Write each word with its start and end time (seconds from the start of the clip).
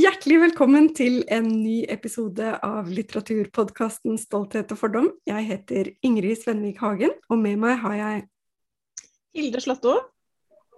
Hjertelig 0.00 0.36
velkommen 0.40 0.86
til 0.96 1.18
en 1.34 1.48
ny 1.60 1.82
episode 1.92 2.54
av 2.64 2.86
litteraturpodkasten 2.88 4.14
'Stolthet 4.16 4.70
og 4.72 4.78
fordom'. 4.80 5.10
Jeg 5.28 5.44
heter 5.44 5.90
Ingrid 6.06 6.38
Svenvik 6.40 6.78
Hagen, 6.80 7.12
og 7.28 7.36
med 7.42 7.58
meg 7.60 7.76
har 7.82 7.96
jeg 7.98 8.22
Hilde 9.34 9.60
Slåtto. 9.60 9.98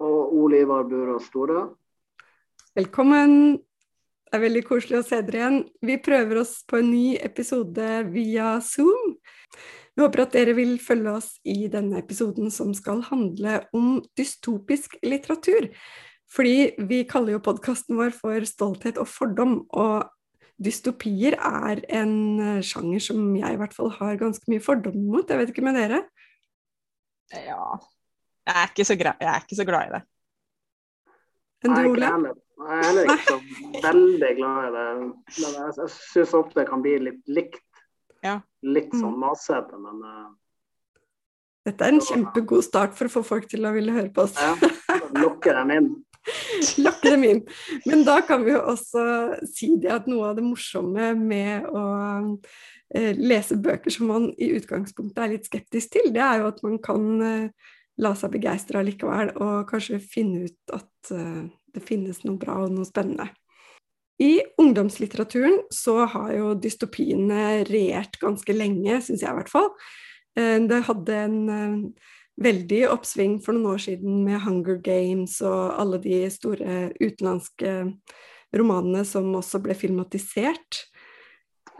Og 0.00 0.34
Ole 0.34 0.64
Ivar 0.64 0.88
Burås 0.90 1.28
Store. 1.30 1.76
Velkommen. 2.74 3.60
Det 4.26 4.40
er 4.40 4.44
veldig 4.48 4.64
koselig 4.66 4.98
å 4.98 5.06
se 5.06 5.20
dere 5.22 5.38
igjen. 5.38 5.62
Vi 5.82 6.02
prøver 6.02 6.42
oss 6.42 6.64
på 6.66 6.80
en 6.80 6.90
ny 6.90 7.16
episode 7.22 7.90
via 8.10 8.56
Zoom. 8.58 9.18
Vi 9.94 10.02
håper 10.02 10.24
at 10.24 10.32
dere 10.34 10.56
vil 10.56 10.80
følge 10.82 11.18
oss 11.20 11.36
i 11.44 11.68
denne 11.70 12.00
episoden 12.00 12.50
som 12.50 12.74
skal 12.74 13.04
handle 13.06 13.60
om 13.76 14.00
dystopisk 14.18 14.96
litteratur. 15.04 15.70
Fordi 16.32 16.72
vi 16.88 17.02
kaller 17.08 17.36
jo 17.36 17.44
podkasten 17.44 17.98
vår 17.98 18.14
for 18.16 18.40
'Stolthet 18.48 18.98
og 19.00 19.08
fordom', 19.08 19.66
og 19.70 20.08
dystopier 20.62 21.36
er 21.36 21.82
en 21.92 22.62
sjanger 22.64 23.02
som 23.02 23.34
jeg 23.36 23.52
i 23.52 23.58
hvert 23.60 23.74
fall 23.74 23.90
har 23.98 24.20
ganske 24.20 24.48
mye 24.48 24.62
fordom 24.62 24.96
mot. 25.10 25.28
Jeg 25.28 25.38
vet 25.38 25.52
ikke 25.52 25.64
med 25.66 25.76
dere? 25.76 26.04
Ja 27.32 27.78
Jeg 28.46 28.56
er 28.58 28.70
ikke 28.70 28.84
så, 28.84 28.96
jeg 28.98 29.28
er 29.32 29.44
ikke 29.44 29.56
så 29.56 29.64
glad 29.64 29.88
i 29.88 29.92
det. 29.96 30.02
Enn 31.62 31.76
du, 31.76 31.90
Ole? 31.92 32.08
Jeg 32.62 32.78
er 32.78 32.86
heller 32.86 33.10
ikke 33.12 33.26
så 33.28 33.38
veldig 33.86 34.30
glad 34.38 34.62
i 34.66 34.70
det. 34.76 34.86
Men 34.96 35.56
jeg, 35.56 35.74
jeg 35.78 35.90
syns 35.94 36.34
ofte 36.38 36.60
det 36.60 36.68
kan 36.68 36.82
bli 36.82 36.94
litt 37.08 37.30
likt. 37.30 37.62
Ja. 38.22 38.38
Litt 38.62 38.94
sånn 38.94 39.18
masete, 39.18 39.78
men 39.82 40.02
uh, 40.06 40.30
Dette 41.66 41.86
er 41.86 41.94
en 41.94 42.02
kjempegod 42.02 42.64
start 42.66 42.94
for 42.98 43.06
å 43.06 43.14
få 43.16 43.22
folk 43.26 43.48
til 43.50 43.66
å 43.66 43.72
ville 43.74 43.94
høre 43.94 44.10
på 44.14 44.26
oss. 44.26 44.34
ja, 44.38 44.54
lukker 45.22 45.58
dem 45.58 45.74
inn. 45.74 45.90
Lokke 46.84 47.10
dem 47.10 47.24
inn. 47.26 47.42
Men 47.86 48.04
da 48.06 48.20
kan 48.26 48.44
vi 48.46 48.54
jo 48.54 48.62
også 48.72 49.04
si 49.48 49.72
det 49.82 49.90
at 49.94 50.08
noe 50.10 50.30
av 50.30 50.38
det 50.38 50.44
morsomme 50.46 51.12
med 51.18 51.66
å 51.66 51.84
eh, 52.94 53.12
lese 53.18 53.58
bøker 53.62 53.94
som 53.94 54.10
man 54.12 54.28
i 54.38 54.52
utgangspunktet 54.56 55.22
er 55.22 55.34
litt 55.34 55.50
skeptisk 55.50 55.96
til, 55.96 56.12
det 56.14 56.22
er 56.22 56.42
jo 56.42 56.50
at 56.52 56.62
man 56.66 56.78
kan 56.82 57.08
eh, 57.26 57.72
la 58.02 58.14
seg 58.18 58.34
begeistre 58.36 58.84
likevel, 58.86 59.34
og 59.42 59.68
kanskje 59.70 60.00
finne 60.02 60.46
ut 60.48 60.74
at 60.78 61.14
eh, 61.14 61.42
det 61.72 61.84
finnes 61.86 62.22
noe 62.26 62.38
bra 62.40 62.62
og 62.64 62.74
noe 62.76 62.88
spennende. 62.88 63.30
I 64.22 64.38
ungdomslitteraturen 64.60 65.64
så 65.74 66.04
har 66.06 66.30
jo 66.36 66.52
dystopiene 66.54 67.64
regjert 67.66 68.20
ganske 68.22 68.54
lenge, 68.54 69.00
syns 69.02 69.24
jeg 69.24 69.32
i 69.32 69.38
hvert 69.40 69.50
fall. 69.50 69.72
Det 70.36 70.78
hadde 70.86 71.16
en 71.24 71.38
veldig 72.40 72.84
oppsving 72.90 73.38
for 73.44 73.56
noen 73.56 73.74
år 73.74 73.82
siden 73.84 74.22
med 74.24 74.40
Hunger 74.44 74.78
Games 74.84 75.40
og 75.44 75.74
alle 75.80 76.00
de 76.02 76.22
store 76.32 76.86
utenlandske 77.00 77.74
romanene 78.56 79.04
som 79.08 79.30
også 79.36 79.60
ble 79.64 79.76
filmatisert. 79.76 80.86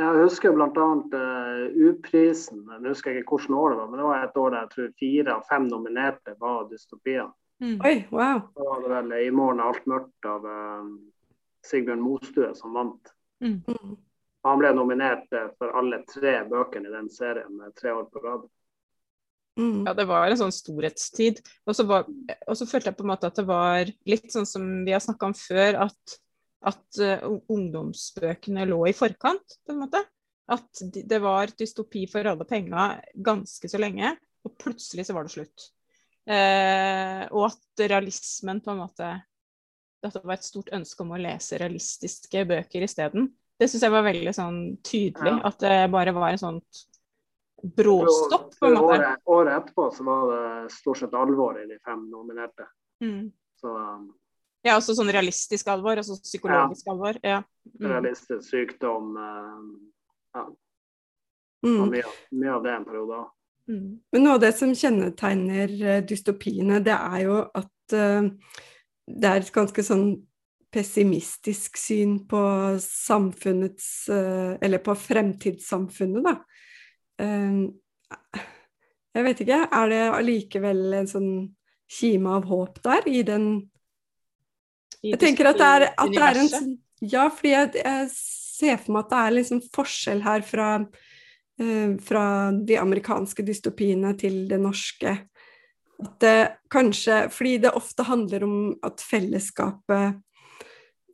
Jeg 0.01 0.25
husker 0.25 0.55
bl.a. 0.57 0.69
Uh, 0.73 1.89
U-prisen. 1.89 2.63
Jeg 2.65 2.89
husker 2.89 3.13
ikke 3.13 3.37
hvilket 3.37 3.57
år 3.57 3.75
det 3.75 3.79
var, 3.79 3.91
men 3.91 4.01
det 4.01 4.07
var 4.09 4.23
et 4.25 4.39
år 4.41 4.55
der 4.55 4.63
jeg 4.63 4.73
tror 4.75 4.93
fire 5.03 5.35
av 5.35 5.43
fem 5.51 5.67
nominerte 5.69 6.37
var 6.41 6.65
dystopier. 6.71 7.29
Mm. 7.63 7.77
Oi, 7.85 7.97
wow. 8.11 8.41
Da 8.57 8.69
var 8.69 8.81
det 8.83 8.95
vel 8.95 9.13
'I 9.13 9.31
morgen 9.31 9.61
er 9.61 9.69
alt 9.71 9.85
mørkt' 9.87 10.29
av 10.29 10.49
uh, 10.49 10.89
Sigbjørn 11.69 12.01
Mostue 12.03 12.55
som 12.59 12.73
vant. 12.75 13.13
Mm. 13.45 13.61
Mm. 13.69 13.93
Han 14.49 14.59
ble 14.59 14.73
nominert 14.75 15.29
uh, 15.37 15.53
for 15.59 15.77
alle 15.79 16.01
tre 16.09 16.41
bøkene 16.49 16.89
i 16.89 16.97
den 16.97 17.11
serien 17.13 17.53
med 17.57 17.77
tre 17.77 17.93
år 17.93 18.09
på 18.11 18.25
rad. 18.25 18.49
Mm. 19.59 19.85
Ja, 19.87 19.93
det 19.95 20.07
var 20.09 20.31
en 20.31 20.41
sånn 20.41 20.55
storhetstid. 20.55 21.43
Og 21.69 21.77
så, 21.77 21.87
var, 21.89 22.07
og 22.49 22.57
så 22.57 22.67
følte 22.69 22.91
jeg 22.91 22.99
på 22.99 23.05
en 23.07 23.13
måte 23.13 23.29
at 23.29 23.39
det 23.39 23.47
var 23.49 23.91
litt 24.09 24.31
sånn 24.33 24.49
som 24.49 24.69
vi 24.87 24.95
har 24.95 25.03
snakka 25.05 25.29
om 25.29 25.37
før, 25.37 25.83
at, 25.89 26.17
at 26.73 27.03
uh, 27.03 27.27
ungdomsbøkene 27.53 28.67
lå 28.71 28.81
i 28.91 28.97
forkant, 28.97 29.59
på 29.67 29.75
en 29.75 29.83
måte. 29.85 30.03
At 30.53 30.83
det 30.93 31.21
var 31.23 31.53
dystopi 31.59 32.07
for 32.11 32.27
alle 32.29 32.47
penga 32.49 32.95
ganske 33.15 33.71
så 33.71 33.81
lenge, 33.81 34.17
og 34.43 34.57
plutselig 34.61 35.07
så 35.09 35.17
var 35.17 35.29
det 35.29 35.35
slutt. 35.37 35.69
Uh, 36.23 37.27
og 37.35 37.51
at 37.51 37.87
realismen 37.91 38.61
på 38.63 38.71
en 38.71 38.79
måte 38.79 39.07
At 40.07 40.15
det 40.15 40.21
var 40.23 40.37
et 40.37 40.47
stort 40.47 40.69
ønske 40.71 41.03
om 41.03 41.11
å 41.17 41.19
lese 41.19 41.59
realistiske 41.59 42.45
bøker 42.47 42.85
isteden. 42.87 43.29
Det 43.59 43.69
syns 43.71 43.85
jeg 43.87 43.95
var 43.95 44.05
veldig 44.07 44.33
sånn 44.35 44.61
tydelig. 44.83 45.35
Ja. 45.37 45.41
At 45.47 45.61
det 45.63 45.77
bare 45.95 46.15
var 46.15 46.33
en 46.33 46.41
sånt 46.41 46.81
bråstopp, 47.63 48.49
på 48.59 48.67
en 48.67 48.75
måte. 48.75 48.99
Året, 48.99 49.21
året 49.25 49.61
etterpå 49.61 49.91
så 49.95 50.05
var 50.05 50.25
det 50.33 50.73
stort 50.75 50.99
sett 50.99 51.15
alvor 51.15 51.61
i 51.63 51.67
de 51.69 51.79
fem 51.85 52.03
nominerte. 52.11 52.67
Mm. 53.05 53.31
Så 53.61 53.77
um, 53.77 54.11
Ja, 54.63 54.77
også 54.79 54.95
sånn 54.95 55.11
realistisk 55.11 55.71
alvor, 55.73 55.99
altså 55.99 56.19
psykologisk 56.23 56.91
alvor. 56.91 57.19
Ja. 57.23 57.43
Mm. 57.79 57.89
realistisk 57.91 58.51
sykdom 58.51 59.17
uh, 59.19 59.63
ja, 60.35 60.49
Mm. 61.63 61.91
mye, 61.93 62.09
mye 62.35 62.51
av 62.51 62.63
det 62.65 62.73
en 62.75 62.85
periode. 62.85 63.21
Mm. 63.71 63.87
Men 64.13 64.25
noe 64.25 64.35
av 64.35 64.41
det 64.43 64.53
som 64.59 64.75
kjennetegner 64.75 65.75
eh, 65.87 66.01
dystopiene, 66.03 66.81
det 66.83 66.97
er 66.97 67.21
jo 67.23 67.39
at 67.55 67.95
uh, 67.95 68.31
det 69.07 69.29
er 69.29 69.43
et 69.45 69.53
ganske 69.55 69.85
sånn 69.87 70.07
pessimistisk 70.73 71.77
syn 71.79 72.17
på 72.27 72.41
samfunnets 72.83 74.09
uh, 74.11 74.59
Eller 74.59 74.83
på 74.83 74.97
fremtidssamfunnet, 74.99 76.27
da. 76.27 76.35
Eh, 77.21 77.61
jeg 79.13 79.27
vet 79.27 79.43
ikke, 79.45 79.59
er 79.69 79.93
det 79.93 80.03
allikevel 80.17 80.85
en 81.03 81.11
sånn 81.11 81.33
kime 81.93 82.39
av 82.39 82.47
håp 82.49 82.81
der 82.85 83.09
i 83.11 83.21
den 83.27 83.49
Jeg 85.03 85.19
tenker 85.21 85.51
at 85.51 85.59
det 85.61 85.69
er, 85.69 85.87
at 85.93 86.15
det 86.15 86.23
er 86.29 86.41
en 86.41 86.53
sånn 86.53 86.71
Ja, 87.03 87.27
fordi 87.29 87.53
jeg, 87.53 87.73
jeg 87.83 88.09
ser 88.15 88.79
for 88.81 88.95
meg 88.95 89.05
at 89.05 89.13
det 89.13 89.21
er 89.21 89.37
liksom 89.37 89.61
forskjell 89.75 90.23
her 90.25 90.47
fra, 90.47 90.69
eh, 91.61 91.97
fra 92.01 92.25
de 92.55 92.79
amerikanske 92.81 93.45
dystopiene 93.45 94.15
til 94.21 94.45
det 94.49 94.61
norske. 94.63 95.17
At 96.03 96.15
det 96.23 96.37
kanskje 96.73 97.27
Fordi 97.31 97.57
det 97.67 97.75
ofte 97.79 98.07
handler 98.07 98.47
om 98.47 98.57
at 98.87 99.03
fellesskapet 99.03 100.23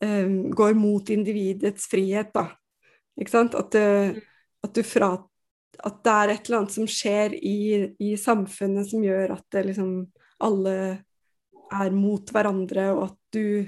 um, 0.05 0.37
går 0.55 0.77
mot 0.79 1.11
individets 1.11 1.89
frihet, 1.91 2.31
da. 2.33 2.47
Ikke 3.19 3.35
sant? 3.35 3.57
At, 3.59 3.75
at 3.75 4.77
du 4.77 4.85
fra 4.87 5.11
at 5.79 6.01
det 6.05 6.15
er 6.15 6.33
et 6.33 6.49
eller 6.49 6.63
annet 6.63 6.75
som 6.75 6.89
skjer 6.91 7.35
i, 7.37 7.59
i 8.03 8.15
samfunnet 8.19 8.89
som 8.91 9.05
gjør 9.05 9.37
at 9.37 9.45
det 9.55 9.67
liksom 9.69 9.93
alle 10.43 10.75
er 11.69 11.95
mot 11.95 12.31
hverandre, 12.33 12.91
og 12.95 13.03
at 13.11 13.19
du 13.35 13.67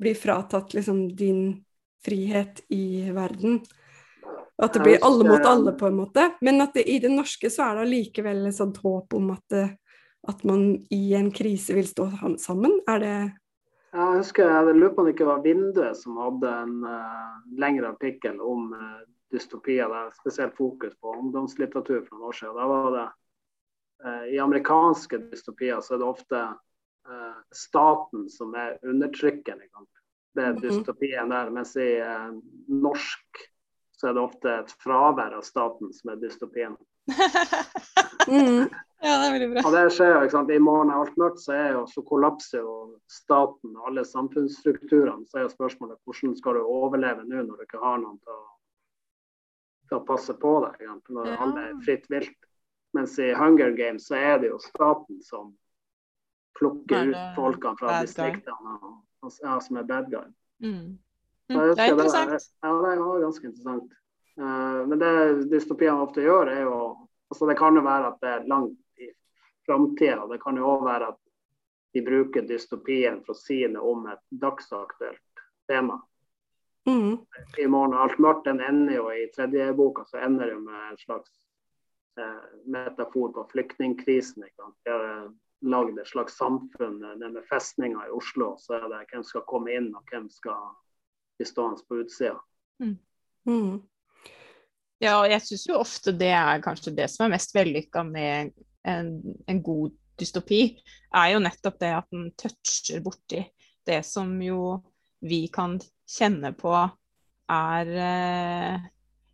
blir 0.00 0.16
fratatt 0.16 0.74
liksom 0.76 1.08
din 1.16 1.60
frihet 2.04 2.62
i 2.72 3.10
verden. 3.14 3.60
At 4.60 4.76
det 4.76 4.84
blir 4.84 5.04
alle 5.04 5.24
mot 5.24 5.46
alle, 5.46 5.72
på 5.72 5.88
en 5.88 5.96
måte. 5.96 6.26
Men 6.40 6.60
at 6.60 6.74
det, 6.76 6.84
i 6.84 6.98
det 7.00 7.12
norske 7.12 7.48
så 7.52 7.64
er 7.64 7.78
det 7.78 7.86
allikevel 7.86 8.46
et 8.48 8.56
sånt 8.56 8.80
håp 8.84 9.16
om 9.16 9.30
at, 9.32 9.44
det, 9.52 9.66
at 10.28 10.42
man 10.48 10.74
i 10.92 11.14
en 11.16 11.30
krise 11.32 11.76
vil 11.76 11.88
stå 11.88 12.10
sammen. 12.40 12.80
Er 12.88 13.00
det 13.00 13.14
Jeg 13.90 14.18
husker 14.20 14.52
jeg 14.52 14.74
lurer 14.76 14.92
på 14.94 15.02
om 15.02 15.08
det 15.08 15.14
ikke 15.16 15.30
var 15.30 15.40
Vinduet 15.44 15.96
som 15.98 16.20
hadde 16.20 16.52
en 16.64 16.76
uh, 16.84 17.40
lengre 17.58 17.88
artikkel 17.94 18.36
om 18.40 18.68
uh, 18.76 19.00
dystopier, 19.32 19.88
der 19.88 20.10
spesielt 20.18 20.56
fokus 20.56 20.94
på 21.00 21.14
ungdomslitteratur 21.16 22.02
for 22.06 22.16
noen 22.16 22.28
år 22.32 22.38
siden. 22.38 22.54
Var 22.74 22.90
det 22.96 23.06
eh, 24.04 24.24
I 24.34 24.38
amerikanske 24.42 25.18
dystopier 25.30 25.80
så 25.80 25.94
er 25.94 26.02
det 26.02 26.08
ofte 26.10 26.42
eh, 27.10 27.38
staten 27.54 28.28
som 28.30 28.54
er 28.54 28.78
undertrykkende. 28.82 29.68
Det 30.34 30.44
er 30.44 30.52
Mhm. 30.54 30.60
dystopien 30.62 31.30
der. 31.30 31.50
Mens 31.50 31.76
i 31.76 31.98
eh, 31.98 32.30
norsk 32.68 33.46
så 34.00 34.08
er 34.08 34.14
det 34.16 34.22
ofte 34.22 34.52
et 34.62 34.70
fravær 34.80 35.34
av 35.36 35.42
staten 35.44 35.92
som 35.92 36.10
er 36.14 36.16
dystopien. 36.22 36.76
mm, 38.30 38.70
ja, 39.02 39.12
det 39.18 39.26
er 39.26 39.32
veldig 39.34 39.48
bra. 39.50 39.64
Og 39.66 39.74
det 39.74 39.82
skjer 39.92 40.12
jo, 40.14 40.20
ikke 40.24 40.36
sant? 40.36 40.52
I 40.54 40.58
morgen 40.62 40.92
er 40.92 41.00
alt 41.02 41.18
mørkt, 41.20 41.42
så, 41.42 41.52
er 41.52 41.74
jo, 41.74 41.82
så 41.90 42.02
kollapser 42.08 42.62
jo 42.62 42.76
staten 43.10 43.74
og 43.76 43.90
alle 43.90 44.04
samfunnsstrukturene. 44.08 45.26
Så 45.28 45.38
er 45.40 45.44
jo 45.46 45.52
spørsmålet 45.52 46.00
hvordan 46.04 46.36
skal 46.38 46.56
du 46.56 46.62
overleve 46.64 47.26
nå 47.26 47.42
når 47.44 47.60
du 47.60 47.66
ikke 47.66 47.82
har 47.84 48.00
noen 48.00 48.16
til 48.24 48.32
å, 48.32 48.40
til 49.90 49.98
å 49.98 50.06
passe 50.06 50.34
på 50.38 50.54
deg, 50.64 50.86
når 51.10 51.34
alle 51.34 51.66
er 51.68 51.82
fritt 51.84 52.06
vilt. 52.12 52.36
Mens 52.94 53.18
i 53.22 53.28
Hunger 53.34 53.70
Games 53.78 54.08
så 54.10 54.16
er 54.18 54.40
det 54.42 54.50
jo 54.50 54.58
staten 54.62 55.20
som 55.22 55.52
plukker 56.58 57.04
Er 57.04 57.12
ut 57.12 57.36
folkene 57.36 57.78
fra 57.78 58.00
distriktene 58.02 58.74
og, 58.80 58.96
og, 59.22 59.36
ja, 59.44 59.54
som 59.62 59.78
er 59.78 59.86
bad 59.86 60.10
guy. 60.10 60.26
Mm. 60.62 60.98
Mm, 61.50 61.54
det 61.54 61.84
er 61.84 61.92
interessant. 61.94 62.30
interessant. 62.30 62.56
Ja, 62.62 62.74
det 62.82 63.04
var 63.04 63.22
ganske 63.24 63.46
interessant. 63.46 63.96
Uh, 64.40 64.82
men 64.90 64.98
det 65.02 65.12
dystopiene 65.52 66.02
ofte 66.02 66.24
gjør, 66.24 66.50
er 66.50 66.66
jo 66.66 66.76
altså 67.30 67.46
Det 67.46 67.54
kan 67.58 67.76
jo 67.78 67.82
være 67.86 68.10
at 68.10 68.22
det 68.22 68.30
er 68.30 68.46
langt 68.50 69.02
i 69.02 69.10
framtida. 69.66 70.26
Det 70.26 70.40
kan 70.42 70.56
jo 70.58 70.66
òg 70.66 70.86
være 70.88 71.12
at 71.12 71.18
de 71.94 72.02
bruker 72.02 72.46
dystopien 72.46 73.20
for 73.22 73.36
å 73.36 73.38
si 73.38 73.60
noe 73.70 73.92
om 73.92 74.08
et 74.10 74.22
dagsaktuelt 74.42 75.44
tema. 75.70 76.00
Mm, 76.88 77.18
I 77.58 77.66
morgen 77.66 77.98
alt 77.98 78.18
mørkt. 78.18 78.46
Den 78.48 78.60
ender 78.64 78.96
jo 78.96 79.10
i 79.12 79.28
tredje 79.34 79.72
boka, 79.76 80.04
så 80.08 80.22
ender 80.24 80.52
det 80.52 80.58
med 80.62 80.80
en 80.90 80.98
slags 80.98 81.30
eh, 82.20 82.48
metafor 82.64 83.32
på 83.36 83.46
flyktningkrisen. 83.52 84.44
Vi? 84.46 84.52
Har 84.90 85.06
eh, 85.08 85.30
lagd 85.60 85.98
et 85.98 86.08
slags 86.08 86.38
samfunn 86.40 87.00
det 87.02 87.32
med 87.32 87.44
festninger 87.50 88.08
i 88.08 88.14
Oslo. 88.16 88.54
Så 88.58 88.78
er 88.78 88.88
det 88.88 89.06
hvem 89.12 89.24
skal 89.26 89.46
komme 89.48 89.74
inn, 89.76 89.92
og 89.94 90.04
hvem 90.10 90.28
skal 90.32 90.74
bli 91.38 91.48
stående 91.48 91.84
på 91.88 92.02
utsida. 92.04 92.38
Mm. 92.82 92.98
mm. 93.48 93.78
Ja, 95.00 95.14
og 95.22 95.30
jeg 95.32 95.40
syns 95.46 95.62
jo 95.64 95.78
ofte 95.80 96.12
det 96.12 96.34
er 96.36 96.60
kanskje 96.60 96.92
det 96.92 97.06
som 97.08 97.24
er 97.24 97.32
mest 97.32 97.54
vellykka 97.56 98.02
med 98.04 98.50
en, 98.84 99.14
en, 99.48 99.62
god 99.64 99.94
dystopi, 100.20 100.76
er 101.16 101.30
jo 101.32 101.40
nettopp 101.40 101.78
det 101.80 101.92
at 101.96 102.10
den 102.12 102.26
toucher 102.36 103.00
borti 103.00 103.40
det 103.88 104.02
som 104.04 104.34
jo 104.44 104.76
vi 105.20 105.44
kan 105.52 105.78
kjenne 106.08 106.52
på 106.58 106.74
er 107.50 107.92
eh, 108.06 108.88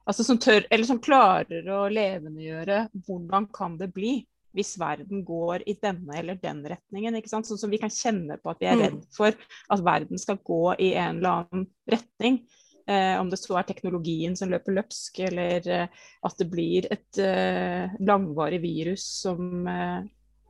Altså 0.06 0.23
som 0.23 0.38
tør, 0.38 0.62
eller 0.71 0.87
som 0.87 1.00
klarer 1.03 1.67
å 1.75 1.88
levendegjøre 1.91 2.85
hvordan 3.09 3.49
kan 3.50 3.73
det 3.81 3.88
bli 3.91 4.21
hvis 4.56 4.77
verden 4.81 5.25
går 5.27 5.65
i 5.69 5.75
denne 5.83 6.15
eller 6.17 6.38
den 6.41 6.62
retningen. 6.65 7.19
ikke 7.19 7.33
sant? 7.33 7.49
Sånn 7.49 7.61
som 7.61 7.73
vi 7.73 7.81
kan 7.83 7.93
kjenne 7.93 8.38
på 8.41 8.53
at 8.53 8.62
vi 8.62 8.69
er 8.71 8.79
mm. 8.79 8.85
redd 8.85 9.03
for 9.12 9.35
at 9.75 9.83
verden 9.85 10.23
skal 10.23 10.38
gå 10.47 10.62
i 10.79 10.93
en 10.94 11.19
eller 11.19 11.43
annen 11.43 11.67
retning. 11.91 12.39
Eh, 12.87 13.19
om 13.21 13.31
det 13.31 13.41
så 13.43 13.59
er 13.59 13.67
teknologien 13.67 14.37
som 14.39 14.53
løper 14.53 14.77
løpsk, 14.79 15.19
eller 15.27 15.69
eh, 15.75 16.05
at 16.25 16.37
det 16.39 16.47
blir 16.53 16.87
et 16.94 17.19
eh, 17.19 17.97
langvarig 17.99 18.62
virus 18.62 19.05
som 19.27 19.67
eh, 19.67 20.06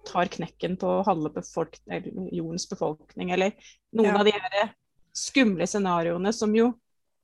tar 0.06 0.30
knekken 0.36 0.76
på 0.78 0.98
halve 1.08 1.32
befolk 1.40 1.80
jordens 1.88 2.68
befolkning, 2.70 3.32
eller 3.34 3.56
noen 3.96 4.12
ja. 4.12 4.18
av 4.20 4.28
de 4.28 4.36
her 4.36 4.74
skumle 5.16 5.66
scenarioene 5.68 6.32
som 6.34 6.52
jo 6.56 6.72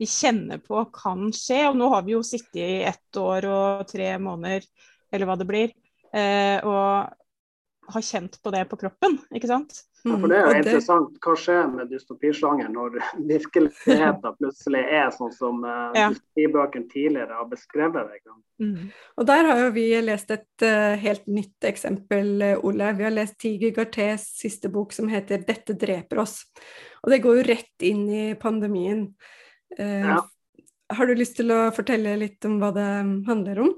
vi 0.01 0.09
kjenner 0.09 0.59
på 0.59 0.85
kan 0.95 1.29
skje. 1.37 1.67
Og 1.71 1.79
nå 1.79 1.89
har 1.93 2.07
vi 2.07 2.17
jo 2.17 2.23
sittet 2.27 2.63
i 2.65 2.83
ett 2.89 3.21
år 3.21 3.47
og 3.51 3.87
tre 3.91 4.15
måneder, 4.19 4.67
eller 5.13 5.29
hva 5.29 5.37
det 5.39 5.49
blir, 5.49 5.75
eh, 6.11 6.59
og 6.65 7.93
har 7.93 8.07
kjent 8.07 8.39
på 8.43 8.53
det 8.55 8.65
på 8.71 8.79
kroppen, 8.81 9.19
ikke 9.35 9.51
sant? 9.51 9.83
Ja, 10.05 10.17
for 10.19 10.29
Det 10.29 10.39
er 10.39 10.49
jo 10.49 10.59
interessant. 10.59 11.19
Hva 11.23 11.33
skjer 11.39 11.69
med 11.71 11.91
dystopisjangeren 11.93 12.75
når 12.75 12.97
virkeligheten 13.33 14.39
plutselig 14.41 14.81
er 14.99 15.13
sånn 15.15 15.31
som 15.35 15.61
uh, 15.63 15.93
ja. 15.95 16.09
dystopibøkene 16.11 16.89
tidligere 16.91 17.39
har 17.39 17.47
beskrevet 17.51 18.11
det? 18.11 18.35
Mm. 18.63 18.89
Og 18.91 19.29
Der 19.31 19.47
har 19.51 19.61
jo 19.63 19.69
vi 19.77 19.85
lest 20.03 20.35
et 20.35 20.67
uh, 20.67 20.95
helt 20.99 21.29
nytt 21.31 21.69
eksempel, 21.71 22.35
Ole. 22.67 22.91
Vi 22.99 23.07
har 23.07 23.15
lest 23.15 23.39
Tiger 23.43 23.75
Gartés 23.77 24.27
siste 24.41 24.73
bok 24.75 24.95
som 24.97 25.11
heter 25.13 25.45
'Dette 25.47 25.79
dreper 25.79 26.25
oss'. 26.25 26.43
Og 27.05 27.15
Det 27.15 27.23
går 27.23 27.39
jo 27.39 27.47
rett 27.53 27.87
inn 27.87 28.03
i 28.11 28.25
pandemien. 28.35 29.07
Uh, 29.79 30.19
ja. 30.19 30.19
Har 30.93 31.07
du 31.07 31.15
lyst 31.15 31.39
til 31.39 31.55
å 31.55 31.71
fortelle 31.73 32.19
litt 32.19 32.45
om 32.45 32.59
hva 32.61 32.73
det 32.75 32.91
handler 33.31 33.63
om? 33.69 33.73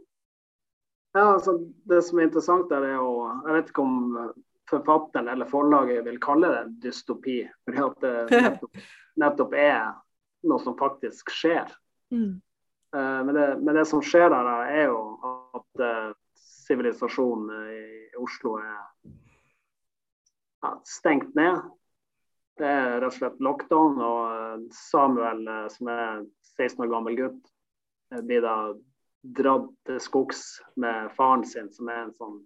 Ja, 1.15 1.37
altså 1.37 1.61
Det 1.87 2.01
som 2.03 2.19
er 2.19 2.27
interessant, 2.27 2.71
der 2.73 2.83
er 2.83 2.97
jo 2.97 3.13
Jeg 3.47 3.55
vet 3.61 3.71
ikke 3.71 3.85
om 3.85 4.33
forfatteren 4.75 5.29
eller 5.29 5.47
forlaget 5.47 6.05
vil 6.07 6.21
kalle 6.23 6.51
det 6.53 6.65
dystopi. 6.83 7.39
Fordi 7.65 7.85
at 7.85 8.01
det 8.05 8.15
nettopp, 8.49 8.83
nettopp 9.23 9.55
er 9.59 9.93
noe 10.49 10.63
som 10.63 10.77
faktisk 10.79 11.33
skjer. 11.33 11.71
Mm. 12.13 12.41
Uh, 12.95 13.21
men, 13.27 13.35
det, 13.35 13.47
men, 13.61 13.75
det, 13.75 13.87
som 13.91 14.03
skjer 14.05 14.29
der, 14.31 14.51
er 14.71 14.85
jo 14.93 15.01
at 15.59 15.83
eh, 15.83 16.11
sivilisasjonen 16.39 17.49
uh, 17.51 17.73
i 17.75 18.21
Oslo 18.23 18.59
er 18.63 18.77
uh, 20.63 20.77
stengt 20.87 21.35
ned. 21.35 21.63
Det 22.59 22.71
er 22.71 23.01
rett 23.03 23.11
og 23.11 23.17
slett 23.17 23.43
lockdown. 23.43 23.99
Og 23.99 24.67
Samuel, 24.77 25.43
som 25.75 25.91
er 25.91 26.23
16 26.55 26.85
år 26.85 26.93
gammel 26.93 27.19
gutt, 27.19 27.41
blir 28.23 28.45
da 28.45 28.57
dratt 29.35 29.73
til 29.89 29.99
skogs 30.03 30.45
med 30.79 31.11
faren 31.17 31.43
sin, 31.49 31.73
som 31.75 31.91
er 31.91 32.05
en 32.05 32.15
sånn 32.15 32.37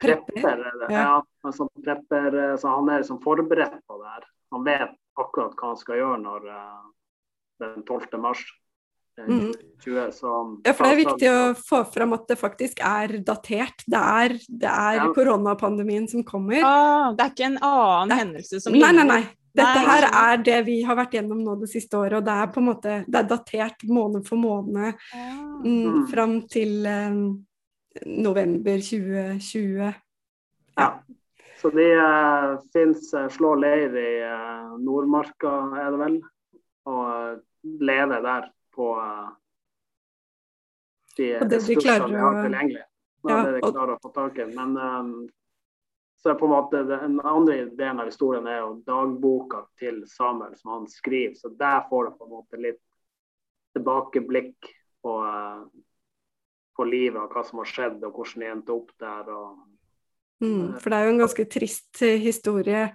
prepper. 0.00 0.64
Ja. 0.88 1.02
ja 1.44 1.52
sånn 1.54 1.70
prepper, 1.84 2.38
så 2.60 2.76
han 2.76 2.88
er 2.92 3.02
liksom 3.02 3.20
forberedt 3.24 3.80
på 3.86 4.00
det 4.00 4.14
her. 4.14 4.26
Han 4.54 4.66
vet 4.66 4.96
akkurat 5.20 5.54
hva 5.56 5.72
han 5.72 5.78
skal 5.80 6.00
gjøre 6.00 6.18
når 6.22 6.48
uh, 6.50 6.80
den 7.62 7.84
12. 7.84 8.18
mars. 8.22 8.42
Eh, 9.18 9.28
mm. 9.28 9.52
20, 9.84 10.12
så, 10.12 10.60
ja, 10.64 10.72
for 10.72 10.86
Det 10.86 10.92
er 10.92 11.00
viktig 11.00 11.30
å 11.32 11.40
få 11.58 11.82
fram 11.92 12.14
at 12.16 12.28
det 12.30 12.38
faktisk 12.40 12.80
er 12.84 13.18
datert. 13.26 13.84
Det 13.86 14.00
er, 14.22 14.36
det 14.48 14.70
er 14.70 15.02
ja. 15.02 15.10
koronapandemien 15.16 16.08
som 16.10 16.24
kommer. 16.26 16.62
Ah, 16.64 17.10
det 17.16 17.26
er 17.26 17.34
ikke 17.34 17.50
en 17.50 17.60
annen 17.60 18.14
det, 18.14 18.22
hendelse 18.24 18.62
som 18.64 18.76
Nei, 18.76 18.94
nei, 18.96 19.06
nei. 19.08 19.22
Dette 19.50 19.80
her 19.82 20.04
er 20.06 20.42
det 20.46 20.58
vi 20.68 20.76
har 20.86 20.94
vært 20.94 21.16
gjennom 21.16 21.40
nå 21.42 21.56
det 21.58 21.66
siste 21.72 21.98
året, 21.98 22.20
og 22.20 22.26
det 22.26 22.36
er 22.38 22.50
på 22.54 22.60
en 22.62 22.68
måte 22.68 22.98
det 23.10 23.18
er 23.18 23.30
datert 23.32 23.82
måned 23.90 24.22
for 24.28 24.38
måned 24.38 24.92
ah. 24.94 25.24
mm, 25.64 25.64
mm. 25.66 26.04
fram 26.12 26.36
til 26.50 26.86
um, 26.86 27.24
november 28.06 28.78
2020. 28.78 29.92
Ja. 30.76 31.02
Så 31.60 31.70
de 31.70 31.96
uh, 31.96 32.60
fins 32.72 33.14
uh, 33.14 33.28
slår 33.28 33.56
leir 33.56 33.96
i 33.96 34.12
uh, 34.24 34.78
Nordmarka, 34.80 35.50
er 35.76 35.90
det 35.92 35.98
vel, 36.00 36.14
og 36.88 37.02
uh, 37.04 37.40
lever 37.84 38.22
der 38.24 38.46
på 38.72 38.94
de 41.18 41.26
ressursene 41.42 42.06
de 42.06 42.22
har 42.22 42.38
tilgjengelig. 42.46 42.86
Det 43.20 43.34
er 43.34 43.44
det 43.44 43.58
de 43.58 43.66
klarer 43.66 43.92
å 43.98 44.00
få 44.00 44.12
tak 44.14 44.38
i. 44.40 44.46
Men 44.54 44.72
um, 44.78 45.12
så 46.22 46.32
på 46.34 46.48
en 46.48 46.54
måte 46.54 46.80
den 46.88 47.20
andre 47.20 47.58
delen 47.66 48.00
av 48.00 48.08
historien 48.08 48.48
er 48.48 48.62
jo 48.62 48.72
dagboka 48.86 49.66
til 49.80 50.00
Samuel 50.08 50.56
som 50.56 50.72
han 50.78 50.88
skriver. 50.88 51.36
Så 51.36 51.52
der 51.60 51.84
får 51.90 52.08
du 52.08 52.16
på 52.16 52.28
en 52.28 52.34
måte 52.38 52.60
litt 52.60 52.80
tilbakeblikk 53.76 54.72
på 55.04 55.14
på 56.80 56.88
livet 56.88 57.20
og 57.20 57.34
hva 57.34 57.44
som 57.46 57.60
har 57.60 57.68
skjedd, 57.68 58.00
og 58.06 58.16
hvordan 58.16 58.44
de 58.44 58.50
endte 58.54 58.74
opp 58.74 58.92
der. 59.02 59.30
Og, 59.36 59.60
mm, 60.40 60.66
for 60.80 60.88
det 60.88 60.98
er 60.98 61.06
jo 61.06 61.14
en 61.14 61.24
ganske 61.26 61.46
trist 61.52 62.02
historie 62.24 62.88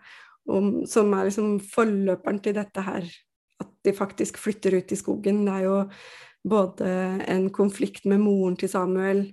om, 0.49 0.85
som 0.89 1.13
er 1.13 1.29
liksom 1.29 1.57
forløperen 1.73 2.41
til 2.43 2.57
dette 2.57 2.85
her. 2.85 3.07
At 3.61 3.71
de 3.85 3.95
faktisk 3.95 4.39
flytter 4.41 4.79
ut 4.79 4.91
i 4.91 4.99
skogen. 4.99 5.45
Det 5.45 5.53
er 5.53 5.67
jo 5.67 5.77
både 6.45 6.89
en 7.31 7.49
konflikt 7.53 8.05
med 8.09 8.21
moren 8.21 8.57
til 8.59 8.69
Samuel 8.69 9.27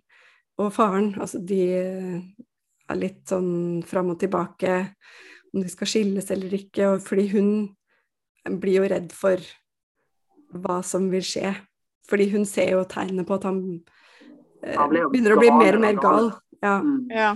og 0.61 0.73
faren. 0.77 1.15
Altså 1.21 1.41
de 1.43 1.63
er 1.73 2.99
litt 2.99 3.25
sånn 3.29 3.83
fram 3.89 4.13
og 4.15 4.21
tilbake 4.21 4.77
om 5.53 5.61
de 5.61 5.73
skal 5.73 5.91
skilles 5.91 6.31
eller 6.33 6.55
ikke. 6.61 6.95
Fordi 7.05 7.27
hun 7.35 7.51
blir 8.63 8.81
jo 8.81 8.89
redd 8.95 9.13
for 9.17 9.43
hva 10.53 10.81
som 10.87 11.11
vil 11.13 11.25
skje. 11.27 11.55
Fordi 12.09 12.31
hun 12.33 12.47
ser 12.49 12.75
jo 12.75 12.87
tegnene 12.89 13.25
på 13.27 13.37
at 13.39 13.49
han 13.49 13.61
begynner 14.63 15.37
å 15.37 15.41
bli 15.43 15.51
mer 15.59 15.79
og 15.79 15.85
mer 15.85 15.99
gal. 16.01 16.31
Ja. 16.63 16.77
Mm. 16.81 17.01
ja. 17.11 17.33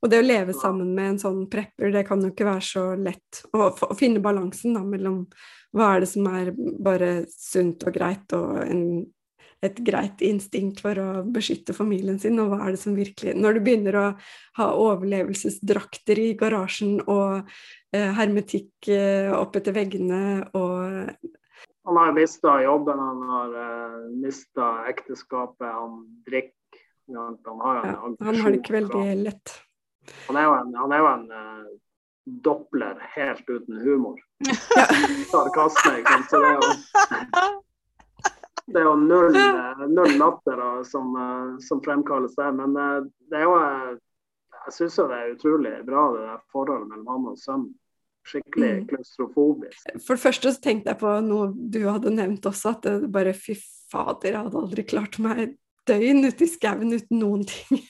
Og 0.00 0.08
det 0.08 0.22
å 0.22 0.24
leve 0.24 0.56
sammen 0.56 0.94
med 0.96 1.14
en 1.14 1.20
sånn 1.20 1.40
prepper, 1.52 1.92
det 1.92 2.06
kan 2.08 2.22
jo 2.24 2.32
ikke 2.32 2.48
være 2.48 2.64
så 2.64 2.84
lett. 2.96 3.42
Å, 3.52 3.68
å 3.68 3.96
finne 3.98 4.22
balansen 4.24 4.76
da, 4.76 4.84
mellom 4.86 5.26
hva 5.76 5.94
er 5.94 6.04
det 6.04 6.10
som 6.10 6.28
er 6.30 6.52
bare 6.56 7.10
sunt 7.30 7.84
og 7.86 7.94
greit, 7.94 8.32
og 8.36 8.62
en, 8.64 8.84
et 9.60 9.82
greit 9.84 10.22
instinkt 10.24 10.80
for 10.80 10.96
å 10.98 11.08
beskytte 11.28 11.76
familien 11.76 12.16
sin, 12.22 12.40
og 12.40 12.54
hva 12.54 12.62
er 12.64 12.74
det 12.74 12.80
som 12.80 12.96
virkelig 12.96 13.36
Når 13.36 13.58
du 13.58 13.60
begynner 13.66 13.98
å 14.00 14.06
ha 14.58 14.70
overlevelsesdrakter 14.86 16.22
i 16.22 16.30
garasjen 16.40 17.02
og 17.04 17.44
eh, 17.92 18.08
hermetikk 18.16 18.88
eh, 18.88 19.28
opp 19.36 19.60
etter 19.60 19.76
veggene 19.76 20.22
og 20.56 21.12
Han 21.88 21.96
har 22.00 22.16
mista 22.16 22.56
jobben, 22.64 23.04
han 23.04 23.20
har 23.34 23.60
eh, 23.66 24.00
mista 24.24 24.72
ekteskapet, 24.88 25.68
han 25.68 26.00
drikker 26.24 26.56
han 27.16 27.60
har, 27.60 27.76
ja, 27.86 28.14
han 28.20 28.40
har 28.40 28.50
det 28.50 28.60
ikke 28.60 28.72
veldig 28.72 29.16
lett. 29.22 29.54
Han 30.28 30.36
er 30.36 30.46
jo 30.48 30.52
en, 30.56 30.74
han 30.74 30.92
er 30.92 31.02
jo 31.02 31.08
en 31.10 31.24
uh, 31.32 31.72
doppler 32.44 33.00
helt 33.14 33.50
uten 33.50 33.80
humor. 33.84 34.20
Ja. 34.46 34.86
Sarkasme, 35.30 35.98
ikke 36.00 36.12
sant. 36.12 36.30
Så 36.30 36.40
det 36.42 36.50
er 36.50 36.60
jo, 36.60 37.50
det 38.72 38.82
er 38.82 38.88
jo 38.88 38.94
null, 39.02 39.36
eh, 39.36 39.84
null 39.90 40.16
latter 40.20 40.62
som, 40.88 41.12
uh, 41.16 41.58
som, 41.62 41.82
fremkalles 41.84 42.38
der. 42.38 42.54
Men 42.56 42.76
det 43.30 43.42
er 43.42 43.48
jo 43.48 43.58
Jeg 44.60 44.74
syns 44.76 44.98
jo 44.98 45.06
det 45.08 45.16
er 45.16 45.30
utrolig 45.34 45.70
bra, 45.86 46.02
det 46.12 46.24
der 46.26 46.40
forholdet 46.52 46.90
mellom 46.90 47.06
han 47.14 47.30
og 47.32 47.38
sønnen. 47.40 47.70
Skikkelig 48.28 48.72
mm. 48.74 48.82
klaustrofobisk. 48.90 49.86
For 50.04 50.18
det 50.18 50.22
første 50.22 50.52
så 50.52 50.60
tenkte 50.60 50.92
jeg 50.92 51.00
på 51.00 51.12
noe 51.24 51.48
du 51.56 51.80
hadde 51.86 52.12
nevnt 52.12 52.44
også, 52.46 52.74
at 52.76 52.84
det 52.84 53.08
bare 53.12 53.32
fy 53.32 53.56
fader, 53.90 54.34
jeg 54.34 54.42
hadde 54.44 54.60
aldri 54.60 54.84
klart 54.86 55.16
meg 55.24 55.56
døgn 55.88 56.26
ute 56.26 56.44
i 56.44 56.50
skauen 56.50 56.92
uten 56.92 57.20
noen 57.20 57.46
ting. 57.48 57.80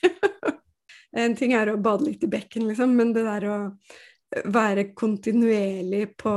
en 1.23 1.35
ting 1.37 1.55
er 1.57 1.73
å 1.73 1.79
bade 1.81 2.07
litt 2.07 2.23
i 2.25 2.31
bekken, 2.31 2.69
liksom, 2.69 2.95
men 2.97 3.13
det 3.15 3.25
der 3.27 3.47
å 3.51 3.59
være 4.47 4.91
kontinuerlig 4.95 6.05
på 6.21 6.33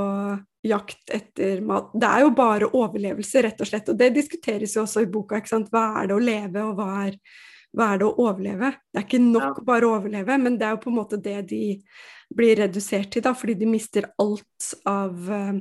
jakt 0.64 1.12
etter 1.12 1.60
mat 1.62 1.92
Det 1.92 2.08
er 2.08 2.24
jo 2.24 2.30
bare 2.34 2.70
overlevelse, 2.74 3.42
rett 3.44 3.60
og 3.60 3.68
slett. 3.68 3.90
Og 3.92 3.98
det 4.00 4.14
diskuteres 4.16 4.74
jo 4.74 4.82
også 4.82 5.04
i 5.04 5.10
boka. 5.10 5.38
ikke 5.38 5.52
sant? 5.52 5.70
Hva 5.70 5.90
er 6.00 6.10
det 6.10 6.16
å 6.16 6.22
leve, 6.22 6.64
og 6.64 6.80
hva 6.80 6.88
er, 7.04 7.18
hva 7.74 7.92
er 7.92 8.00
det 8.00 8.08
å 8.08 8.14
overleve? 8.24 8.72
Det 8.90 9.00
er 9.00 9.06
ikke 9.06 9.22
nok 9.24 9.60
ja. 9.60 9.66
bare 9.68 9.88
å 9.88 9.98
overleve, 9.98 10.38
men 10.40 10.58
det 10.58 10.66
er 10.66 10.74
jo 10.74 10.82
på 10.86 10.90
en 10.90 10.98
måte 10.98 11.20
det 11.22 11.42
de 11.52 11.66
blir 12.34 12.56
redusert 12.64 13.12
til, 13.12 13.22
da, 13.22 13.34
fordi 13.36 13.58
de 13.60 13.68
mister 13.68 14.08
alt 14.18 14.72
av 14.88 15.30
Eh, 15.30 15.54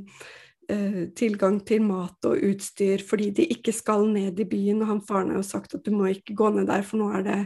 tilgang 1.17 1.60
til 1.67 1.84
mat 1.86 2.27
og 2.29 2.39
utstyr 2.48 3.01
fordi 3.03 3.29
de 3.38 3.48
ikke 3.55 3.74
skal 3.75 4.05
ned 4.12 4.39
i 4.39 4.48
byen. 4.50 4.82
Og 4.84 4.91
han 4.91 5.01
faren 5.08 5.34
har 5.34 5.41
jo 5.41 5.48
sagt 5.48 5.75
at 5.77 5.84
du 5.86 5.91
må 5.96 6.08
ikke 6.12 6.36
gå 6.39 6.50
ned 6.55 6.70
der, 6.70 6.86
for 6.88 7.01
nå 7.01 7.10
er, 7.17 7.25
det, 7.27 7.38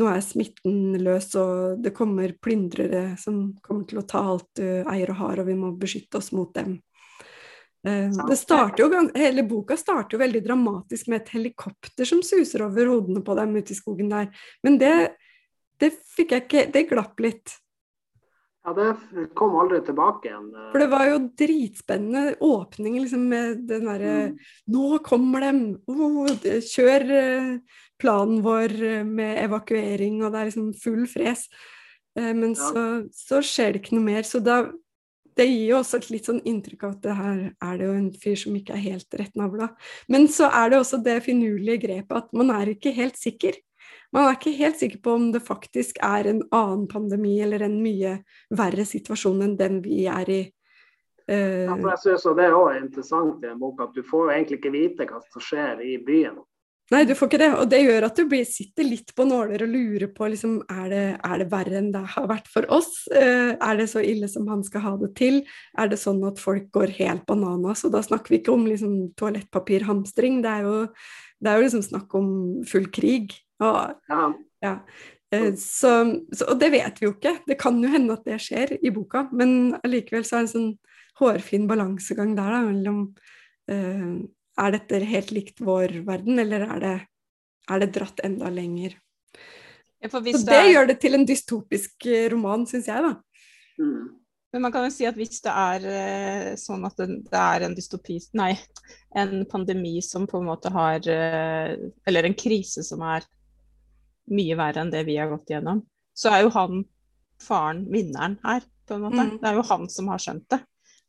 nå 0.00 0.08
er 0.10 0.22
smitten 0.24 0.96
løs, 1.02 1.32
og 1.40 1.82
det 1.82 1.94
kommer 1.96 2.34
plyndrere 2.42 3.18
som 3.20 3.44
kommer 3.64 3.88
til 3.90 4.02
å 4.02 4.06
ta 4.08 4.22
alt 4.32 4.48
du 4.58 4.64
eier 4.64 5.12
og 5.12 5.20
har, 5.24 5.42
og 5.42 5.50
vi 5.50 5.58
må 5.58 5.74
beskytte 5.78 6.22
oss 6.22 6.32
mot 6.36 6.52
dem. 6.56 6.78
Eh, 7.86 8.10
jo, 8.78 8.88
hele 9.14 9.42
boka 9.42 9.76
starter 9.76 10.14
jo 10.14 10.20
veldig 10.22 10.44
dramatisk 10.44 11.08
med 11.10 11.22
et 11.22 11.32
helikopter 11.34 12.06
som 12.06 12.20
suser 12.22 12.62
over 12.62 12.92
hodene 12.92 13.24
på 13.26 13.34
dem 13.38 13.56
ute 13.58 13.74
i 13.74 13.78
skogen 13.78 14.12
der. 14.12 14.30
Men 14.62 14.78
det, 14.78 14.94
det 15.82 15.90
fikk 16.14 16.36
jeg 16.36 16.46
ikke 16.46 16.66
Det 16.74 16.86
glapp 16.92 17.22
litt. 17.22 17.56
Ja, 18.64 18.72
det 18.78 19.24
kom 19.34 19.56
aldri 19.58 19.80
tilbake 19.82 20.28
igjen. 20.28 20.50
eh. 20.54 20.68
For 20.70 20.78
det 20.78 20.90
var 20.92 21.06
jo 21.08 21.16
dritspennende 21.40 22.36
åpning 22.46 23.00
liksom, 23.00 23.24
med 23.28 23.64
den 23.68 23.88
derre 23.90 24.12
Mm. 24.30 24.36
Nå 24.70 24.98
kommer 25.02 25.40
dem! 25.40 25.62
Oh, 25.90 26.28
kjør 26.28 27.06
eh, 27.10 27.58
planen 27.98 28.42
vår 28.44 28.76
eh, 28.82 29.02
med 29.04 29.42
evakuering, 29.44 30.22
og 30.22 30.32
det 30.32 30.40
er 30.40 30.50
liksom 30.52 30.70
full 30.78 31.06
fres. 31.10 31.48
Men 32.14 32.52
Ja. 32.52 32.54
så, 32.54 33.08
så 33.10 33.40
skjer 33.40 33.72
det 33.72 33.82
ikke 33.82 33.96
noe 33.96 34.04
mer. 34.04 34.22
Så 34.22 34.38
da 34.44 34.66
det 35.34 35.46
gir 35.48 35.70
jo 35.70 35.78
også 35.78 35.96
et 35.96 36.10
litt 36.12 36.26
sånn 36.28 36.42
inntrykk 36.44 36.82
av 36.84 36.90
at 36.92 37.02
det 37.06 37.14
her 37.16 37.38
er 37.64 37.78
det 37.80 37.86
jo 37.86 37.92
en 37.96 38.10
fyr 38.12 38.36
som 38.36 38.56
ikke 38.58 38.74
er 38.76 38.82
helt 38.84 39.14
rett 39.16 39.34
navla. 39.40 39.70
Men 40.12 40.26
så 40.28 40.50
er 40.52 40.70
det 40.70 40.78
også 40.82 40.98
det 41.02 41.22
finurlige 41.24 41.80
grepet 41.86 42.12
at 42.18 42.32
man 42.36 42.50
er 42.52 42.74
ikke 42.74 42.92
helt 42.92 43.16
sikker. 43.16 43.56
Man 44.12 44.28
er 44.28 44.36
ikke 44.36 44.52
helt 44.58 44.76
sikker 44.76 45.00
på 45.00 45.14
om 45.16 45.30
det 45.32 45.40
faktisk 45.44 46.00
er 46.04 46.28
en 46.28 46.42
annen 46.52 46.84
pandemi 46.90 47.38
eller 47.40 47.64
en 47.64 47.78
mye 47.80 48.18
verre 48.52 48.84
situasjon 48.84 49.40
enn 49.46 49.56
den 49.56 49.80
vi 49.84 50.04
er 50.10 50.28
i. 50.28 50.42
Uh... 51.30 51.64
Ja, 51.64 51.76
jeg 51.94 51.98
synes 52.02 52.24
Det 52.36 52.44
er 52.44 52.54
også 52.56 52.78
interessant 52.82 53.44
i 53.44 53.52
en 53.52 53.60
bok 53.60 53.80
at 53.84 53.92
du 53.96 54.02
får 54.04 54.34
egentlig 54.34 54.58
ikke 54.58 54.72
vite 54.74 55.06
hva 55.08 55.20
som 55.22 55.44
skjer 55.44 55.84
i 55.86 55.94
byen. 56.04 56.40
nei, 56.92 57.06
du 57.08 57.14
får 57.16 57.30
ikke 57.30 57.40
det. 57.40 57.48
Og 57.56 57.70
det 57.72 57.78
gjør 57.80 58.06
at 58.10 58.18
du 58.18 58.26
blir, 58.28 58.44
sitter 58.44 58.84
litt 58.84 59.14
på 59.16 59.24
nåler 59.24 59.64
og 59.64 59.70
lurer 59.72 60.10
på 60.12 60.28
liksom, 60.28 60.58
er, 60.68 60.84
det, 60.92 61.04
er 61.24 61.40
det 61.40 61.46
verre 61.54 61.78
enn 61.80 61.88
det 61.94 62.02
har 62.16 62.26
vært 62.28 62.50
for 62.52 62.68
oss. 62.74 62.90
Uh, 63.08 63.54
er 63.54 63.78
det 63.80 63.88
så 63.94 64.02
ille 64.04 64.28
som 64.28 64.50
han 64.52 64.66
skal 64.66 64.84
ha 64.84 64.92
det 65.00 65.14
til? 65.16 65.40
Er 65.78 65.88
det 65.88 66.02
sånn 66.02 66.20
at 66.28 66.42
folk 66.42 66.68
går 66.74 66.92
helt 66.98 67.24
bananas? 67.30 67.86
Og 67.88 67.96
da 67.96 68.04
snakker 68.04 68.34
vi 68.34 68.42
ikke 68.42 68.52
om 68.52 68.68
liksom, 68.68 68.98
toalettpapirhamstring, 69.16 70.42
det 70.44 70.52
er 70.52 70.68
jo, 70.68 70.76
det 71.40 71.48
er 71.48 71.56
jo 71.56 71.64
liksom 71.64 71.86
snakk 71.86 72.18
om 72.18 72.28
full 72.68 72.90
krig. 72.92 73.40
Og 73.60 73.98
Ja, 74.08 74.22
Ja. 74.62 74.76
Eh, 75.32 75.54
Så, 75.56 75.92
så, 76.32 76.46
og 76.52 76.58
det 76.60 76.70
vet 76.74 77.00
vi 77.00 77.08
jo 77.08 77.14
ikke. 77.16 77.38
Det 77.48 77.58
kan 77.60 77.80
jo 77.82 77.90
hende 77.90 78.16
at 78.18 78.26
det 78.28 78.38
skjer 78.42 78.76
i 78.82 78.92
boka, 78.92 79.26
men 79.32 79.74
allikevel 79.82 80.26
så 80.28 80.38
er 80.38 80.44
det 80.44 80.48
en 80.48 80.52
sånn 80.52 80.72
hårfin 81.20 81.66
balansegang 81.70 82.34
der 82.36 82.52
da, 82.52 82.60
mellom 82.68 83.02
uh, 83.72 84.20
Er 84.60 84.74
dette 84.74 85.00
helt 85.08 85.30
likt 85.32 85.62
vår 85.64 86.02
verden, 86.04 86.38
eller 86.42 86.66
er 86.74 86.82
det, 86.82 86.96
er 87.72 87.80
det 87.80 87.92
dratt 87.96 88.20
enda 88.24 88.50
lenger? 88.52 88.98
Ja, 90.02 90.10
for 90.10 90.20
Så 90.20 90.42
det 90.44 90.50
det 90.50 90.58
er, 90.58 90.72
gjør 90.74 90.88
det 90.90 90.98
til 91.00 91.14
en 91.16 91.24
dystopisk 91.24 92.06
eh, 92.10 92.26
roman, 92.32 92.66
syns 92.66 92.88
jeg, 92.90 93.00
da. 93.06 93.14
mm. 93.78 94.08
men 94.52 94.64
man 94.66 94.72
kan 94.74 94.84
jo 94.84 94.92
si 94.92 95.06
at 95.06 95.16
hvis 95.16 95.40
det 95.44 95.52
er 95.54 96.56
sånn 96.60 96.84
at 96.84 96.98
det, 96.98 97.06
det 97.30 97.38
er 97.38 97.64
en 97.64 97.76
dystopi 97.78 98.18
Nei, 98.36 98.50
en 99.16 99.46
pandemi 99.48 100.00
som 100.04 100.26
på 100.26 100.42
en 100.42 100.50
måte 100.50 100.72
har 100.74 101.06
Eller 101.06 102.26
en 102.28 102.34
krise 102.36 102.82
som 102.84 103.00
er 103.06 103.24
mye 104.30 104.56
verre 104.58 104.84
enn 104.84 104.92
det 104.92 105.04
vi 105.08 105.16
har 105.18 105.30
gått 105.32 105.50
gjennom, 105.50 105.82
så 106.14 106.30
er 106.30 106.44
jo 106.44 106.52
han 106.54 106.84
faren 107.42 107.86
vinneren 107.90 108.38
her, 108.44 108.62
på 108.86 108.94
en 108.94 109.02
måte. 109.06 109.24
Mm. 109.24 109.38
Det 109.42 109.48
er 109.50 109.58
jo 109.58 109.64
han 109.72 109.88
som 109.90 110.08
har 110.12 110.22
skjønt 110.22 110.46
det. 110.52 110.60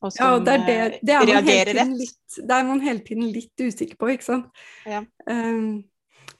Og 0.04 0.12
som 0.12 0.20
Ja, 0.26 0.34
og 0.36 0.46
det 0.46 0.54
er, 0.54 0.66
det, 0.66 0.76
eh, 0.76 1.00
det 1.02 1.14
er, 1.16 1.26
reagerer 1.30 1.74
rett. 1.80 1.94
litt, 2.00 2.38
det 2.38 2.52
er 2.58 2.64
man 2.68 2.82
hele 2.84 3.00
tiden 3.06 3.30
litt 3.32 3.62
usikker 3.62 3.96
på, 4.00 4.10
ikke 4.16 4.26
sant. 4.26 4.64
Ja. 4.90 5.04
Um, 5.30 5.84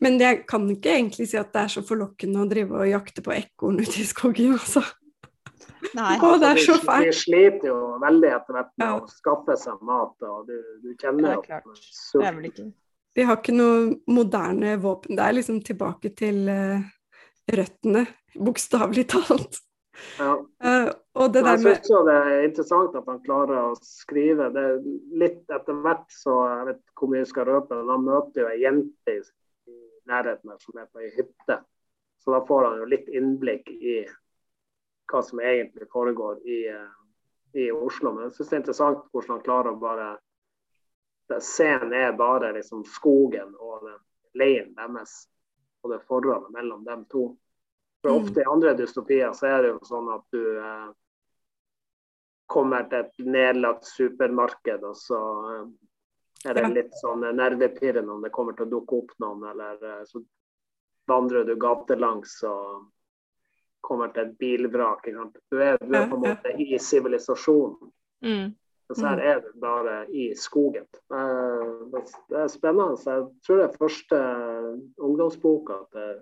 men 0.04 0.20
jeg 0.20 0.42
kan 0.50 0.66
ikke 0.74 0.98
egentlig 0.98 1.30
si 1.32 1.38
at 1.40 1.54
det 1.54 1.62
er 1.62 1.72
så 1.72 1.84
forlokkende 1.86 2.44
å 2.44 2.50
drive 2.50 2.82
og 2.82 2.90
jakte 2.90 3.24
på 3.24 3.32
ekorn 3.38 3.80
ute 3.80 4.02
i 4.02 4.08
skogen, 4.10 4.58
altså. 4.58 4.84
Nei. 5.96 6.18
Å, 6.20 6.32
det 6.42 6.50
er 6.50 6.60
så 6.64 6.76
fælt. 6.80 7.08
De 7.08 7.16
sliter 7.16 7.70
jo 7.70 7.78
veldig 8.02 8.30
etter 8.36 8.58
hvert 8.58 8.72
med 8.80 8.88
Ja. 8.88 9.00
å 9.00 9.08
skaffe 9.12 9.56
seg 9.60 9.82
mat. 9.84 10.16
og 10.24 10.48
Du, 10.48 10.56
du 10.82 10.90
Det 10.94 10.98
kjenner 11.04 11.30
er 11.30 11.36
jo 11.36 11.42
klart. 11.46 11.84
De 13.14 13.26
har 13.28 13.40
ikke 13.40 13.56
noe 13.56 13.94
moderne 14.10 14.78
våpen. 14.82 15.18
Det 15.18 15.26
er 15.26 15.38
liksom 15.38 15.60
tilbake 15.66 16.14
til 16.18 16.48
uh, 16.50 16.82
røttene, 17.54 18.08
bokstavelig 18.34 19.06
talt. 19.14 19.62
Ja. 20.18 20.34
Uh, 20.42 20.90
og 21.22 21.34
det 21.34 21.44
der 21.46 21.60
med 21.62 21.70
jeg 21.70 21.84
syns 21.84 21.92
jo 21.92 22.00
det 22.08 22.16
er 22.18 22.48
interessant 22.48 22.96
at 22.98 23.10
han 23.12 23.22
klarer 23.26 23.60
å 23.68 23.76
skrive. 23.86 24.50
Det 24.56 24.64
er 24.72 24.82
litt 25.22 25.54
etter 25.54 25.78
hvert, 25.86 26.08
så 26.10 26.40
jeg 26.50 26.66
vet 26.72 26.82
ikke 26.82 27.04
hvor 27.04 27.14
mye 27.14 27.22
jeg 27.22 27.30
skal 27.30 27.50
røpe, 27.52 27.78
men 27.78 27.94
han 27.94 28.08
møter 28.08 28.42
jo 28.42 28.50
ei 28.50 28.64
jente 28.64 29.18
i 29.20 29.78
nærheten 30.10 30.50
her 30.50 30.60
som 30.66 30.82
er 30.82 30.90
på 30.90 31.04
ei 31.04 31.14
hytte. 31.14 31.60
Så 32.24 32.34
da 32.34 32.42
får 32.48 32.70
han 32.70 32.82
jo 32.82 32.90
litt 32.90 33.10
innblikk 33.12 33.70
i 33.70 34.02
hva 35.12 35.22
som 35.26 35.42
egentlig 35.44 35.90
foregår 35.92 36.40
i, 36.48 36.60
eh, 36.72 37.64
i 37.66 37.72
Oslo. 37.72 38.14
Men 38.14 38.30
jeg 38.30 38.38
syns 38.38 38.50
det 38.50 38.56
er 38.56 38.62
interessant 38.64 39.02
hvordan 39.12 39.36
han 39.36 39.46
klarer 39.46 39.74
å 39.74 39.82
bare 39.82 40.08
Scenen 41.40 41.94
er 41.94 42.12
bare 42.18 42.52
liksom 42.54 42.84
skogen 42.86 43.56
og 43.60 43.86
den 43.86 44.00
leiren 44.34 44.74
deres, 44.76 45.28
og 45.84 45.92
det 45.94 46.02
forholdet 46.08 46.52
mellom 46.52 46.84
dem 46.84 47.06
to. 47.06 47.38
For 48.02 48.12
Mm. 48.12 48.24
ofte 48.24 48.42
i 48.42 48.50
andre 48.52 48.74
dystopier 48.74 49.34
så 49.34 49.48
er 49.48 49.62
det 49.62 49.70
jo 49.70 49.80
sånn 49.88 50.10
at 50.14 50.24
du 50.32 50.44
eh, 50.60 50.90
kommer 52.46 52.84
til 52.90 53.00
et 53.00 53.26
nedlagt 53.26 53.86
supermarked, 53.86 54.84
og 54.84 54.98
så 54.98 55.20
eh, 55.54 55.68
er 56.50 56.54
det 56.54 56.70
litt 56.74 56.98
sånn 57.00 57.24
nervepirrende 57.36 58.12
om 58.12 58.22
det 58.22 58.34
kommer 58.36 58.54
til 58.58 58.68
å 58.68 58.74
dukke 58.74 58.96
opp 58.96 59.14
noen, 59.24 59.46
eller 59.54 59.80
eh, 59.80 60.04
så 60.10 60.24
vandrer 61.08 61.48
du 61.48 61.56
gatelangs 61.56 62.44
og 62.44 62.90
kommer 63.84 64.12
til 64.12 64.28
et 64.28 64.38
bilvrak. 64.40 65.08
Du 65.52 65.62
er, 65.62 65.78
du 65.80 65.96
er 65.96 66.10
på 66.10 66.16
en 66.16 66.26
måte 66.28 66.52
i 66.60 66.80
sivilisasjonen. 66.80 67.92
mm. 68.24 68.52
Mens 68.90 69.02
her 69.02 69.22
er 69.24 69.40
du 69.40 69.52
bare 69.62 70.06
i 70.12 70.34
skogen. 70.36 70.86
Eh, 71.12 71.72
det- 71.94 72.38
er 72.42 72.48
spennende. 72.48 72.98
Så 72.98 73.12
jeg 73.12 73.24
tror 73.46 73.58
det 73.58 73.66
er 73.66 73.78
første 73.78 74.18
ungdomsboka 75.00 75.74
til 75.92 76.20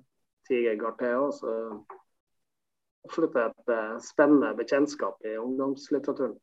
Tiger 0.47 0.75
Garthea. 0.75 1.31
Så 1.31 1.83
absolutt 3.05 3.35
et 3.35 3.69
eh, 3.69 3.99
spennende 3.99 4.55
bekjentskap 4.57 5.17
i 5.25 5.37
ungdomslitteraturen. 5.37 6.37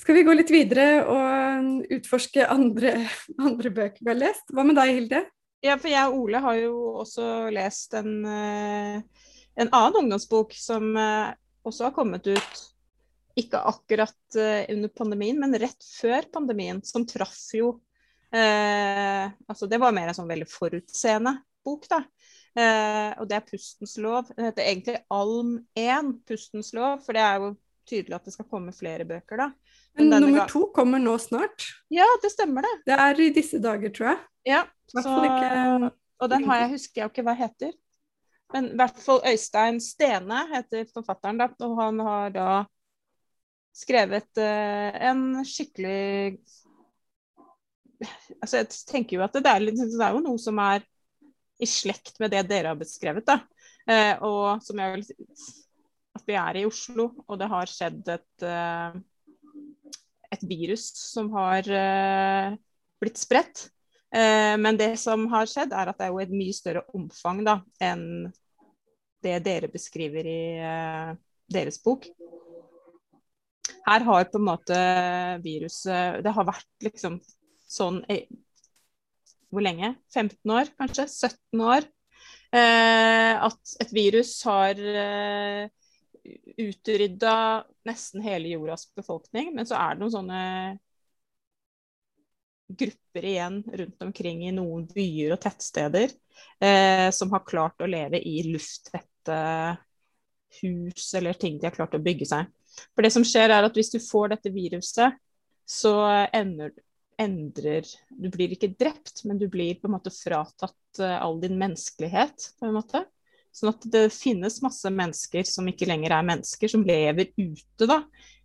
Skal 0.00 0.14
vi 0.14 0.22
gå 0.22 0.32
litt 0.34 0.50
videre 0.50 1.04
og 1.06 1.92
utforske 1.94 2.46
andre, 2.50 2.96
andre 3.38 3.70
bøker 3.70 4.00
vi 4.00 4.10
har 4.10 4.18
lest? 4.18 4.48
Hva 4.50 4.64
med 4.66 4.74
deg, 4.80 4.94
Hilde? 4.96 5.20
Ja, 5.62 5.76
for 5.76 5.92
jeg 5.92 6.08
og 6.08 6.22
Ole 6.22 6.40
har 6.40 6.56
jo 6.56 6.76
også 7.02 7.50
lest 7.52 7.94
en, 7.94 8.24
eh, 8.24 9.02
en 9.54 9.70
annen 9.70 10.04
ungdomsbok 10.04 10.54
som 10.56 10.92
eh, 10.96 11.32
også 11.66 11.88
har 11.88 11.96
kommet 11.96 12.26
ut 12.30 12.66
ikke 13.38 13.60
akkurat 13.70 14.36
eh, 14.36 14.66
under 14.74 14.88
pandemien, 14.88 15.38
men 15.40 15.56
rett 15.58 15.84
før 15.84 16.26
pandemien, 16.32 16.80
som 16.84 17.06
traff 17.08 17.38
jo 17.54 17.74
eh, 18.34 19.30
Altså, 19.46 19.68
det 19.70 19.80
var 19.80 19.94
mer 19.96 20.10
en 20.10 20.16
sånn 20.16 20.30
veldig 20.30 20.48
forutseende 20.50 21.36
bok, 21.64 21.86
da. 21.90 22.02
Eh, 22.58 23.10
og 23.20 23.28
det 23.30 23.38
er 23.38 23.46
'Pustens 23.46 23.96
lov'. 24.02 24.32
Den 24.34 24.48
heter 24.48 24.66
egentlig 24.66 24.98
'Alm 25.06 25.58
1', 25.78 26.14
'Pustens 26.26 26.72
lov', 26.74 27.04
for 27.04 27.16
det 27.16 27.22
er 27.22 27.38
jo 27.38 27.52
tydelig 27.90 28.16
at 28.16 28.26
det 28.26 28.34
skal 28.34 28.48
komme 28.50 28.74
flere 28.74 29.06
bøker, 29.06 29.36
da. 29.36 29.50
Men 29.98 30.10
denne 30.10 30.26
nummer 30.26 30.50
to 30.50 30.66
kommer 30.74 31.02
nå 31.02 31.16
snart. 31.18 31.66
Ja, 31.90 32.06
det 32.22 32.30
stemmer 32.32 32.66
det. 32.66 32.74
Det 32.86 32.98
er 33.06 33.20
i 33.20 33.30
disse 33.34 33.58
dager, 33.62 33.90
tror 33.94 34.12
jeg. 34.12 34.20
Ja, 34.46 34.64
så, 34.90 35.14
og 36.20 36.30
den 36.30 36.44
har 36.46 36.62
jeg, 36.62 36.70
husker 36.76 37.02
jeg 37.02 37.10
ikke 37.10 37.24
hva 37.26 37.34
heter. 37.38 37.72
Men 38.54 38.72
i 38.72 38.76
hvert 38.78 38.98
fall 39.02 39.22
Øystein 39.30 39.78
Stene 39.82 40.44
heter 40.50 40.88
forfatteren, 40.92 41.38
da. 41.40 41.48
Og 41.66 41.76
han 41.78 42.00
har 42.06 42.32
da 42.34 42.48
skrevet 43.76 44.40
eh, 44.42 45.00
en 45.10 45.44
skikkelig 45.46 46.40
Altså, 48.40 48.62
jeg 48.62 48.68
tenker 48.88 49.18
jo 49.18 49.24
at 49.26 49.34
det 49.36 49.50
er, 49.50 49.60
litt, 49.60 49.76
det 49.76 50.00
er 50.00 50.14
jo 50.16 50.22
noe 50.24 50.40
som 50.40 50.56
er 50.64 50.80
i 51.60 51.66
slekt 51.68 52.14
med 52.22 52.32
det 52.32 52.46
dere 52.48 52.70
har 52.72 52.78
beskrevet, 52.80 53.26
da. 53.28 53.42
Eh, 53.84 54.14
og 54.24 54.62
som 54.64 54.80
jeg 54.80 54.94
vil 54.94 55.26
At 56.16 56.24
vi 56.24 56.38
er 56.40 56.56
i 56.56 56.64
Oslo, 56.64 57.10
og 57.28 57.36
det 57.42 57.50
har 57.52 57.68
skjedd 57.68 58.08
et 58.14 58.46
eh, 58.48 58.96
et 60.30 60.46
virus 60.46 60.86
som 60.94 61.30
har 61.34 61.66
eh, 61.66 62.56
blitt 63.02 63.18
spredt. 63.18 63.68
Eh, 64.10 64.56
men 64.58 64.76
det 64.78 64.96
som 64.98 65.26
har 65.30 65.46
skjedd, 65.46 65.72
er 65.72 65.90
at 65.90 65.98
det 65.98 66.08
er 66.08 66.14
jo 66.14 66.22
et 66.22 66.34
mye 66.34 66.54
større 66.54 66.82
omfang 66.96 67.44
da, 67.46 67.60
enn 67.82 68.26
det 69.22 69.36
dere 69.44 69.70
beskriver 69.70 70.26
i 70.26 70.42
eh, 70.58 71.12
deres 71.50 71.78
bok. 71.84 72.08
Her 73.86 74.04
har 74.06 74.28
på 74.30 74.38
en 74.38 74.44
måte 74.44 74.76
viruset 75.42 76.20
Det 76.22 76.32
har 76.36 76.44
vært 76.46 76.84
liksom 76.84 77.14
sånn 77.70 78.02
Hvor 79.48 79.64
lenge? 79.64 79.94
15 80.12 80.52
år, 80.52 80.68
kanskje? 80.78 81.06
17 81.08 81.62
år? 81.64 81.86
Eh, 82.52 83.34
at 83.40 83.74
et 83.82 83.94
virus 83.94 84.34
har 84.46 84.78
utrydda 86.60 87.34
nesten 87.88 88.22
hele 88.22 88.52
jordas 88.52 88.84
befolkning, 88.94 89.54
men 89.56 89.66
så 89.66 89.78
er 89.80 89.96
det 89.96 90.04
noen 90.04 90.14
sånne 90.18 90.42
grupper 92.78 93.26
igjen 93.26 93.62
rundt 93.66 94.02
omkring 94.06 94.44
i 94.48 94.54
noen 94.54 94.86
byer 94.90 95.34
og 95.34 95.40
tettsteder 95.42 96.10
eh, 96.62 97.08
som 97.14 97.32
har 97.34 97.46
klart 97.46 97.82
å 97.82 97.88
leve 97.90 98.20
i 98.20 98.42
lufttette 98.50 99.38
hus 100.60 101.14
eller 101.14 101.38
ting 101.38 101.58
de 101.58 101.68
har 101.68 101.74
klart 101.74 101.94
å 101.94 102.02
bygge 102.02 102.28
seg. 102.30 102.48
For 102.94 103.04
det 103.04 103.12
som 103.14 103.26
skjer 103.26 103.52
er 103.52 103.66
at 103.66 103.76
hvis 103.76 103.92
du 103.94 103.98
får 104.02 104.34
dette 104.34 104.52
viruset, 104.54 105.18
så 105.70 105.94
ender, 106.34 106.72
endrer 107.20 107.86
Du 108.10 108.30
blir 108.32 108.54
ikke 108.54 108.72
drept, 108.78 109.24
men 109.28 109.38
du 109.38 109.46
blir 109.50 109.78
på 109.78 109.88
en 109.88 109.94
måte 109.94 110.12
fratatt 110.14 111.00
uh, 111.02 111.18
all 111.20 111.38
din 111.42 111.58
menneskelighet, 111.60 112.50
på 112.58 112.66
en 112.66 112.76
måte. 112.78 113.04
Sånn 113.54 113.72
at 113.72 113.86
det 113.92 114.08
finnes 114.14 114.60
masse 114.62 114.90
mennesker 114.94 115.46
som 115.46 115.68
ikke 115.70 115.88
lenger 115.90 116.14
er 116.16 116.26
mennesker, 116.26 116.70
som 116.70 116.86
lever 116.86 117.32
ute 117.36 117.88
da, 117.90 118.00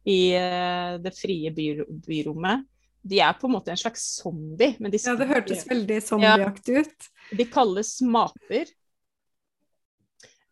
i 0.06 0.20
uh, 0.38 0.98
det 1.02 1.14
frie 1.18 1.54
by, 1.56 1.70
byrommet. 2.06 2.66
De 3.06 3.20
er 3.22 3.36
på 3.38 3.46
en 3.46 3.54
måte 3.54 3.74
en 3.74 3.78
slags 3.78 4.04
zombie. 4.18 4.74
De, 4.80 4.98
ja, 4.98 5.14
det 5.20 5.30
hørtes 5.30 5.68
veldig 5.70 6.00
zombieaktig 6.02 6.82
ut. 6.82 7.08
De 7.38 7.46
kalles 7.54 7.92
maper. 8.02 8.72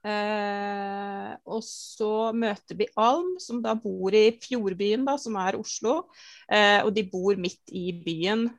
Eh, 0.03 1.31
og 1.47 1.63
så 1.63 2.11
møter 2.35 2.77
vi 2.77 2.89
Alm, 2.99 3.37
som 3.39 3.61
da 3.63 3.73
bor 3.79 4.13
i 4.13 4.27
Fjordbyen, 4.43 5.05
da, 5.07 5.15
som 5.21 5.37
er 5.39 5.57
Oslo. 5.57 6.03
Eh, 6.51 6.81
og 6.83 6.91
de 6.95 7.05
bor 7.09 7.39
midt 7.39 7.73
i 7.73 7.87
byen. 8.03 8.49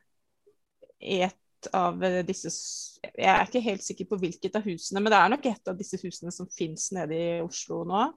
I 0.99 1.21
et 1.27 1.69
av 1.75 1.99
disse 2.25 2.49
Jeg 3.03 3.29
er 3.29 3.47
ikke 3.47 3.61
helt 3.63 3.83
sikker 3.83 4.07
på 4.09 4.17
hvilket 4.21 4.55
av 4.57 4.65
husene, 4.65 5.01
men 5.01 5.11
det 5.13 5.17
er 5.17 5.31
nok 5.33 5.47
et 5.49 5.71
av 5.71 5.77
disse 5.77 5.99
husene 6.01 6.33
som 6.33 6.49
fins 6.51 6.91
nede 6.95 7.15
i 7.15 7.41
Oslo 7.45 7.83
nå. 7.87 8.07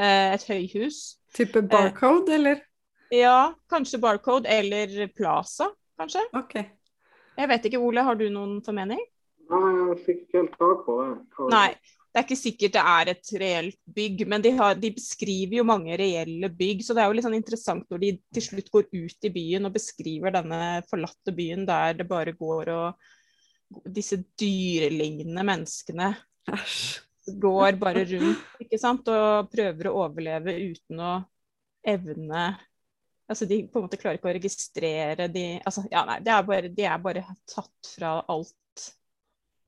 Eh, 0.00 0.34
et 0.34 0.46
høyhus. 0.48 1.20
Type 1.36 1.62
Barcode, 1.70 2.34
eller? 2.34 2.64
Ja, 3.12 3.54
kanskje 3.70 4.00
Barcode 4.02 4.48
eller 4.48 5.08
Plaza, 5.16 5.68
kanskje. 5.98 6.22
Ok. 6.36 6.56
Jeg 7.34 7.50
vet 7.50 7.66
ikke, 7.68 7.82
Ole, 7.82 8.04
har 8.06 8.16
du 8.18 8.28
noen 8.32 8.60
formening? 8.64 9.02
Nei, 9.50 9.72
jeg 9.90 10.00
fikk 10.06 10.22
ikke 10.24 10.40
helt 10.40 10.56
tak 10.56 10.86
på 10.86 10.96
det. 11.00 11.50
Nei, 11.52 11.68
det 12.14 12.20
er 12.20 12.26
ikke 12.28 12.38
sikkert 12.38 12.76
det 12.76 12.82
er 12.94 13.08
et 13.10 13.30
reelt 13.42 13.78
bygg, 13.96 14.20
men 14.30 14.44
de, 14.44 14.52
har, 14.54 14.76
de, 14.78 14.92
beskriver 14.94 15.58
jo 15.58 15.66
mange 15.66 15.96
reelle 15.98 16.46
bygg. 16.46 16.84
Så 16.86 16.94
det 16.94 17.02
er 17.02 17.10
jo 17.10 17.16
litt 17.18 17.26
sånn 17.26 17.34
interessant 17.34 17.88
når 17.90 18.02
de 18.04 18.10
til 18.38 18.44
slutt 18.48 18.70
går 18.70 18.86
ut 18.92 19.26
i 19.26 19.32
byen 19.34 19.66
og 19.66 19.74
beskriver 19.74 20.34
denne 20.34 20.60
forlatte 20.86 21.34
byen 21.34 21.66
der 21.66 21.98
det 21.98 22.08
bare 22.10 22.36
går 22.38 22.72
og 22.76 23.10
Disse 23.90 24.20
dyrelignende 24.38 25.42
menneskene 25.42 26.10
Æsj. 26.52 27.00
går 27.42 27.78
bare 27.80 28.04
rundt 28.06 28.60
ikke 28.62 28.78
sant? 28.78 29.08
og 29.10 29.48
prøver 29.50 29.88
å 29.88 29.94
overleve 30.04 30.54
uten 30.60 31.00
å 31.02 31.14
evne 31.82 32.44
Altså, 33.30 33.46
de 33.48 33.62
på 33.72 33.80
en 33.80 33.86
måte 33.86 33.96
klarer 33.96 34.18
ikke 34.18 34.28
å 34.28 34.34
registrere 34.36 35.30
de 35.32 35.44
altså, 35.64 35.86
ja, 35.88 36.02
nei, 36.04 36.18
er, 36.20 36.42
bare, 36.44 36.68
de 36.68 36.84
er 36.84 36.98
bare 37.00 37.22
tatt 37.48 37.94
fra 37.94 38.18
alt 38.28 38.52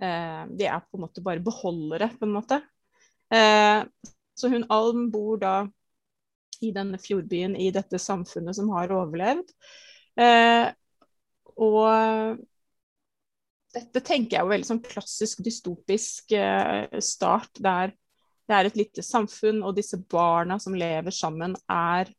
Eh, 0.02 0.42
de 0.58 0.68
er 0.68 0.82
på 0.84 0.98
en 0.98 1.06
måte 1.06 1.24
bare 1.24 1.44
beholdere, 1.44 2.10
på 2.18 2.26
en 2.26 2.34
måte. 2.36 2.60
Eh, 3.32 3.82
så 4.36 4.50
hun 4.52 4.66
Alm 4.72 5.08
bor 5.12 5.40
da 5.40 5.56
i 6.64 6.72
denne 6.72 7.00
fjordbyen, 7.00 7.56
i 7.56 7.70
dette 7.72 8.00
samfunnet 8.00 8.56
som 8.56 8.68
har 8.76 8.92
overlevd. 8.92 9.52
Eh, 10.20 10.68
og 11.56 12.42
dette 13.76 14.00
tenker 14.04 14.36
jeg 14.36 14.42
er 14.42 14.50
veldig 14.50 14.68
sånn 14.68 14.84
klassisk 14.84 15.40
dystopisk 15.44 16.32
start, 17.04 17.58
der 17.60 17.92
det 18.46 18.54
er 18.54 18.68
et 18.68 18.76
lite 18.78 19.02
samfunn, 19.02 19.64
og 19.66 19.74
disse 19.76 19.98
barna 19.98 20.58
som 20.62 20.76
lever 20.78 21.12
sammen, 21.12 21.56
er 21.68 22.12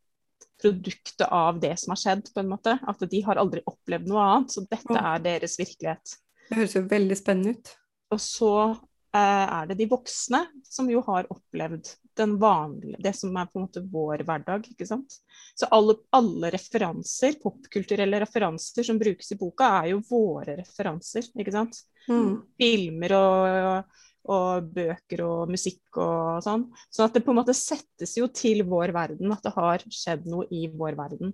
produktet 0.62 1.28
av 1.28 1.60
det 1.62 1.76
som 1.80 1.94
har 1.94 2.02
skjedd, 2.02 2.28
på 2.34 2.42
en 2.42 2.52
måte. 2.52 2.78
At 2.88 3.04
de 3.10 3.22
har 3.26 3.40
aldri 3.42 3.64
opplevd 3.66 4.10
noe 4.10 4.26
annet. 4.26 4.56
Så 4.56 4.66
dette 4.68 5.02
er 5.02 5.24
deres 5.24 5.58
virkelighet. 5.60 6.18
Det 6.48 6.60
høres 6.62 6.78
jo 6.78 6.84
veldig 6.90 7.18
spennende 7.20 7.58
ut. 7.58 7.74
Og 8.16 8.22
så 8.24 8.54
eh, 8.72 9.46
er 9.46 9.70
det 9.70 9.78
de 9.82 9.90
voksne 9.92 10.46
som 10.64 10.90
jo 10.92 11.04
har 11.08 11.28
opplevd 11.34 11.92
den 12.18 12.38
vanlige, 12.42 12.98
det 13.04 13.14
som 13.14 13.36
er 13.38 13.50
på 13.50 13.60
en 13.60 13.68
måte 13.68 13.84
vår 13.92 14.24
hverdag. 14.26 14.66
ikke 14.72 14.88
sant? 14.90 15.20
Så 15.56 15.70
alle, 15.74 16.00
alle 16.18 16.50
referanser, 16.54 17.38
popkulturelle 17.44 18.22
referanser 18.24 18.88
som 18.88 19.00
brukes 19.02 19.32
i 19.32 19.38
boka, 19.40 19.70
er 19.82 19.92
jo 19.94 20.02
våre 20.10 20.58
referanser. 20.58 21.30
ikke 21.38 21.54
sant? 21.54 21.84
Mm. 22.08 22.32
Filmer 22.58 23.16
og, 23.20 23.98
og, 24.28 24.70
bøker 24.76 25.24
og 25.26 25.52
musikk 25.52 26.00
og 26.04 26.44
sånn. 26.46 26.68
Sånn 26.94 27.08
at 27.08 27.18
det 27.18 27.24
på 27.26 27.34
en 27.34 27.40
måte 27.40 27.56
settes 27.58 28.16
jo 28.20 28.30
til 28.34 28.64
vår 28.68 28.94
verden, 28.96 29.32
at 29.34 29.44
det 29.46 29.54
har 29.56 29.86
skjedd 29.88 30.28
noe 30.30 30.48
i 30.54 30.68
vår 30.72 30.98
verden. 31.00 31.34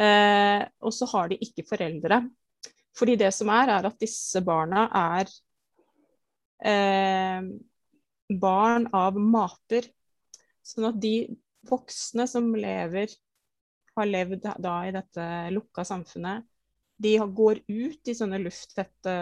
Eh, 0.00 0.62
og 0.82 0.94
så 0.96 1.08
har 1.12 1.32
de 1.32 1.40
ikke 1.44 1.66
foreldre. 1.68 2.22
Fordi 2.96 3.16
det 3.20 3.32
som 3.36 3.50
er, 3.52 3.72
er 3.78 3.88
at 3.88 4.00
disse 4.00 4.42
barna 4.44 4.86
er 4.96 5.32
eh, 6.68 7.50
barn 8.42 8.88
av 8.96 9.18
maper. 9.18 9.88
Sånn 10.64 10.88
at 10.92 11.00
de 11.02 11.16
voksne 11.68 12.26
som 12.30 12.50
lever, 12.56 13.12
har 13.92 14.08
levd 14.08 14.46
da 14.64 14.76
i 14.88 14.92
dette 14.94 15.24
lukka 15.52 15.84
samfunnet, 15.84 16.46
de 17.02 17.16
går 17.18 17.60
ut 17.68 18.08
i 18.08 18.14
sånne 18.16 18.38
lufttette 18.40 19.14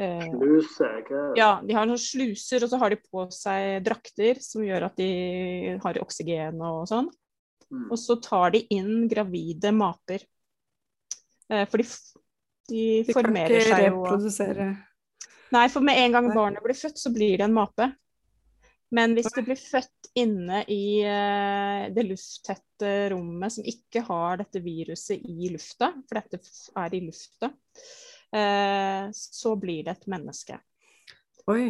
eh, 0.00 0.24
Sluser, 0.30 1.02
Ja, 1.38 1.50
de 1.64 1.76
har 1.76 1.88
noen 1.88 2.00
sluser, 2.00 2.64
og 2.64 2.72
så 2.72 2.80
har 2.82 2.94
de 2.94 3.00
på 3.02 3.26
seg 3.34 3.84
drakter 3.86 4.40
som 4.42 4.64
gjør 4.66 4.88
at 4.88 4.98
de 5.00 5.78
har 5.82 6.00
oksygen 6.02 6.62
og 6.64 6.84
sånn. 6.90 7.10
Mm. 7.70 7.88
Og 7.90 7.98
så 7.98 8.18
tar 8.22 8.54
de 8.54 8.64
inn 8.74 9.08
gravide 9.10 9.72
maper. 9.74 10.24
Eh, 11.50 11.66
for 11.68 11.82
de, 11.82 11.88
de, 12.70 12.82
de 13.06 13.14
formerer 13.14 13.60
seg 13.60 13.68
jo 13.68 13.68
De 13.68 13.74
kan 13.74 13.78
ikke 13.78 13.90
reprodusere 13.90 14.68
Nei, 15.54 15.68
for 15.70 15.84
med 15.86 16.00
en 16.00 16.16
gang 16.16 16.30
barnet 16.34 16.64
blir 16.64 16.74
født, 16.74 16.98
så 16.98 17.12
blir 17.14 17.36
det 17.38 17.46
en 17.46 17.54
mape. 17.54 17.86
Men 18.94 19.14
hvis 19.16 19.30
det 19.34 19.44
blir 19.46 19.58
født 19.58 20.10
inne 20.18 20.62
i 20.70 21.02
uh, 21.06 21.90
det 21.94 22.04
lufttette 22.06 22.90
rommet 23.12 23.54
som 23.54 23.66
ikke 23.66 24.04
har 24.06 24.38
dette 24.42 24.62
viruset 24.64 25.22
i 25.22 25.50
lufta, 25.52 25.92
for 26.08 26.20
dette 26.20 26.40
er 26.82 26.96
i 26.96 27.02
lufta, 27.06 27.50
så 29.14 29.54
blir 29.60 29.84
det 29.86 29.92
et 29.94 30.08
menneske. 30.10 30.58
Oi. 31.52 31.68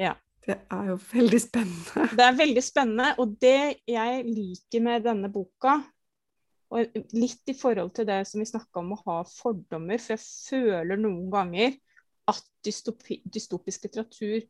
Ja. 0.00 0.16
Det 0.40 0.56
er 0.72 0.86
jo 0.88 0.96
veldig 1.12 1.38
spennende. 1.42 2.06
Det 2.16 2.24
er 2.24 2.36
veldig 2.38 2.62
spennende. 2.64 3.08
Og 3.20 3.34
det 3.42 3.82
jeg 3.86 4.22
liker 4.26 4.82
med 4.82 5.04
denne 5.04 5.28
boka, 5.32 5.76
og 6.70 6.98
litt 7.12 7.50
i 7.50 7.56
forhold 7.58 7.92
til 7.96 8.06
det 8.08 8.22
som 8.30 8.40
vi 8.40 8.48
snakka 8.48 8.80
om 8.80 8.94
å 8.94 9.00
ha 9.04 9.18
fordommer, 9.26 10.00
for 10.00 10.14
jeg 10.14 10.24
føler 10.24 11.00
noen 11.00 11.26
ganger 11.32 11.74
at 12.30 12.42
dystopi, 12.64 13.20
dystopisk 13.26 13.88
litteratur 13.88 14.46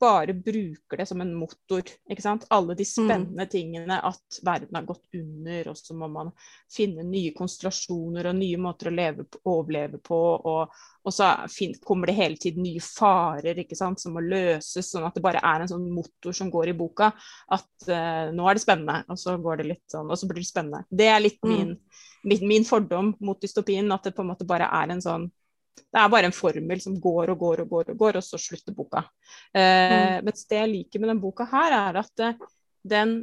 bare 0.00 0.34
bruker 0.34 0.96
det 0.96 1.06
som 1.06 1.20
en 1.20 1.32
motor. 1.34 1.82
ikke 2.10 2.22
sant? 2.24 2.46
Alle 2.50 2.74
de 2.74 2.84
mm. 2.86 2.90
spennende 2.90 3.44
mm. 3.44 3.50
tingene 3.52 3.98
at 4.08 4.38
verden 4.46 4.78
har 4.78 4.86
gått 4.88 5.04
under, 5.14 5.70
og 5.70 5.78
så 5.78 5.96
må 5.96 6.08
man 6.12 6.30
finne 6.72 7.04
nye 7.06 7.34
konstellasjoner 7.36 8.30
og 8.30 8.38
nye 8.38 8.60
måter 8.60 8.90
å 8.90 8.94
leve, 8.94 9.26
overleve 9.44 10.00
på. 10.04 10.20
Og, 10.50 10.78
og 11.04 11.14
så 11.14 11.30
kommer 11.84 12.10
det 12.10 12.16
hele 12.18 12.40
tiden 12.40 12.64
nye 12.64 12.82
farer 12.84 13.60
ikke 13.62 13.78
sant, 13.78 14.00
som 14.00 14.16
må 14.16 14.24
løses, 14.24 14.88
sånn 14.88 15.08
at 15.08 15.18
det 15.18 15.24
bare 15.24 15.42
er 15.44 15.64
en 15.64 15.72
sånn 15.74 15.88
motor 15.92 16.36
som 16.36 16.52
går 16.52 16.72
i 16.72 16.76
boka. 16.78 17.10
At 17.52 17.90
uh, 17.90 18.30
nå 18.34 18.46
er 18.48 18.56
det 18.56 18.64
spennende, 18.64 19.02
og 19.08 19.20
så 19.20 19.36
går 19.40 19.60
det 19.60 19.68
litt 19.74 19.84
sånn, 19.92 20.08
og 20.08 20.20
så 20.20 20.30
blir 20.30 20.40
det 20.42 20.48
spennende. 20.48 20.86
Det 20.88 21.10
er 21.12 21.20
litt 21.22 21.42
mm. 21.44 21.52
min, 21.52 21.76
min, 22.24 22.48
min 22.54 22.68
fordom 22.68 23.12
mot 23.20 23.40
dystopien, 23.42 23.92
at 23.92 24.08
det 24.08 24.16
på 24.16 24.24
en 24.24 24.32
måte 24.32 24.48
bare 24.48 24.70
er 24.80 24.96
en 24.96 25.04
sånn 25.04 25.28
det 25.82 26.00
er 26.00 26.12
bare 26.12 26.28
en 26.30 26.36
formel 26.36 26.80
som 26.82 26.96
går 27.00 27.32
og 27.32 27.40
går 27.40 27.64
og 27.64 27.74
går, 27.74 27.92
og 27.92 28.04
går, 28.04 28.18
og 28.20 28.26
så 28.26 28.40
slutter 28.40 28.76
boka. 28.76 29.04
Eh, 29.54 30.20
mm. 30.20 30.26
Mens 30.26 30.46
det 30.50 30.60
jeg 30.60 30.72
liker 30.74 31.02
med 31.02 31.12
denne 31.12 31.22
boka 31.22 31.46
her, 31.50 31.76
er 31.76 32.00
at 32.02 32.24
eh, 32.26 32.46
den, 32.90 33.16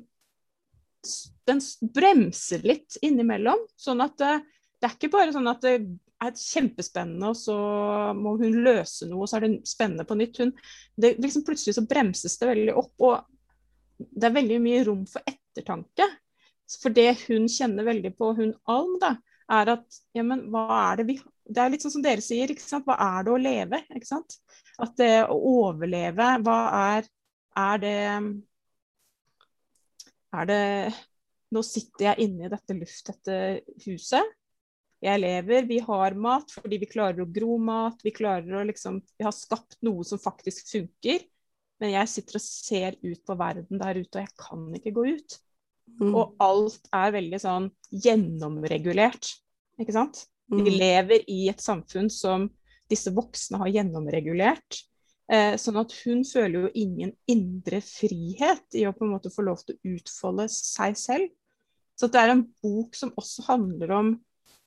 den 1.48 1.64
bremser 1.96 2.66
litt 2.68 3.00
innimellom. 3.06 3.66
Sånn 3.80 4.04
at 4.06 4.18
det, 4.22 4.34
eh, 4.40 4.46
det 4.78 4.86
er 4.86 4.94
ikke 4.94 5.10
bare 5.16 5.34
sånn 5.34 5.50
at 5.50 5.64
det 5.66 5.78
er 6.22 6.34
kjempespennende, 6.38 7.32
og 7.32 7.38
så 7.38 7.56
må 8.18 8.36
hun 8.42 8.60
løse 8.66 9.08
noe, 9.10 9.24
og 9.24 9.30
så 9.30 9.40
er 9.40 9.48
det 9.48 9.70
spennende 9.70 10.06
på 10.06 10.18
nytt. 10.18 10.42
Hun, 10.42 10.54
det, 10.98 11.16
liksom 11.22 11.46
plutselig 11.48 11.78
så 11.78 11.86
bremses 11.90 12.38
det 12.42 12.50
veldig 12.52 12.76
opp, 12.78 12.94
og 13.06 13.26
det 13.98 14.30
er 14.30 14.38
veldig 14.38 14.60
mye 14.62 14.84
rom 14.88 15.04
for 15.10 15.26
ettertanke. 15.30 16.08
For 16.82 16.94
det 16.94 17.14
hun 17.28 17.48
kjenner 17.50 17.88
veldig 17.88 18.14
på, 18.18 18.34
hun 18.38 18.54
Alm, 18.70 18.98
da, 19.02 19.16
er 19.58 19.74
at 19.78 20.00
jamen, 20.18 20.48
hva 20.52 20.66
er 20.90 21.02
det 21.02 21.08
vi 21.12 21.18
Det 21.48 21.62
er 21.64 21.72
litt 21.72 21.84
sånn 21.86 21.94
som 21.98 22.04
dere 22.04 22.24
sier, 22.24 22.52
ikke 22.52 22.64
sant. 22.64 22.88
Hva 22.88 22.98
er 23.02 23.28
det 23.28 23.34
å 23.34 23.42
leve? 23.42 23.82
Ikke 23.96 24.10
sant? 24.10 24.40
At 24.84 24.98
det 25.00 25.14
å 25.32 25.38
overleve, 25.64 26.32
hva 26.46 26.58
er 26.96 27.08
Er 27.58 27.80
det 27.82 28.00
Er 30.36 30.50
det 30.50 30.64
Nå 31.56 31.64
sitter 31.64 32.10
jeg 32.10 32.28
inne 32.28 32.46
i 32.46 32.52
dette 32.52 32.76
lufttette 32.76 33.38
huset. 33.86 34.36
Jeg 35.00 35.22
lever, 35.22 35.64
vi 35.70 35.78
har 35.80 36.18
mat 36.20 36.52
fordi 36.52 36.80
vi 36.82 36.90
klarer 36.92 37.24
å 37.24 37.30
gro 37.32 37.56
mat. 37.62 38.02
Vi 38.04 38.12
klarer 38.12 38.60
å 38.60 38.66
liksom 38.68 39.00
Vi 39.16 39.24
har 39.24 39.36
skapt 39.36 39.78
noe 39.88 40.04
som 40.04 40.20
faktisk 40.20 40.68
funker. 40.74 41.24
Men 41.80 41.94
jeg 41.94 42.12
sitter 42.12 42.40
og 42.40 42.44
ser 42.44 42.98
ut 43.04 43.22
på 43.26 43.36
verden 43.38 43.80
der 43.80 44.00
ute, 44.02 44.18
og 44.18 44.24
jeg 44.24 44.34
kan 44.42 44.64
ikke 44.80 44.96
gå 44.96 45.06
ut. 45.18 45.38
Mm. 46.02 46.10
Og 46.12 46.34
alt 46.44 46.90
er 46.96 47.14
veldig 47.16 47.40
sånn 47.42 47.70
gjennomregulert, 47.94 49.30
ikke 49.80 49.96
sant. 49.96 50.26
Mm. 50.52 50.62
Vi 50.64 50.76
lever 50.80 51.26
i 51.32 51.40
et 51.52 51.64
samfunn 51.64 52.12
som 52.14 52.48
disse 52.88 53.12
voksne 53.16 53.60
har 53.64 53.74
gjennomregulert. 53.74 54.84
Eh, 55.28 55.58
sånn 55.60 55.80
at 55.82 55.92
hun 56.06 56.22
føler 56.28 56.68
jo 56.68 56.76
ingen 56.80 57.12
indre 57.28 57.82
frihet 57.84 58.78
i 58.80 58.86
å 58.88 58.94
på 58.96 59.04
en 59.04 59.12
måte 59.18 59.32
få 59.34 59.44
lov 59.44 59.60
til 59.66 59.76
å 59.76 59.98
utfolde 59.98 60.48
seg 60.54 60.96
selv. 61.00 61.34
Så 61.98 62.08
det 62.14 62.22
er 62.22 62.32
en 62.32 62.46
bok 62.64 62.96
som 62.96 63.12
også 63.20 63.44
handler 63.50 63.92
om 63.98 64.16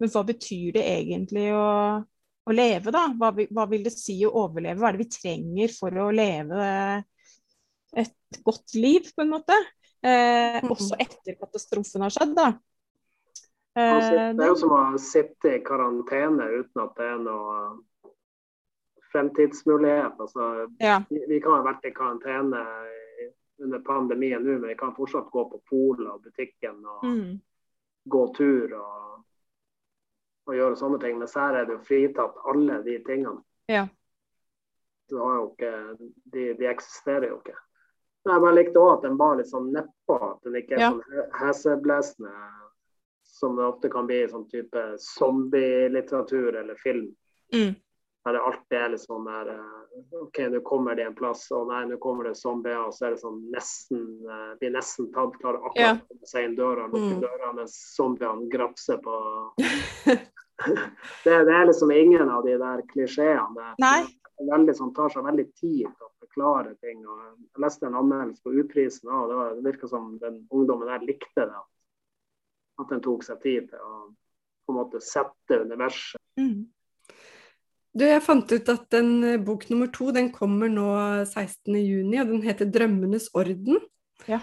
men 0.00 0.08
hva 0.12 0.22
betyr 0.24 0.72
det 0.78 0.84
egentlig 0.88 1.50
å, 1.52 1.66
å 2.00 2.54
leve, 2.54 2.92
da? 2.94 3.04
Hva, 3.20 3.30
hva, 3.52 3.66
vil 3.68 3.84
det 3.84 3.92
si 3.92 4.16
å 4.24 4.32
overleve? 4.46 4.80
Hva 4.80 4.88
er 4.88 4.96
det 4.96 5.04
vi 5.04 5.12
trenger 5.12 5.74
for 5.76 5.98
å 6.00 6.08
leve 6.14 6.70
et 8.00 8.40
godt 8.46 8.78
liv, 8.80 9.10
på 9.12 9.26
en 9.26 9.34
måte? 9.34 9.58
Eh, 10.00 10.56
mm. 10.64 10.70
også 10.72 10.96
etter 10.96 11.36
katastrofen 11.36 12.06
har 12.06 12.14
skjedd, 12.16 12.32
da. 12.38 12.48
Eh, 13.78 14.34
det 14.34 14.44
er 14.44 14.50
jo 14.50 14.58
som 14.58 14.74
å 14.74 14.82
sitte 14.98 15.56
i 15.56 15.62
karantene 15.66 16.48
uten 16.58 16.82
at 16.82 16.96
det 16.98 17.06
er 17.06 17.20
noe 17.22 17.60
fremtidsmulighet. 19.12 20.18
Altså, 20.18 20.48
ja. 20.82 21.00
vi, 21.10 21.22
vi, 21.28 21.38
kan 21.42 21.58
ha 21.58 21.62
vært 21.66 21.86
i 21.86 21.94
karantene 21.94 22.64
under 23.60 23.82
pandemien 23.84 24.42
nå, 24.42 24.56
men 24.58 24.72
vi 24.72 24.78
kan 24.78 24.94
fortsatt 24.96 25.30
gå 25.30 25.44
på 25.52 25.62
polet 25.70 26.08
og 26.08 26.22
butikken 26.24 26.80
og 26.80 27.06
mm. 27.06 27.30
gå 28.10 28.26
tur. 28.38 28.76
og 28.78 29.10
og, 30.50 30.56
gjøre 30.58 30.76
sånne 30.78 31.00
ting. 31.02 31.18
Mens 31.20 31.36
her 31.38 31.56
er 31.56 31.66
det 31.68 31.76
jo 31.76 31.86
fritatt 31.86 32.38
alle 32.50 32.80
de 32.86 32.98
tingene. 33.06 33.42
Ja. 33.70 33.86
Du 35.10 35.18
har 35.18 35.36
jo 35.40 35.44
ikke, 35.52 35.72
de, 36.34 36.46
de 36.58 36.70
eksisterer 36.70 37.30
jo 37.30 37.40
ikke. 37.40 37.56
Jeg 38.28 38.42
bare 38.44 38.56
likte 38.56 38.80
òg 38.82 38.90
at 38.98 39.04
den 39.06 39.16
var 39.20 39.38
litt 39.38 39.50
sånn 39.50 39.70
nedpå. 39.74 40.16
At 40.16 40.42
den 40.46 40.58
ikke 40.60 40.76
er 40.76 40.84
ja. 40.84 40.90
sånn 40.92 41.36
heseblesende 41.40 42.34
som 43.40 43.56
det 43.56 43.64
ofte 43.66 43.88
kan 43.88 44.08
bli 44.08 44.22
i 44.22 44.28
sånn 44.28 44.48
type 44.50 44.82
zombielitteratur 45.00 46.58
eller 46.60 46.76
film. 46.80 47.08
Mm. 47.54 47.72
Der 48.24 48.36
det 48.36 48.40
alltid 48.44 48.76
er 48.76 48.90
litt 48.92 49.00
sånn 49.00 49.24
der 49.24 49.48
eh, 49.54 50.18
OK, 50.20 50.38
nå 50.52 50.60
kommer 50.66 50.98
de 50.98 51.06
en 51.08 51.16
plass, 51.16 51.46
og 51.56 51.70
nei, 51.70 51.86
nå 51.88 51.96
kommer 52.02 52.28
det 52.28 52.34
zombier, 52.36 52.82
og 52.84 52.92
så 52.92 53.08
er 53.08 53.14
det 53.14 53.22
sånn 53.22 53.38
nesten 53.54 54.02
uh, 54.28 54.52
Blir 54.60 54.74
nesten 54.74 55.08
tatt, 55.14 55.38
klarer 55.40 55.64
akkurat 55.64 55.80
ja. 55.80 55.94
å 55.96 56.12
komme 56.12 56.28
seg 56.28 56.46
inn 56.50 56.58
døra, 56.58 56.84
lukke 56.92 57.16
mm. 57.16 57.22
døra, 57.24 57.54
mens 57.56 57.78
zombiene 57.96 58.50
grapser 58.52 59.00
på 59.00 59.16
det, 61.24 61.32
det, 61.32 61.56
er 61.56 61.66
liksom 61.70 61.94
ingen 61.96 62.28
av 62.28 62.44
de 62.44 62.58
der 62.60 62.84
klisjeene. 62.92 63.72
Det 63.80 64.76
sånn, 64.76 64.92
tar 64.96 65.12
seg 65.12 65.24
veldig 65.24 65.48
tid 65.56 65.88
å 65.88 66.12
forklare 66.20 66.76
ting. 66.84 67.00
og 67.08 67.24
Jeg 67.24 67.64
leste 67.64 67.88
en 67.88 67.98
anmeldelse 68.04 68.44
på 68.44 68.52
Uprisen, 68.60 69.08
og 69.08 69.32
det, 69.32 69.40
var, 69.40 69.56
det 69.56 69.66
virka 69.66 69.88
som 69.88 70.12
den 70.20 70.42
ungdommen 70.52 70.92
der 70.92 71.08
likte 71.08 71.48
det. 71.48 71.64
At 72.80 72.92
den 72.92 73.02
tok 73.04 73.24
seg 73.26 73.40
tid 73.44 73.70
til 73.70 73.80
å 73.84 73.94
på 74.70 74.72
en 74.72 74.78
måte 74.78 75.00
sette 75.02 75.58
universet. 75.64 76.20
Mm. 76.38 76.68
Du, 77.90 78.04
jeg 78.06 78.22
fant 78.22 78.52
ut 78.52 78.68
at 78.70 78.86
den 78.94 79.10
eh, 79.26 79.40
bok 79.42 79.66
nummer 79.70 79.90
to 79.90 80.12
den 80.14 80.30
kommer 80.30 80.70
nå 80.70 80.86
16.6, 81.26 82.20
og 82.22 82.28
den 82.30 82.44
heter 82.46 82.70
'Drømmenes 82.70 83.32
orden'. 83.34 83.80
Ja. 84.30 84.38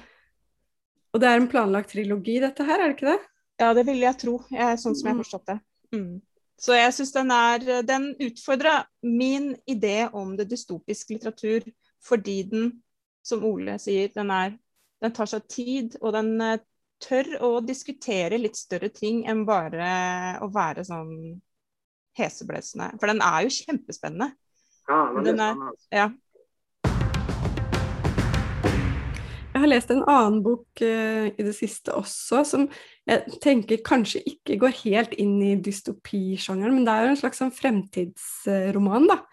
Og 1.13 1.21
det 1.23 1.29
er 1.29 1.39
en 1.39 1.47
planlagt 1.47 1.93
trilogi, 1.95 2.41
dette 2.43 2.65
her, 2.67 2.81
er 2.81 2.91
det 2.91 2.97
ikke 2.97 3.13
det? 3.13 3.19
Ja, 3.57 3.71
det 3.73 3.85
vil 3.87 4.03
jeg 4.03 4.19
tro. 4.19 4.35
Jeg, 4.51 4.79
sånn 4.81 4.97
som 4.97 5.07
jeg 5.07 5.15
har 5.15 5.23
forstått 5.23 5.47
det. 5.47 5.57
Mm. 5.95 6.19
Så 6.59 6.75
jeg 6.75 6.93
syns 6.93 7.13
den 7.13 7.31
er 7.31 7.63
Den 7.85 8.07
utfordra 8.19 8.81
min 9.05 9.53
idé 9.69 10.09
om 10.11 10.33
det 10.35 10.49
dystopisk 10.49 11.13
litteratur 11.13 11.63
fordi 12.03 12.41
den, 12.49 12.71
som 13.25 13.45
Ole 13.45 13.77
sier, 13.79 14.09
den 14.13 14.31
er 14.33 14.57
Den 15.01 15.13
tar 15.13 15.29
seg 15.29 15.45
tid, 15.47 15.95
og 16.01 16.13
den 16.13 16.41
eh, 16.41 16.59
tør 17.03 17.33
å 17.45 17.49
diskutere 17.65 18.39
litt 18.41 18.57
større 18.57 18.89
ting 18.93 19.25
enn 19.29 19.45
bare 19.47 19.89
å 20.43 20.49
være 20.53 20.85
sånn 20.87 21.13
heseblesende. 22.17 22.93
For 22.97 23.11
den 23.11 23.21
er 23.21 23.45
jo 23.45 23.53
kjempespennende. 23.53 24.31
Ja, 24.87 25.01
den 25.23 25.43
er, 25.43 25.59
ja. 25.93 26.07
Jeg 29.57 29.63
har 29.63 29.71
lest 29.71 29.89
en 29.89 30.03
annen 30.05 30.41
bok 30.45 30.81
uh, 30.85 31.27
i 31.33 31.43
det 31.43 31.55
siste 31.57 31.95
også, 31.97 32.43
som 32.45 32.67
jeg 33.09 33.39
tenker 33.41 33.81
kanskje 33.85 34.21
ikke 34.29 34.59
går 34.61 34.75
helt 34.83 35.15
inn 35.17 35.39
i 35.41 35.55
dystopisjangeren, 35.65 36.75
men 36.77 36.85
det 36.85 36.93
er 36.93 37.07
jo 37.07 37.13
en 37.15 37.21
slags 37.23 37.41
sånn 37.41 37.53
fremtidsroman, 37.57 39.09
da. 39.09 39.23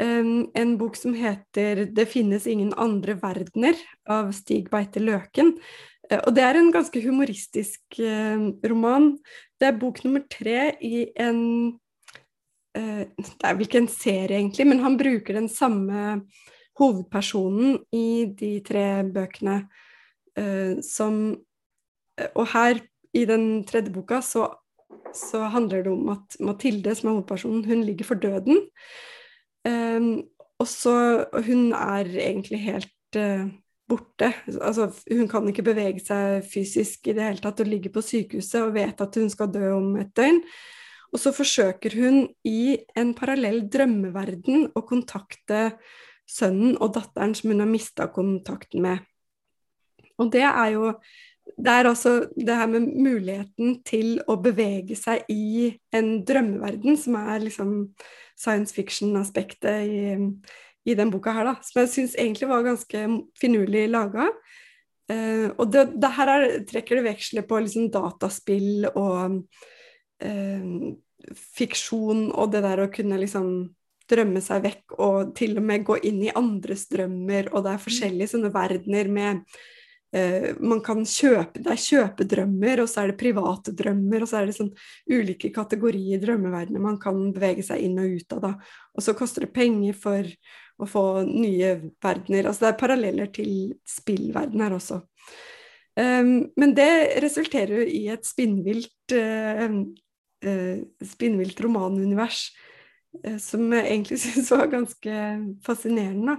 Um, 0.00 0.48
en 0.56 0.72
bok 0.80 0.96
som 0.96 1.12
heter 1.12 1.84
'Det 1.84 2.06
finnes 2.08 2.46
ingen 2.48 2.72
andre 2.80 3.12
verdener' 3.20 3.76
av 4.08 4.32
Stig 4.32 4.70
Beite 4.72 5.04
Løken. 5.04 5.58
Uh, 6.12 6.20
og 6.26 6.34
det 6.36 6.44
er 6.44 6.58
en 6.58 6.72
ganske 6.74 7.02
humoristisk 7.04 8.00
uh, 8.00 8.50
roman. 8.68 9.14
Det 9.60 9.68
er 9.68 9.78
bok 9.80 10.02
nummer 10.04 10.24
tre 10.30 10.74
i 10.84 11.06
en 11.20 11.78
Det 12.72 13.44
er 13.44 13.52
vel 13.52 13.66
ikke 13.66 13.82
en 13.82 13.90
serie, 13.92 14.38
egentlig, 14.38 14.64
men 14.64 14.78
han 14.80 14.94
bruker 14.96 15.36
den 15.36 15.48
samme 15.52 16.22
hovedpersonen 16.80 17.74
i 17.92 18.32
de 18.32 18.62
tre 18.64 19.04
bøkene 19.04 19.58
som 20.80 21.18
Og 22.32 22.46
her, 22.54 22.80
i 23.12 23.26
den 23.28 23.44
tredje 23.68 23.92
boka, 23.92 24.22
så, 24.24 24.46
så, 25.12 25.42
handler 25.52 25.84
det 25.84 25.92
om 25.92 26.08
at 26.14 26.40
Mathilde, 26.40 26.94
som 26.96 27.10
er 27.10 27.18
hovedpersonen, 27.18 27.64
hun 27.68 27.84
ligger 27.84 28.08
for 28.08 28.14
døden. 28.14 28.64
Og 30.58 30.66
så 30.66 31.26
Hun 31.44 31.72
er 31.72 32.08
egentlig 32.08 32.60
helt 32.64 33.20
borte. 33.92 34.32
Altså, 34.56 34.88
hun 35.12 35.28
kan 35.30 35.48
ikke 35.50 35.66
bevege 35.66 36.02
seg 36.02 36.46
fysisk 36.48 37.10
i 37.10 37.16
det 37.16 37.26
hele 37.26 37.42
tatt 37.44 37.62
og 37.62 37.70
ligger 37.70 37.94
på 37.94 38.04
sykehuset 38.04 38.60
og 38.64 38.76
vet 38.76 39.04
at 39.04 39.18
hun 39.20 39.30
skal 39.32 39.52
dø 39.52 39.66
om 39.76 39.92
et 40.00 40.12
døgn. 40.16 40.42
Og 41.12 41.20
så 41.20 41.32
forsøker 41.36 41.94
hun 42.00 42.24
i 42.48 42.78
en 42.96 43.12
parallell 43.16 43.66
drømmeverden 43.72 44.70
å 44.72 44.84
kontakte 44.88 45.74
sønnen 46.28 46.78
og 46.78 46.94
datteren 46.96 47.34
som 47.36 47.52
hun 47.52 47.60
har 47.60 47.68
mista 47.68 48.08
kontakten 48.12 48.84
med. 48.86 49.04
Og 50.20 50.32
det 50.32 50.46
er 50.46 50.72
jo 50.76 50.94
det 51.58 51.72
er 51.72 51.88
altså 51.90 52.12
det 52.36 52.54
her 52.56 52.68
med 52.70 52.86
muligheten 53.02 53.80
til 53.84 54.20
å 54.30 54.38
bevege 54.40 54.96
seg 54.96 55.26
i 55.32 55.72
en 55.94 56.22
drømmeverden, 56.24 56.96
som 56.96 57.18
er 57.18 57.42
liksom 57.42 57.72
science 58.38 58.74
fiction-aspektet 58.74 59.90
i, 59.90 60.14
i 60.88 60.96
den 60.98 61.12
boka 61.12 61.34
her, 61.36 61.46
da. 61.50 61.54
Som 61.66 61.82
jeg 61.82 61.92
syns 61.92 62.16
egentlig 62.18 62.48
var 62.50 62.66
ganske 62.66 63.04
finurlig 63.40 63.86
laga. 63.92 64.30
Uh, 65.10 65.14
eh, 65.14 65.46
og 65.56 65.70
det, 65.74 65.86
det 66.00 66.14
her 66.16 66.32
er, 66.34 66.48
trekker 66.68 67.00
det 67.00 67.06
veksler 67.10 67.46
på 67.46 67.60
liksom 67.62 67.90
dataspill 67.94 68.88
og 68.92 69.38
uh, 70.24 70.90
fiksjon 71.56 72.28
og 72.30 72.50
det 72.54 72.64
der 72.64 72.82
å 72.82 72.90
kunne 72.92 73.20
liksom 73.20 73.52
drømme 74.12 74.42
seg 74.44 74.64
vekk 74.64 74.96
og 75.00 75.34
til 75.38 75.56
og 75.60 75.66
med 75.66 75.84
gå 75.86 75.98
inn 76.08 76.18
i 76.26 76.32
andres 76.36 76.88
drømmer, 76.90 77.52
og 77.52 77.64
det 77.64 77.74
er 77.74 77.84
forskjellige 77.84 78.32
sånne 78.34 78.50
verdener 78.54 79.10
med 79.12 79.44
uh, 80.16 80.48
Man 80.60 80.82
kan 80.84 81.04
kjøpe 81.08 81.62
Det 81.62 81.72
er 81.72 81.84
kjøpedrømmer, 81.86 82.82
og 82.82 82.90
så 82.90 83.02
er 83.04 83.12
det 83.12 83.20
private 83.22 83.74
drømmer, 83.78 84.24
og 84.24 84.30
så 84.30 84.40
er 84.40 84.50
det 84.50 84.58
sånn 84.58 84.72
ulike 85.10 85.52
kategorier 85.54 86.20
drømmeverdener 86.22 86.82
man 86.82 86.98
kan 87.02 87.30
bevege 87.34 87.64
seg 87.66 87.86
inn 87.86 88.00
og 88.02 88.18
ut 88.18 88.36
av, 88.36 88.42
da. 88.44 88.52
Og 88.96 89.06
så 89.06 89.16
koster 89.18 89.46
det 89.46 89.54
penger 89.56 89.96
for 89.96 90.28
å 90.80 90.88
få 90.88 91.04
nye 91.28 91.74
verdener. 92.02 92.48
Altså 92.48 92.66
det 92.66 92.70
er 92.72 92.80
paralleller 92.80 93.32
til 93.34 93.52
spillverden 93.88 94.64
her 94.64 94.76
også. 94.76 95.02
Um, 95.92 96.48
men 96.56 96.70
det 96.72 97.20
resulterer 97.20 97.82
jo 97.82 97.84
i 97.84 98.06
et 98.08 98.24
spinnvilt 98.24 99.12
uh, 99.12 99.66
uh, 99.68 100.76
spinnvilt 101.04 101.58
romanunivers 101.60 102.46
uh, 103.26 103.36
som 103.36 103.66
jeg 103.76 103.90
egentlig 103.90 104.20
syns 104.24 104.48
var 104.54 104.70
ganske 104.72 105.18
fascinerende. 105.66 106.38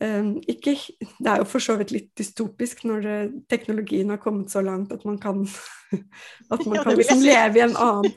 Um, 0.00 0.36
ikke, 0.48 0.76
det 1.18 1.32
er 1.32 1.42
jo 1.42 1.48
for 1.50 1.60
så 1.60 1.74
vidt 1.76 1.90
litt 1.92 2.12
dystopisk 2.16 2.86
når 2.88 3.02
det, 3.04 3.16
teknologien 3.50 4.14
har 4.14 4.22
kommet 4.22 4.54
så 4.54 4.62
langt 4.64 4.94
at 4.94 5.02
man 5.04 5.18
kan, 5.20 5.42
at 6.54 6.62
man 6.62 6.78
ja, 6.78 6.86
kan 6.86 6.96
liksom 6.96 7.26
leve 7.26 7.60
i 7.60 7.66
en 7.66 7.76
annen 7.76 8.14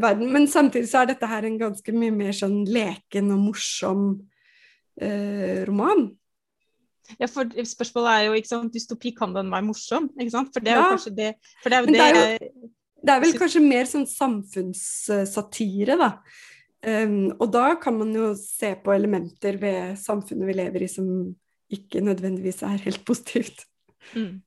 verden. 0.00 0.30
Men 0.30 0.46
samtidig 0.48 0.86
så 0.88 1.02
er 1.02 1.10
dette 1.10 1.26
her 1.26 1.44
en 1.44 1.58
ganske 1.58 1.92
mye 1.92 2.14
mer 2.14 2.32
sånn 2.38 2.62
leken 2.70 3.34
og 3.34 3.44
morsom 3.50 4.08
roman. 4.96 6.06
Ja, 7.20 7.28
for 7.30 7.46
Spørsmålet 7.68 8.10
er 8.12 8.24
jo 8.26 8.38
ikke 8.38 8.50
sant, 8.50 8.74
dystopi, 8.74 9.12
kan 9.16 9.34
den 9.36 9.50
være 9.52 9.66
morsom? 9.68 10.08
ikke 10.18 10.32
sant? 10.34 10.50
For 10.54 10.64
det 10.64 10.72
er 10.72 10.80
jo 10.80 10.88
kanskje 10.96 11.14
det, 11.16 11.30
for 11.62 11.72
det, 11.72 11.78
er 11.78 11.84
jo 11.84 11.86
det, 11.86 11.94
det, 11.94 12.06
er 12.06 12.16
jo, 12.16 12.70
det 13.02 13.14
er 13.14 13.22
vel 13.22 13.38
kanskje 13.38 13.62
mer 13.64 13.90
sånn 13.90 14.06
samfunnssatire, 14.10 15.98
da. 16.00 16.10
Um, 16.86 17.32
og 17.40 17.48
da 17.54 17.70
kan 17.82 17.96
man 17.98 18.12
jo 18.14 18.30
se 18.38 18.74
på 18.78 18.92
elementer 18.94 19.56
ved 19.58 19.96
samfunnet 19.98 20.46
vi 20.46 20.54
lever 20.58 20.84
i 20.84 20.90
som 20.90 21.06
ikke 21.72 22.02
nødvendigvis 22.04 22.62
er 22.66 22.82
helt 22.84 23.02
positivt. 23.06 23.64
Mm. 24.14 24.42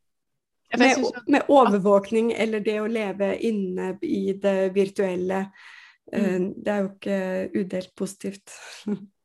Med, 0.78 1.06
med, 1.28 1.48
overvåkning 1.50 2.30
eller 2.38 2.62
det 2.62 2.78
å 2.80 2.88
leve 2.88 3.32
inne 3.48 3.96
i 4.06 4.36
det 4.40 4.70
virtuelle. 4.76 5.48
Mm. 6.14 6.20
Uh, 6.20 6.52
det 6.56 6.74
er 6.74 6.84
jo 6.84 6.92
ikke 6.94 7.64
udelt 7.64 7.96
positivt. 7.98 8.54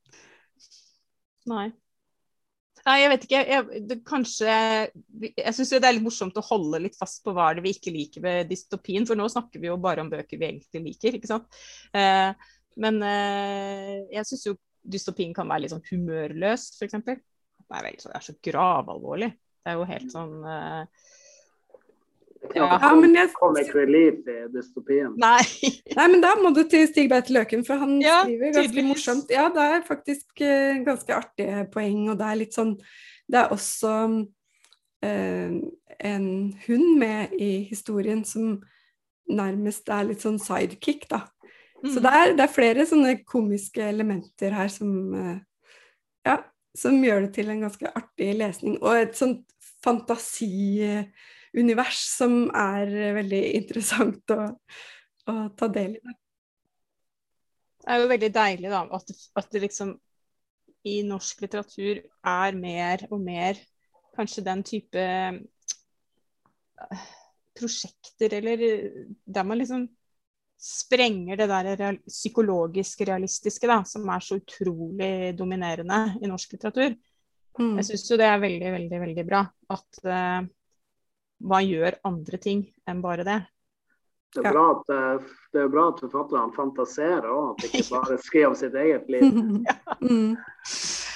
Nei. 1.49 1.69
Nei, 2.85 2.95
jeg 3.01 3.09
vet 3.11 3.23
ikke. 3.25 3.39
Jeg, 3.49 3.83
det, 3.89 3.95
kanskje 4.05 4.55
Jeg 5.31 5.53
syns 5.57 5.71
det 5.73 5.87
er 5.87 5.95
litt 5.95 6.05
morsomt 6.05 6.37
å 6.37 6.43
holde 6.45 6.83
litt 6.83 6.97
fast 6.99 7.23
på 7.25 7.33
hva 7.33 7.47
det 7.57 7.63
vi 7.65 7.73
ikke 7.73 7.93
liker 7.93 8.25
ved 8.25 8.51
dystopien, 8.51 9.07
for 9.09 9.17
nå 9.17 9.25
snakker 9.31 9.61
vi 9.63 9.71
jo 9.71 9.79
bare 9.81 10.03
om 10.03 10.11
bøker 10.11 10.37
vi 10.37 10.49
egentlig 10.51 10.83
liker, 10.91 11.17
ikke 11.17 11.31
sant. 11.31 11.61
Eh, 11.97 12.51
men 12.83 12.99
eh, 13.07 13.95
jeg 14.13 14.29
syns 14.29 14.45
jo 14.51 14.55
dystopien 14.85 15.33
kan 15.33 15.49
være 15.49 15.65
litt 15.65 15.73
sånn 15.73 15.85
humørløst, 15.87 16.77
f.eks. 16.77 16.99
Det, 17.05 17.17
er 17.73 17.89
det 17.89 18.13
er 18.13 18.27
så 18.27 18.37
gravalvorlig. 18.45 19.31
Det 19.65 19.71
er 19.71 19.79
jo 19.79 19.87
helt 19.89 20.11
sånn 20.13 20.33
uh, 20.45 21.07
ja, 22.55 22.67
ja, 22.81 22.91
men 22.95 23.15
jeg... 23.15 23.29
ikke 23.61 23.79
relief 23.79 24.29
i 24.29 24.35
dystopien. 24.53 25.13
Nei. 25.21 25.41
Nei, 25.97 26.07
men 26.11 26.21
da 26.23 26.33
må 26.39 26.51
du 26.55 26.61
til 26.69 26.85
Stig 26.89 27.09
Beite 27.11 27.33
Løken, 27.35 27.65
for 27.67 27.81
han 27.81 27.97
ja, 28.03 28.21
skriver 28.23 28.51
ganske 28.51 28.69
tydeligvis. 28.69 28.89
morsomt. 28.91 29.33
Ja, 29.33 29.47
det 29.53 29.65
er 29.73 29.83
faktisk 29.87 30.43
uh, 30.43 30.81
ganske 30.85 31.17
artige 31.17 31.65
poeng, 31.73 32.07
og 32.11 32.19
det 32.21 32.29
er 32.29 32.39
litt 32.43 32.57
sånn 32.57 32.75
Det 33.25 33.41
er 33.41 33.53
også 33.55 33.93
uh, 34.05 35.59
en 36.11 36.27
hund 36.67 36.89
med 37.01 37.37
i 37.41 37.51
historien 37.69 38.25
som 38.27 38.59
nærmest 39.25 39.89
er 39.89 40.05
litt 40.11 40.21
sånn 40.21 40.37
sidekick, 40.41 41.07
da. 41.09 41.23
Mm. 41.81 41.89
Så 41.93 42.01
det 42.01 42.11
er, 42.17 42.33
det 42.37 42.45
er, 42.45 42.53
flere 42.53 42.85
sånne 42.89 43.15
komiske 43.27 43.83
elementer 43.89 44.53
her 44.55 44.69
som 44.73 44.91
uh, 45.15 45.37
Ja, 46.25 46.39
som 46.75 46.97
gjør 47.03 47.27
det 47.27 47.35
til 47.37 47.49
en 47.53 47.61
ganske 47.63 47.89
artig 47.95 48.33
lesning. 48.35 48.79
Og 48.83 48.97
et 48.99 49.17
sånt 49.17 49.45
fantasiunivers 51.55 51.99
som 52.17 52.49
er 52.51 52.89
veldig 53.15 53.41
interessant 53.55 54.31
å, 54.31 54.55
å 55.27 55.49
ta 55.55 55.67
del 55.67 55.95
i. 55.95 56.15
Det 57.85 57.91
er 57.93 58.01
jo 58.01 58.09
veldig 58.09 58.31
deilig 58.33 58.69
da, 58.71 58.81
at, 58.91 59.11
at 59.35 59.51
det 59.51 59.61
liksom 59.61 59.95
i 60.85 61.03
norsk 61.03 61.41
litteratur 61.41 62.01
er 62.25 62.57
mer 62.57 63.07
og 63.09 63.21
mer 63.21 63.57
kanskje 64.15 64.43
den 64.45 64.63
type 64.63 65.05
uh, 66.81 67.05
prosjekter 67.57 68.33
eller 68.39 68.57
der 69.25 69.43
man 69.43 69.57
liksom 69.59 69.87
sprenger 70.57 71.37
det 71.37 71.47
der 71.49 71.75
real 71.77 71.97
psykologisk 72.07 73.01
realistiske 73.05 73.67
da, 73.67 73.83
som 73.85 74.07
er 74.09 74.19
så 74.23 74.37
utrolig 74.39 75.35
dominerende 75.37 76.17
i 76.21 76.29
norsk 76.29 76.55
litteratur. 76.55 76.95
Mm. 77.59 77.75
Jeg 77.77 77.85
syns 77.89 78.09
jo 78.09 78.17
det 78.17 78.29
er 78.29 78.39
veldig, 78.41 78.71
veldig, 78.79 79.01
veldig 79.03 79.25
bra 79.27 79.43
at 79.75 79.99
uh, 80.05 80.47
man 81.45 81.65
gjør 81.67 81.99
andre 82.07 82.39
ting 82.41 82.65
enn 82.89 83.01
bare 83.03 83.25
det. 83.27 83.39
Det 84.35 84.43
er, 84.43 84.51
bra 84.51 84.65
at, 84.73 84.89
eh, 84.91 85.33
det 85.55 85.61
er 85.63 85.71
bra 85.71 85.87
at 85.93 86.01
forfatterne 86.03 86.55
fantaserer 86.57 87.27
òg, 87.31 87.53
at 87.53 87.63
de 87.63 87.69
ikke 87.71 87.93
bare 87.97 88.17
skriver 88.23 88.47
om 88.51 88.57
sitt 88.59 88.77
eget 88.79 89.11
liv. 89.11 89.27
ja. 89.69 89.75
mm. 90.01 90.31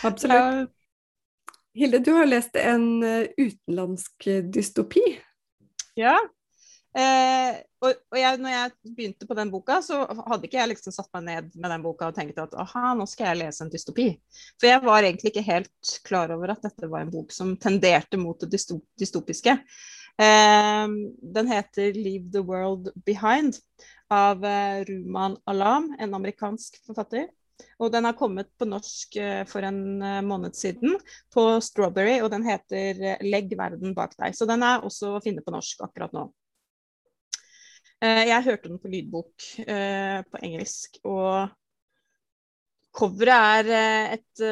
Absolutt. 0.07 0.75
Hilde, 1.75 1.99
du 2.03 2.13
har 2.15 2.25
lest 2.27 2.55
en 2.57 2.85
uh, 3.03 3.27
utenlandsk 3.37 4.25
dystopi. 4.51 5.03
Ja, 5.99 6.15
Eh, 6.97 7.57
og, 7.85 7.99
og 8.09 8.17
jeg, 8.17 8.39
når 8.41 8.51
jeg 8.51 8.95
begynte 8.97 9.27
på 9.29 9.35
den 9.37 9.51
boka, 9.53 9.77
så 9.85 10.01
hadde 10.09 10.47
ikke 10.47 10.57
jeg 10.57 10.71
liksom 10.71 10.93
satt 10.95 11.09
meg 11.13 11.27
ned 11.27 11.51
med 11.53 11.71
den 11.71 11.83
boka 11.85 12.09
og 12.09 12.17
tenkt 12.17 12.39
at 12.41 12.55
aha, 12.57 12.95
nå 12.97 13.05
skal 13.09 13.29
jeg 13.29 13.41
lese 13.43 13.65
en 13.65 13.71
dystopi. 13.73 14.07
For 14.57 14.71
jeg 14.71 14.81
var 14.83 15.05
egentlig 15.05 15.31
ikke 15.31 15.45
helt 15.45 15.93
klar 16.07 16.33
over 16.33 16.55
at 16.55 16.65
dette 16.65 16.89
var 16.89 17.05
en 17.05 17.13
bok 17.13 17.33
som 17.35 17.53
tenderte 17.61 18.19
mot 18.19 18.41
det 18.41 18.49
dystopiske. 18.99 19.55
Eh, 20.19 20.87
den 21.21 21.47
heter 21.47 21.93
'Leave 21.93 22.31
the 22.31 22.41
World 22.43 22.91
Behind' 23.05 23.59
av 24.09 24.45
eh, 24.45 24.83
Ruman 24.85 25.37
Alam, 25.45 25.95
en 25.99 26.13
amerikansk 26.13 26.81
forfatter. 26.85 27.29
Og 27.79 27.91
den 27.91 28.07
har 28.07 28.17
kommet 28.19 28.49
på 28.59 28.67
norsk 28.67 29.15
eh, 29.19 29.43
for 29.47 29.63
en 29.63 30.01
eh, 30.01 30.19
måned 30.25 30.57
siden 30.59 30.97
på 31.33 31.45
Strawberry, 31.63 32.17
og 32.23 32.33
den 32.33 32.43
heter 32.47 32.99
'Legg 33.23 33.55
verden 33.55 33.95
bak 33.95 34.17
deg'. 34.17 34.35
Så 34.35 34.47
den 34.49 34.65
er 34.65 34.83
også 34.83 35.15
å 35.15 35.23
finne 35.23 35.45
på 35.45 35.55
norsk 35.55 35.85
akkurat 35.87 36.15
nå. 36.15 36.27
Jeg 37.99 38.45
hørte 38.45 38.69
den 38.69 38.79
på 38.79 38.87
lydbok 38.87 39.45
på 39.67 40.39
engelsk, 40.39 41.01
og 41.03 41.49
coveret 42.95 43.67
er 43.75 44.13
et, 44.15 44.43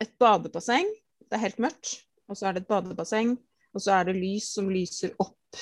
et 0.00 0.14
badebasseng. 0.16 0.88
Det 1.20 1.36
er 1.36 1.42
helt 1.42 1.60
mørkt, 1.60 1.90
og 2.24 2.38
så 2.40 2.48
er 2.48 2.56
det 2.56 2.62
et 2.62 2.70
badebasseng, 2.70 3.34
og 3.74 3.84
så 3.84 3.90
er 3.98 4.08
det 4.08 4.18
lys 4.18 4.46
som 4.56 4.70
lyser 4.72 5.10
opp 5.22 5.58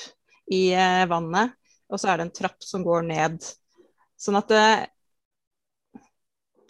i 0.53 0.71
vannet, 1.09 1.47
og 1.91 1.99
så 1.99 2.11
er 2.11 2.19
det 2.19 2.25
en 2.27 2.35
trapp 2.35 2.63
som 2.63 2.83
går 2.85 3.01
ned. 3.07 3.37
Sånn 4.17 4.37
at 4.39 4.47
det, 4.51 4.87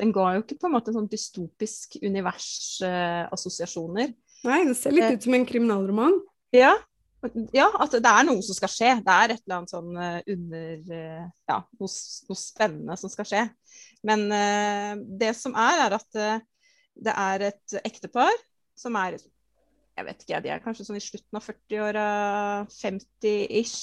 den 0.02 0.12
ga 0.16 0.26
jo 0.36 0.42
ikke 0.44 0.60
på 0.62 0.68
en 0.70 0.76
måte 0.76 0.88
en 0.92 0.98
sånn 1.00 1.12
dystopisk 1.12 1.88
univers-assosiasjoner. 2.04 4.10
Nei, 4.48 4.60
det 4.68 4.76
ser 4.78 4.92
litt 4.94 5.14
ut 5.18 5.26
som 5.26 5.36
en 5.38 5.50
kriminalroman. 5.50 6.16
Ja, 6.56 6.74
ja, 7.56 7.68
at 7.82 7.92
det 7.98 8.10
er 8.10 8.24
noe 8.28 8.42
som 8.46 8.56
skal 8.56 8.70
skje. 8.72 8.92
Det 9.04 9.14
er 9.14 9.30
et 9.34 9.42
eller 9.42 9.56
annet 9.58 9.74
sånn 9.74 9.92
uh, 9.98 10.20
under 10.34 10.76
uh, 10.92 11.24
Ja, 11.50 11.58
noe, 11.80 11.90
noe, 12.30 12.40
spennende 12.40 12.96
som 13.02 13.10
skal 13.12 13.26
skje. 13.28 13.44
Men 14.08 14.20
uh, 14.30 14.94
det 15.20 15.34
som 15.40 15.54
er, 15.58 15.76
er 15.88 15.92
at 15.98 16.12
det 16.98 17.14
er 17.14 17.38
et 17.52 17.68
ektepar 17.86 18.34
som 18.78 18.96
er 19.02 19.12
jeg 19.98 20.06
vet 20.06 20.22
ikke, 20.24 20.42
de 20.46 20.52
er 20.54 20.62
kanskje 20.62 20.86
sånn 20.86 21.00
i 21.00 21.02
slutten 21.02 21.40
av 21.40 21.48
40-åra, 21.48 22.06
50-ish, 22.70 23.80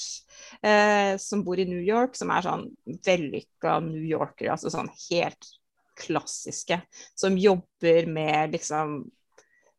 som 1.19 1.43
bor 1.43 1.59
i 1.59 1.67
New 1.67 1.83
York, 1.83 2.15
som 2.15 2.31
er 2.31 2.45
sånn 2.45 2.69
vellykka 3.03 3.81
New 3.83 4.05
Yorkere, 4.07 4.53
altså 4.55 4.71
sånn 4.71 4.87
helt 5.09 5.49
klassiske, 5.99 6.79
som 7.19 7.37
jobber 7.39 8.07
med 8.11 8.55
liksom 8.55 9.01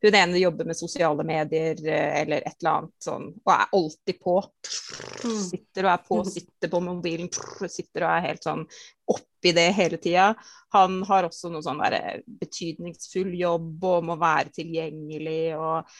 hun 0.03 0.14
ene 0.14 0.38
jobber 0.38 0.68
med 0.68 0.77
sosiale 0.77 1.25
medier 1.25 1.79
eh, 1.88 2.20
eller 2.20 2.44
et 2.44 2.59
eller 2.61 2.72
annet 2.72 3.07
sånn, 3.07 3.31
og 3.42 3.53
er 3.53 3.72
alltid 3.79 4.18
på. 4.22 4.35
Mm. 5.25 5.38
Sitter 5.40 5.87
og 5.87 5.92
er 5.92 6.03
på, 6.05 6.18
mm. 6.20 6.29
sitter 6.35 6.72
på 6.72 6.81
mobilen, 6.85 7.31
sitter 7.64 8.05
og 8.05 8.12
er 8.12 8.27
helt 8.29 8.44
sånn 8.46 8.66
oppi 9.14 9.55
det 9.57 9.70
hele 9.79 10.01
tida. 10.03 10.29
Han 10.77 11.01
har 11.09 11.29
også 11.29 11.51
noe 11.53 11.64
sånn 11.64 11.81
der 11.81 11.99
eh, 11.99 12.20
betydningsfull 12.44 13.33
jobb 13.40 13.88
og 13.88 14.07
må 14.11 14.18
være 14.20 14.53
tilgjengelig 14.61 15.40
og 15.57 15.96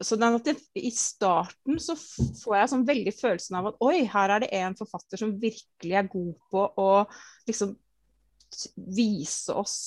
så 0.00 0.16
den 0.20 0.38
at 0.38 0.48
det, 0.48 0.56
I 0.78 0.90
starten 0.94 1.78
så 1.82 1.96
får 1.98 2.56
jeg 2.56 2.72
sånn 2.72 2.88
veldig 2.88 3.14
følelsen 3.16 3.58
av 3.60 3.70
at 3.70 3.84
oi, 3.84 4.02
her 4.10 4.34
er 4.36 4.44
det 4.44 4.50
en 4.60 4.76
forfatter 4.78 5.20
som 5.20 5.36
virkelig 5.42 5.96
er 5.98 6.10
god 6.10 6.34
på 6.52 6.64
å 6.80 6.90
liksom 7.48 7.76
vise 8.96 9.54
oss 9.54 9.78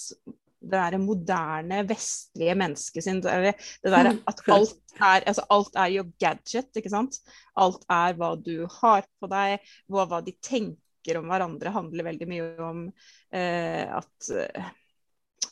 det 0.63 0.77
derre 0.77 0.99
moderne, 1.01 1.81
vestlige 1.87 2.55
mennesket 2.55 3.03
sin. 3.03 3.19
Det, 3.23 3.55
det 3.83 3.91
der 3.91 4.13
at 4.31 4.43
alt 4.53 4.77
er, 4.99 5.25
altså 5.27 5.43
alt 5.51 5.79
er 5.79 5.89
jo 5.97 6.05
gadget, 6.21 6.71
ikke 6.79 6.93
sant. 6.93 7.19
Alt 7.59 7.83
er 7.91 8.15
hva 8.19 8.33
du 8.39 8.63
har 8.79 9.03
på 9.19 9.29
deg, 9.31 9.73
hva, 9.91 10.07
hva 10.07 10.21
de 10.23 10.35
tenker 10.39 11.19
om 11.19 11.27
hverandre, 11.27 11.73
handler 11.75 12.07
veldig 12.07 12.29
mye 12.31 12.47
om 12.63 12.85
eh, 13.35 13.83
at 13.91 14.31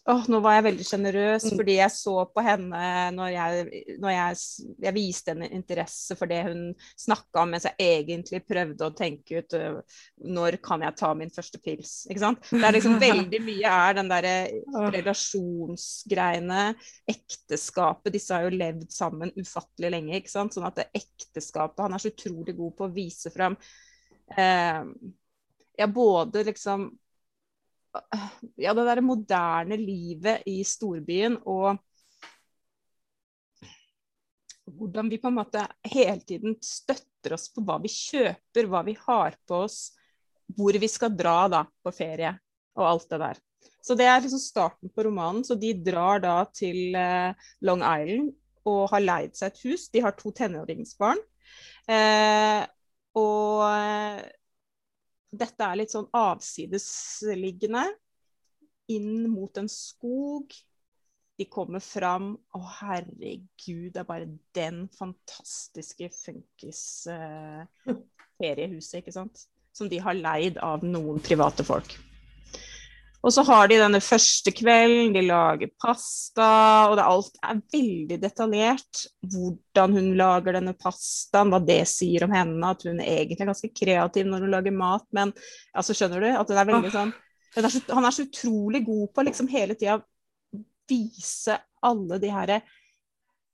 Åh, 0.09 0.23
nå 0.33 0.39
var 0.41 0.55
jeg 0.55 0.63
veldig 0.65 0.85
sjenerøs 0.87 1.43
mm. 1.45 1.57
fordi 1.59 1.75
jeg 1.75 1.93
så 1.93 2.13
på 2.33 2.41
henne 2.41 2.79
når 3.13 3.27
jeg, 3.35 3.81
når 4.01 4.13
jeg, 4.15 4.39
jeg 4.81 4.95
viste 4.95 5.35
henne 5.35 5.49
interesse 5.53 6.17
for 6.17 6.31
det 6.31 6.39
hun 6.47 6.63
snakka 6.97 7.43
om, 7.43 7.51
mens 7.53 7.67
jeg 7.69 7.85
egentlig 7.85 8.39
prøvde 8.49 8.87
å 8.87 8.95
tenke 8.97 9.43
ut 9.43 9.55
uh, 9.61 9.99
når 10.25 10.57
kan 10.65 10.81
jeg 10.81 10.97
ta 10.97 11.11
min 11.17 11.29
første 11.33 11.61
pils. 11.61 11.93
Ikke 12.09 12.23
sant? 12.23 12.49
Det 12.49 12.63
er 12.65 12.77
liksom 12.79 12.97
veldig 13.05 13.43
mye 13.45 13.75
er 13.77 13.99
den 13.99 14.09
derre 14.09 14.35
relasjonsgreiene, 14.97 16.65
ekteskapet. 17.13 18.09
Disse 18.17 18.33
har 18.33 18.49
jo 18.49 18.57
levd 18.57 18.89
sammen 18.95 19.35
ufattelig 19.37 19.93
lenge, 19.93 20.17
ikke 20.17 20.33
sant. 20.33 20.57
Sånn 20.57 20.65
at 20.65 20.81
det 20.81 20.89
ekteskapet 20.97 21.85
Han 21.85 21.93
er 21.93 22.01
så 22.01 22.09
utrolig 22.09 22.57
god 22.57 22.73
på 22.79 22.89
å 22.89 22.95
vise 22.95 23.29
fram 23.33 23.53
uh, 24.33 24.81
ja, 25.77 25.87
både 25.87 26.43
liksom 26.49 26.89
ja, 28.56 28.73
det 28.73 28.84
derre 28.88 29.04
moderne 29.04 29.77
livet 29.80 30.45
i 30.49 30.62
storbyen 30.67 31.38
og 31.49 31.80
hvordan 34.71 35.10
vi 35.12 35.19
på 35.21 35.27
en 35.27 35.39
måte 35.39 35.65
hele 35.91 36.19
tiden 36.23 36.56
støtter 36.63 37.36
oss 37.36 37.49
på 37.54 37.63
hva 37.65 37.77
vi 37.84 37.91
kjøper, 37.91 38.69
hva 38.71 38.84
vi 38.88 38.95
har 39.04 39.36
på 39.47 39.63
oss, 39.65 39.91
hvor 40.56 40.75
vi 40.80 40.89
skal 40.91 41.15
dra 41.17 41.45
da 41.51 41.65
på 41.84 41.93
ferie 41.95 42.32
og 42.80 42.86
alt 42.88 43.10
det 43.12 43.19
der. 43.21 43.41
Så 43.82 43.95
det 43.97 44.08
er 44.08 44.21
liksom 44.21 44.41
starten 44.41 44.91
på 44.93 45.06
romanen. 45.06 45.43
Så 45.45 45.58
de 45.60 45.73
drar 45.86 46.21
da 46.23 46.36
til 46.54 46.95
eh, 46.97 47.34
Long 47.65 47.82
Island 47.82 48.32
og 48.69 48.84
har 48.93 49.04
leid 49.04 49.38
seg 49.38 49.51
et 49.51 49.63
hus. 49.65 49.88
De 49.93 50.04
har 50.06 50.15
to 50.17 50.32
tenåringsbarn. 50.38 51.21
Eh, 51.89 52.62
og 53.17 54.21
dette 55.31 55.63
er 55.63 55.77
litt 55.79 55.91
sånn 55.93 56.09
avsidesliggende. 56.15 57.85
Inn 58.91 59.29
mot 59.31 59.57
en 59.61 59.69
skog. 59.71 60.51
De 61.39 61.45
kommer 61.49 61.79
fram. 61.83 62.37
Å, 62.53 62.59
herregud, 62.81 63.93
det 63.95 63.99
er 64.03 64.09
bare 64.09 64.27
den 64.57 64.89
fantastiske 64.97 66.09
funkis-feriehuset, 66.19 68.93
uh, 68.93 68.99
ikke 68.99 69.15
sant. 69.15 69.35
Som 69.71 69.89
de 69.89 69.97
har 70.03 70.13
leid 70.19 70.57
av 70.59 70.83
noen 70.83 71.19
private 71.23 71.63
folk. 71.63 72.11
Og 73.21 73.34
så 73.36 73.43
har 73.45 73.67
de 73.69 73.77
denne 73.77 73.99
første 74.01 74.49
kvelden, 74.55 75.12
de 75.13 75.21
lager 75.27 75.69
pasta, 75.77 76.47
og 76.89 76.95
det, 76.97 77.05
alt 77.05 77.36
er 77.45 77.60
veldig 77.75 78.17
detaljert. 78.23 79.03
Hvordan 79.29 79.97
hun 79.97 80.07
lager 80.17 80.57
denne 80.57 80.73
pastaen, 80.73 81.51
hva 81.53 81.60
det 81.62 81.84
sier 81.91 82.25
om 82.25 82.34
henne, 82.34 82.71
at 82.73 82.88
hun 82.88 82.97
egentlig 82.97 83.45
er 83.45 83.51
ganske 83.51 83.69
kreativ 83.77 84.25
når 84.29 84.47
hun 84.47 84.55
lager 84.55 84.73
mat. 84.73 85.05
Men 85.13 85.36
altså, 85.77 85.93
skjønner 85.93 86.25
du? 86.25 86.31
At 86.34 86.49
det 86.49 86.57
er 86.57 86.71
veldig 86.73 86.95
sånn 86.95 87.13
er 87.60 87.67
så, 87.67 87.81
han 87.91 88.05
er 88.07 88.15
så 88.15 88.23
utrolig 88.23 88.86
god 88.86 89.07
på 89.15 89.25
liksom 89.27 89.49
hele 89.51 89.75
tida 89.75 89.99
vise 90.91 91.57
alle 91.88 92.19
de 92.19 92.29
her 92.31 92.53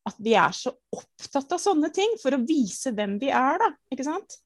At 0.07 0.19
vi 0.23 0.33
er 0.39 0.53
så 0.55 0.71
opptatt 0.93 1.51
av 1.51 1.61
sånne 1.61 1.89
ting 1.93 2.15
for 2.21 2.33
å 2.33 2.43
vise 2.47 2.93
hvem 2.95 3.17
vi 3.19 3.29
er, 3.33 3.57
da. 3.59 3.71
Ikke 3.91 4.05
sant? 4.07 4.37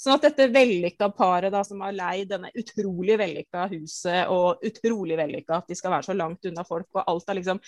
Sånn 0.00 0.16
at 0.16 0.24
dette 0.24 0.48
vellykka 0.48 1.10
paret 1.12 1.52
da, 1.52 1.60
som 1.66 1.82
har 1.84 1.92
leid 1.92 2.30
denne 2.30 2.48
utrolig 2.56 3.18
vellykka 3.20 3.66
huset, 3.74 4.30
og 4.32 4.62
utrolig 4.64 5.18
vellykka 5.20 5.58
at 5.60 5.68
de 5.68 5.76
skal 5.76 5.92
være 5.92 6.08
så 6.08 6.16
langt 6.16 6.48
unna 6.48 6.64
folk, 6.64 6.88
og 6.96 7.02
alt 7.04 7.28
er 7.28 7.40
liksom 7.40 7.60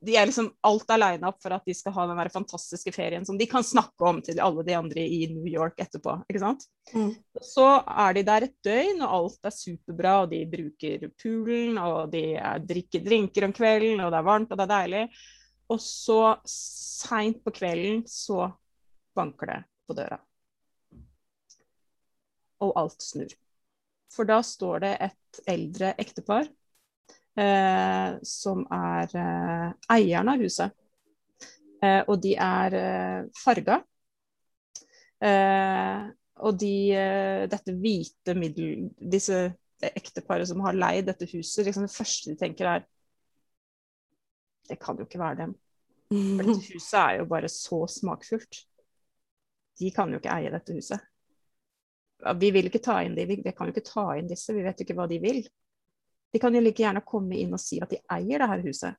de 0.00 0.16
er 0.16 0.28
liksom 0.28 0.50
alt 0.66 0.90
er 0.92 1.00
lina 1.00 1.30
opp 1.30 1.38
for 1.42 1.54
at 1.54 1.66
de 1.68 1.74
skal 1.76 1.94
ha 1.94 2.06
den 2.10 2.32
fantastiske 2.32 2.92
ferien 2.92 3.24
som 3.24 3.38
de 3.38 3.46
kan 3.48 3.64
snakke 3.64 4.06
om 4.06 4.20
til 4.24 4.40
alle 4.42 4.64
de 4.66 4.76
andre 4.76 5.04
i 5.04 5.20
New 5.32 5.46
York 5.48 5.80
etterpå. 5.80 6.18
ikke 6.28 6.42
sant? 6.42 6.64
Mm. 6.92 7.12
Så 7.44 7.66
er 7.80 8.16
de 8.16 8.24
der 8.28 8.46
et 8.48 8.56
døgn, 8.64 9.02
og 9.04 9.14
alt 9.18 9.50
er 9.50 9.56
superbra, 9.56 10.14
og 10.24 10.32
de 10.32 10.42
bruker 10.52 11.06
poolen, 11.20 11.78
og 11.80 12.12
de 12.12 12.24
drikker 12.68 13.04
drinker 13.04 13.48
om 13.48 13.54
kvelden, 13.56 14.00
og 14.04 14.12
det 14.12 14.20
er 14.20 14.28
varmt, 14.30 14.52
og 14.52 14.60
det 14.60 14.66
er 14.66 14.74
deilig. 14.74 15.04
Og 15.70 15.84
så 15.84 16.20
seint 16.48 17.44
på 17.44 17.54
kvelden 17.60 18.02
så 18.10 18.50
banker 19.16 19.54
det 19.54 19.60
på 19.88 19.96
døra. 19.96 20.20
Og 22.60 22.74
alt 22.76 23.02
snur. 23.02 23.32
For 24.10 24.28
da 24.28 24.40
står 24.44 24.82
det 24.84 24.94
et 25.06 25.40
eldre 25.48 25.92
ektepar 26.02 26.48
eh, 27.38 28.18
som 28.26 28.64
er 28.74 29.16
eh, 29.16 29.66
eierne 29.96 30.34
av 30.34 30.44
huset. 30.44 30.74
Eh, 31.80 32.02
og 32.06 32.18
de 32.22 32.34
er 32.36 32.76
eh, 32.76 33.28
farga. 33.38 33.80
Eh, 35.20 36.10
og 36.40 36.60
de, 36.60 36.74
eh, 36.96 37.46
dette 37.52 37.74
hvite 37.76 38.36
middel... 38.38 38.88
Disse 38.98 39.48
ekteparet 39.80 40.44
som 40.48 40.60
har 40.60 40.76
leid 40.76 41.06
dette 41.08 41.24
huset, 41.30 41.64
liksom 41.64 41.86
det 41.86 41.94
første 41.94 42.28
de 42.28 42.36
tenker 42.36 42.68
er 42.68 42.82
Det 44.68 44.76
kan 44.78 44.98
jo 45.00 45.06
ikke 45.06 45.18
være 45.22 45.38
dem. 45.38 45.54
For 46.10 46.44
dette 46.44 46.66
huset 46.74 46.98
er 47.00 47.14
jo 47.22 47.30
bare 47.30 47.48
så 47.48 47.86
smakfullt. 47.88 48.64
De 49.80 49.90
kan 49.96 50.12
jo 50.12 50.20
ikke 50.20 50.34
eie 50.36 50.52
dette 50.52 50.76
huset. 50.76 51.09
Vi 52.40 52.50
vil 52.52 52.68
ikke 52.68 52.82
ta 52.84 53.00
inn 53.04 53.14
de, 53.16 53.26
vi 53.28 53.40
kan 53.56 53.68
jo 53.68 53.74
ikke 53.74 53.86
ta 53.86 54.10
inn 54.18 54.28
disse, 54.28 54.52
vi 54.56 54.64
vet 54.64 54.80
jo 54.80 54.86
ikke 54.86 54.96
hva 54.98 55.06
de 55.10 55.20
vil. 55.22 55.40
De 56.30 56.40
kan 56.42 56.54
jo 56.54 56.62
like 56.62 56.82
gjerne 56.82 57.02
komme 57.06 57.38
inn 57.40 57.54
og 57.56 57.62
si 57.62 57.80
at 57.82 57.90
de 57.90 58.00
eier 58.12 58.42
det 58.42 58.50
her 58.50 58.64
huset. 58.66 58.98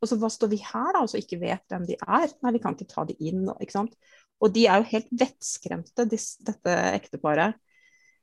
Og 0.00 0.08
så 0.10 0.18
hva 0.20 0.28
står 0.32 0.50
vi 0.52 0.60
her 0.60 0.90
da, 0.92 1.02
og 1.02 1.10
så 1.10 1.20
ikke 1.20 1.40
vet 1.40 1.64
hvem 1.72 1.86
de 1.88 1.96
er? 1.96 2.32
Nei, 2.44 2.52
vi 2.54 2.60
kan 2.62 2.76
ikke 2.76 2.90
ta 2.90 3.06
de 3.08 3.16
inn. 3.24 3.46
ikke 3.56 3.74
sant? 3.74 3.94
Og 4.44 4.52
de 4.52 4.66
er 4.68 4.80
jo 4.80 4.90
helt 4.90 5.12
vettskremte, 5.22 6.06
dette 6.08 6.74
ekteparet. 6.92 7.56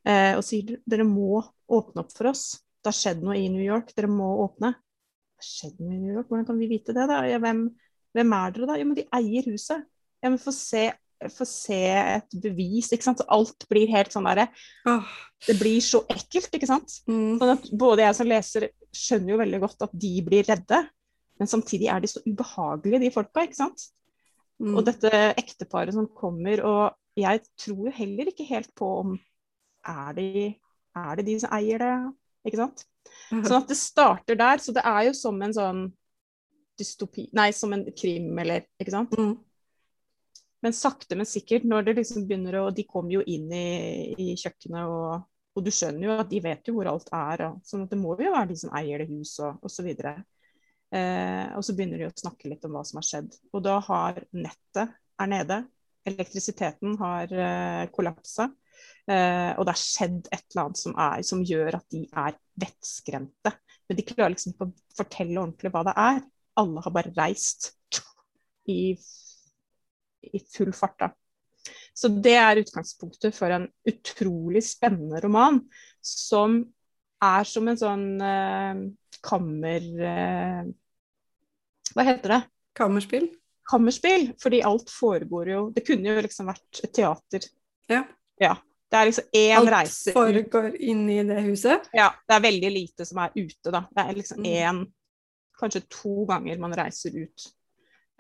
Eh, 0.05 0.33
og 0.37 0.43
sier 0.45 0.79
dere 0.89 1.05
må 1.05 1.41
åpne 1.71 2.03
opp 2.03 2.13
for 2.13 2.31
oss. 2.31 2.61
Det 2.81 2.89
har 2.89 2.97
skjedd 2.97 3.25
noe 3.25 3.37
i 3.37 3.49
New 3.53 3.63
York, 3.63 3.93
dere 3.97 4.09
må 4.09 4.29
åpne. 4.43 4.73
Det 4.73 5.43
har 5.43 5.49
skjedd 5.49 5.81
noe 5.81 5.95
i 5.95 6.01
New 6.01 6.15
York, 6.15 6.29
hvordan 6.29 6.47
kan 6.49 6.61
vi 6.61 6.69
vite 6.69 6.95
det? 6.97 7.05
da? 7.09 7.21
Ja, 7.29 7.41
hvem, 7.41 7.67
hvem, 8.17 8.35
er 8.37 8.55
dere 8.55 8.69
da? 8.69 8.77
Ja, 8.81 8.87
men 8.89 8.97
de 8.97 9.07
eier 9.17 9.49
huset. 9.49 9.85
Ja, 10.21 10.29
men 10.29 10.41
få 10.41 10.53
se 10.53 10.87
få 11.29 11.45
se 11.47 11.81
et 11.91 12.37
bevis. 12.43 12.91
ikke 12.91 13.05
sant? 13.05 13.21
Så 13.21 13.27
alt 13.31 13.67
blir 13.69 13.91
helt 13.91 14.13
sånn 14.13 14.29
derre 14.29 14.47
oh. 14.89 15.11
Det 15.45 15.55
blir 15.59 15.81
så 15.83 16.03
ekkelt, 16.11 16.51
ikke 16.53 16.69
sant. 16.69 16.99
Mm. 17.09 17.39
Sånn 17.41 17.53
at 17.55 17.69
både 17.81 18.05
jeg 18.05 18.17
som 18.17 18.29
leser 18.29 18.67
skjønner 18.93 19.33
jo 19.33 19.39
veldig 19.41 19.59
godt 19.63 19.85
at 19.87 19.95
de 20.03 20.11
blir 20.25 20.45
redde, 20.45 20.81
men 21.41 21.49
samtidig 21.49 21.87
er 21.89 22.03
de 22.03 22.11
så 22.11 22.21
ubehagelige, 22.27 22.99
de 23.01 23.11
folka, 23.13 23.45
ikke 23.47 23.57
sant. 23.57 23.87
Mm. 24.61 24.75
Og 24.75 24.85
dette 24.85 25.21
ekteparet 25.41 25.95
som 25.95 26.09
kommer, 26.13 26.61
og 26.61 27.17
jeg 27.17 27.41
tror 27.57 27.87
jo 27.89 27.95
heller 27.95 28.29
ikke 28.29 28.45
helt 28.51 28.69
på 28.77 28.89
om 28.99 29.15
er 29.89 30.13
de, 30.19 30.51
er 31.01 31.17
det 31.17 31.25
de 31.31 31.39
som 31.41 31.55
eier 31.57 31.81
det, 31.81 31.95
ikke 32.45 32.61
sant. 32.61 32.85
Sånn 33.31 33.57
at 33.61 33.71
det 33.71 33.77
starter 33.79 34.37
der. 34.37 34.61
Så 34.61 34.73
det 34.75 34.83
er 34.85 35.07
jo 35.07 35.15
som 35.17 35.39
en 35.41 35.55
sånn 35.55 35.81
dystopi 36.79 37.27
Nei, 37.37 37.49
som 37.55 37.73
en 37.75 37.85
krim, 37.97 38.31
eller 38.41 38.65
ikke 38.81 38.93
sant. 38.93 39.17
Mm. 39.17 39.33
Men 40.61 40.75
sakte, 40.77 41.17
men 41.17 41.25
sikkert, 41.25 41.65
når 41.65 41.87
det 41.87 41.97
liksom 41.97 42.25
begynner 42.29 42.59
å 42.59 42.67
De 42.75 42.85
kommer 42.85 43.15
jo 43.15 43.23
inn 43.25 43.49
i, 43.53 44.13
i 44.13 44.27
kjøkkenet, 44.37 44.85
og, 44.85 45.25
og, 45.55 45.63
du 45.65 45.71
skjønner 45.73 46.05
jo 46.07 46.17
at 46.21 46.29
de 46.29 46.41
vet 46.43 46.69
jo 46.69 46.75
hvor 46.77 46.91
alt 46.91 47.09
er. 47.17 47.47
Og, 47.49 47.59
sånn 47.65 47.87
at 47.87 47.93
det 47.93 47.99
må 48.01 48.13
jo 48.19 48.33
være 48.35 48.51
de 48.51 48.59
som 48.61 48.73
eier 48.77 49.01
det 49.01 49.09
huset, 49.09 49.57
og 49.57 49.67
osv. 49.67 49.89
Eh, 50.91 51.45
og 51.55 51.63
så 51.65 51.75
begynner 51.75 52.03
de 52.03 52.09
å 52.09 52.15
snakke 52.23 52.51
litt 52.51 52.65
om 52.67 52.75
hva 52.75 52.83
som 52.87 53.01
har 53.01 53.07
skjedd. 53.07 53.37
Og 53.55 53.63
da 53.65 53.77
har 53.87 54.21
nettet 54.35 54.97
er 55.21 55.31
nede. 55.31 55.61
Elektrisiteten 56.07 56.97
har 57.01 57.33
eh, 57.33 57.85
kollapsa. 57.95 58.51
Eh, 59.09 59.51
og 59.57 59.65
det 59.65 59.73
har 59.73 59.81
skjedd 59.81 60.29
et 60.29 60.45
eller 60.51 60.67
annet 60.67 60.81
som, 60.81 60.93
er, 61.07 61.25
som 61.25 61.41
gjør 61.45 61.79
at 61.79 61.87
de 61.93 62.05
er 62.05 62.37
vettskremte. 62.61 63.53
Men 63.89 63.97
de 63.97 64.05
klarer 64.07 64.35
liksom 64.35 64.53
ikke 64.53 64.69
å 64.69 64.97
fortelle 64.97 65.41
ordentlig 65.41 65.73
hva 65.73 65.83
det 65.89 65.97
er. 66.05 66.21
Alle 66.61 66.83
har 66.85 66.93
bare 66.95 67.13
reist 67.17 67.71
i 68.69 68.93
i 70.21 70.41
full 70.55 70.73
fart. 70.75 70.99
da. 70.99 71.11
Så 71.93 72.09
det 72.23 72.35
er 72.39 72.61
utgangspunktet 72.61 73.35
for 73.35 73.53
en 73.53 73.67
utrolig 73.87 74.63
spennende 74.65 75.19
roman, 75.23 75.59
som 76.01 76.61
er 77.21 77.45
som 77.45 77.67
en 77.69 77.77
sånn 77.77 78.07
eh, 78.25 78.81
kammer... 79.21 79.85
Eh, 80.11 80.63
hva 81.91 82.07
heter 82.07 82.37
det? 82.37 82.41
Kammerspill? 82.77 83.27
Kammerspill, 83.67 84.31
fordi 84.41 84.61
alt 84.65 84.89
foregår 84.89 85.49
jo 85.51 85.59
Det 85.75 85.83
kunne 85.85 86.09
jo 86.09 86.23
liksom 86.23 86.47
vært 86.49 86.79
et 86.85 86.93
teater. 86.95 87.45
Ja. 87.91 88.05
ja. 88.41 88.55
Det 88.91 88.99
er 88.99 89.07
liksom 89.07 89.37
én 89.37 89.69
reise 89.71 90.11
Alt 90.11 90.17
foregår 90.17 90.73
inn 90.83 91.03
i 91.11 91.21
det 91.27 91.43
huset? 91.45 91.91
Ja. 91.95 92.09
Det 92.27 92.35
er 92.35 92.45
veldig 92.47 92.71
lite 92.73 93.07
som 93.07 93.21
er 93.23 93.35
ute, 93.35 93.71
da. 93.71 93.85
Det 93.91 94.03
er 94.03 94.17
liksom 94.17 94.45
én, 94.47 94.81
mm. 94.81 94.87
kanskje 95.59 95.83
to 95.91 96.25
ganger 96.31 96.63
man 96.63 96.75
reiser 96.79 97.15
ut. 97.21 97.51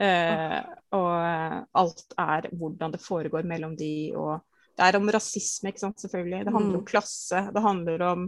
Eh, 0.01 0.59
og 0.97 1.09
eh, 1.13 1.57
alt 1.77 2.15
er 2.17 2.47
hvordan 2.57 2.93
det 2.95 3.03
foregår 3.03 3.45
mellom 3.47 3.75
de 3.77 3.91
og 4.17 4.39
Det 4.71 4.85
er 4.87 4.95
om 4.97 5.09
rasisme, 5.13 5.69
ikke 5.69 5.83
sant, 5.83 5.99
selvfølgelig. 6.01 6.45
Det 6.47 6.53
handler 6.55 6.77
mm. 6.77 6.79
om 6.79 6.85
klasse. 6.87 7.41
Det 7.53 7.61
handler 7.61 8.03
om 8.07 8.21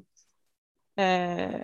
eh, 0.99 1.61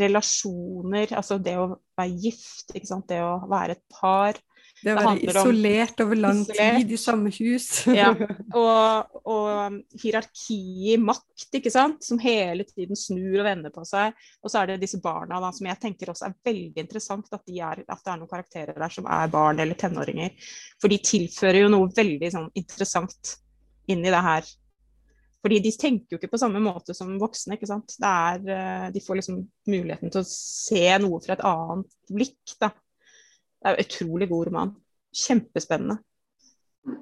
relasjoner, 0.00 1.10
altså 1.18 1.36
det 1.42 1.56
å 1.58 1.66
være 1.98 2.14
gift, 2.22 2.70
ikke 2.72 2.88
sant. 2.88 3.08
Det 3.10 3.18
å 3.26 3.40
være 3.50 3.76
et 3.76 3.82
par. 3.92 4.38
Det 4.80 4.94
å 4.94 5.00
være 5.00 5.14
isolert 5.28 6.00
over 6.04 6.16
lang 6.16 6.38
isolert. 6.40 6.78
tid 6.78 6.92
i 6.94 6.98
samme 7.00 7.32
hus. 7.34 7.66
ja, 7.92 8.10
og, 8.60 9.18
og 9.20 9.48
um, 9.50 9.76
hierarki 10.00 10.96
makt, 11.02 11.48
ikke 11.58 11.72
sant, 11.72 12.00
som 12.06 12.20
hele 12.22 12.64
tiden 12.68 12.98
snur 12.98 13.42
og 13.42 13.48
vender 13.48 13.74
på 13.74 13.84
seg. 13.88 14.16
Og 14.40 14.52
så 14.52 14.62
er 14.62 14.72
det 14.72 14.80
disse 14.86 15.02
barna 15.04 15.40
da, 15.42 15.52
som 15.56 15.68
jeg 15.68 15.80
tenker 15.82 16.12
også 16.12 16.30
er 16.30 16.38
veldig 16.50 16.84
interessant, 16.84 17.28
at, 17.28 17.44
de 17.44 17.60
er, 17.60 17.84
at 17.84 18.00
det 18.00 18.14
er 18.14 18.22
noen 18.22 18.32
karakterer 18.32 18.80
der 18.80 18.96
som 18.96 19.08
er 19.10 19.30
barn 19.32 19.60
eller 19.60 19.78
tenåringer. 19.80 20.50
For 20.80 20.92
de 20.92 21.00
tilfører 21.04 21.64
jo 21.64 21.70
noe 21.72 21.92
veldig 21.96 22.32
sånn, 22.32 22.50
interessant 22.60 23.36
inn 23.90 24.04
i 24.04 24.12
det 24.12 24.24
her. 24.24 24.48
Fordi 25.40 25.56
de 25.64 25.72
tenker 25.72 26.14
jo 26.14 26.20
ikke 26.20 26.34
på 26.34 26.40
samme 26.40 26.60
måte 26.62 26.94
som 26.96 27.12
voksne. 27.20 27.56
ikke 27.56 27.68
sant? 27.68 27.96
Er, 28.04 28.40
uh, 28.44 28.86
de 28.92 29.02
får 29.04 29.20
liksom 29.20 29.40
muligheten 29.68 30.12
til 30.12 30.22
å 30.22 30.28
se 30.28 30.86
noe 31.00 31.20
fra 31.24 31.36
et 31.36 31.44
annet 31.48 32.00
blikk. 32.12 32.56
da. 32.60 32.72
Det 33.60 33.68
er 33.68 33.76
en 33.76 33.84
utrolig 33.84 34.28
god 34.28 34.46
roman. 34.48 34.74
Kjempespennende, 35.12 35.98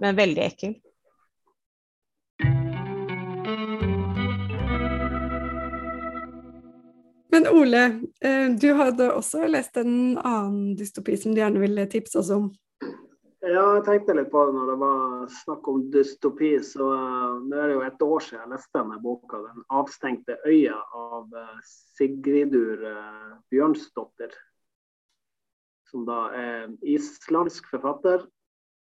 men 0.00 0.16
veldig 0.18 0.42
ekkel. 0.42 0.72
Men 7.30 7.46
Ole, 7.52 7.82
eh, 8.20 8.48
du 8.60 8.72
hadde 8.74 9.12
også 9.12 9.44
lest 9.46 9.76
en 9.78 10.18
annen 10.18 10.72
dystopi 10.74 11.14
som 11.20 11.36
du 11.36 11.38
gjerne 11.38 11.62
ville 11.62 11.86
tipse 11.86 12.18
oss 12.18 12.32
om? 12.34 12.48
Ja, 13.44 13.76
jeg 13.76 13.84
tenkte 13.86 14.16
litt 14.18 14.32
på 14.32 14.42
det 14.48 14.56
når 14.56 14.72
det 14.72 14.76
var 14.80 15.28
snakk 15.30 15.68
om 15.70 15.84
dystopi. 15.94 16.56
Så 16.64 16.82
uh, 16.82 17.38
nå 17.44 17.54
er 17.54 17.70
det 17.70 17.76
jo 17.76 17.84
et 17.86 18.02
år 18.02 18.24
siden 18.24 18.42
jeg 18.42 18.54
leste 18.56 18.80
denne 18.80 18.98
boka, 19.04 19.38
'Den 19.44 19.62
avstengte 19.70 20.40
øya' 20.42 20.82
av 20.98 21.30
uh, 21.38 21.54
Sigridur 21.94 22.82
Bjørnsdotter 23.52 24.34
som 25.90 26.04
da 26.08 26.28
er 26.36 26.68
islandsk 26.86 27.68
forfatter. 27.72 28.26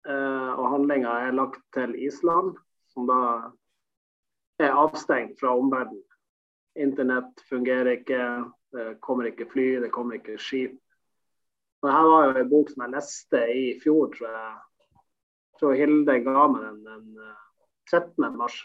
Eh, 0.08 0.52
og 0.58 0.70
handlinga 0.72 1.10
er 1.26 1.36
lagt 1.36 1.62
til 1.74 1.94
Island, 1.98 2.56
som 2.90 3.06
da 3.10 3.20
er 4.62 4.74
avstengt 4.74 5.38
fra 5.40 5.54
omverdenen. 5.58 6.02
Internett 6.78 7.42
fungerer 7.50 7.98
ikke, 7.98 8.22
det 8.72 8.86
kommer 9.04 9.28
ikke 9.28 9.46
fly, 9.52 9.66
det 9.82 9.92
kommer 9.92 10.16
ikke 10.16 10.38
skip. 10.40 10.78
Dette 11.82 12.02
var 12.08 12.30
jo 12.30 12.40
en 12.40 12.50
bok 12.50 12.70
som 12.70 12.84
jeg 12.86 12.94
leste 12.94 13.42
i 13.52 13.64
fjor, 13.82 14.08
tror 14.14 14.30
jeg. 14.30 14.52
Jeg 15.52 15.60
tror 15.60 15.78
Hilde 15.78 16.18
ga 16.24 16.46
meg 16.50 16.64
den 16.68 16.80
den 16.86 17.06
13. 17.90 18.24
Eh, 18.24 18.34
mars. 18.38 18.58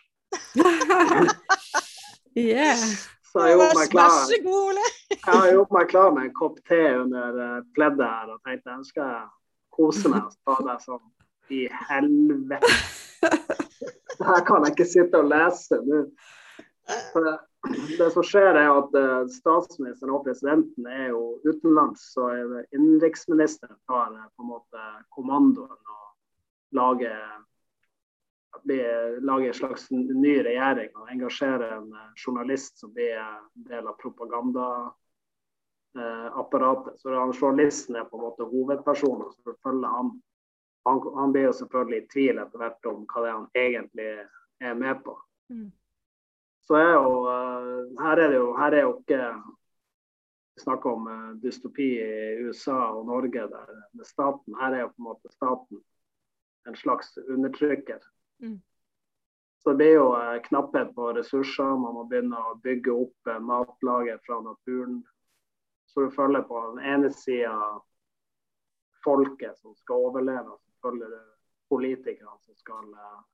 yeah. 2.35 3.16
Så 3.37 3.45
jeg 3.45 3.57
gjorde 3.57 3.77
meg 3.77 3.91
klar. 3.93 4.13
Vær 4.13 4.29
så 4.31 4.37
god, 4.43 4.61
Ole. 4.71 4.85
jeg 5.13 5.19
har 5.27 5.51
gjort 5.53 5.73
meg 5.75 5.89
klar 5.91 6.13
med 6.15 6.23
en 6.25 6.31
kopp 6.37 6.55
te 6.65 6.79
under 6.97 7.35
uh, 7.37 7.59
pleddet 7.77 8.07
her 8.07 8.31
og 8.33 8.39
tenkte 8.47 8.73
jeg 8.73 8.87
skal 8.89 9.11
kose 9.77 10.09
meg 10.09 10.23
og 10.25 10.33
ta 10.41 10.55
det 10.65 10.77
sånn 10.87 11.03
i 11.53 11.67
helvete. 11.89 12.71
Her 14.27 14.41
kan 14.47 14.65
jeg 14.65 14.73
ikke 14.73 14.87
sitte 14.89 15.21
og 15.21 15.29
lese 15.29 15.77
nå. 15.85 16.01
Det 17.97 18.07
som 18.13 18.25
skjer, 18.25 18.55
er 18.55 18.69
at 18.71 18.95
eh, 18.95 19.27
statsministeren 19.33 20.13
og 20.15 20.23
presidenten 20.25 20.87
er 20.87 21.09
jo 21.11 21.21
utenlands. 21.45 22.05
Så 22.13 22.29
innenriksministeren 22.73 23.77
tar 23.89 24.13
eh, 24.15 24.29
på 24.35 24.45
en 24.45 24.51
måte 24.53 24.85
kommandoen 25.13 25.75
og 25.75 26.77
lager, 26.77 27.21
lager 28.65 29.47
en 29.47 29.53
slags 29.53 29.91
ny 29.91 30.43
regjering 30.43 30.89
og 30.95 31.11
engasjerer 31.11 31.77
en 31.77 31.93
eh, 31.93 32.11
journalist 32.15 32.79
som 32.79 32.93
blir 32.93 33.17
en 33.21 33.63
del 33.69 33.87
av 33.87 33.93
propagandaapparatet. 34.01 36.99
Så 37.01 37.09
journalisten 37.09 37.95
er 37.95 38.03
på 38.09 38.17
en 38.17 38.23
måte 38.27 38.43
hovedpersonen 38.51 39.31
som 39.33 39.43
følger 39.63 39.89
han. 39.97 40.07
han. 40.85 40.97
Han 41.15 41.31
blir 41.35 41.45
jo 41.49 41.59
selvfølgelig 41.61 41.99
i 42.03 42.09
tvil 42.13 42.35
etter 42.43 42.57
hvert 42.63 42.83
om 42.91 42.97
hva 43.07 43.17
det 43.23 43.29
er 43.29 43.37
han 43.37 43.49
egentlig 43.65 44.11
er 44.63 44.73
med 44.85 44.95
på. 45.03 45.13
Mm 45.53 45.69
så 46.67 46.75
er 46.75 46.93
jo 46.93 47.11
eh, 47.31 48.03
her 48.03 48.23
er 48.23 48.33
det 48.33 48.41
jo, 48.41 48.49
her 48.57 48.75
er 48.75 48.87
jo 48.87 48.97
ikke 48.99 49.21
Vi 50.57 50.63
snakker 50.63 50.89
om 50.89 51.03
uh, 51.05 51.33
dystopi 51.37 51.85
i 52.01 52.45
USA 52.47 52.79
og 52.89 53.03
Norge 53.05 53.43
der 53.45 53.67
med 53.93 54.07
staten. 54.09 54.55
Her 54.57 54.73
er 54.73 54.79
jo 54.79 54.87
på 54.87 55.03
en 55.03 55.05
måte 55.05 55.29
staten 55.29 55.83
en 56.65 56.75
slags 56.75 57.11
undertrykker. 57.17 57.99
Mm. 58.43 58.57
Så 59.63 59.69
det 59.69 59.79
blir 59.81 59.93
jo 59.97 60.07
uh, 60.15 60.37
knapphet 60.47 60.93
på 60.95 61.11
ressurser. 61.17 61.77
Man 61.81 61.95
må 61.97 62.03
begynne 62.09 62.39
å 62.39 62.57
bygge 62.63 62.93
opp 62.93 63.31
uh, 63.31 63.39
matlager 63.43 64.19
fra 64.25 64.41
naturen. 64.45 65.01
Så 65.87 66.05
du 66.05 66.11
følger 66.13 66.45
på 66.47 66.61
den 66.67 66.83
ene 66.85 67.09
sida 67.13 67.55
folket 69.03 69.57
som 69.57 69.75
skal 69.79 70.09
overleve, 70.09 70.57
så 70.59 70.87
følger 70.87 71.11
du 71.15 71.19
politikerne 71.71 72.37
som 72.43 72.55
skal 72.59 72.93
uh, 72.93 73.25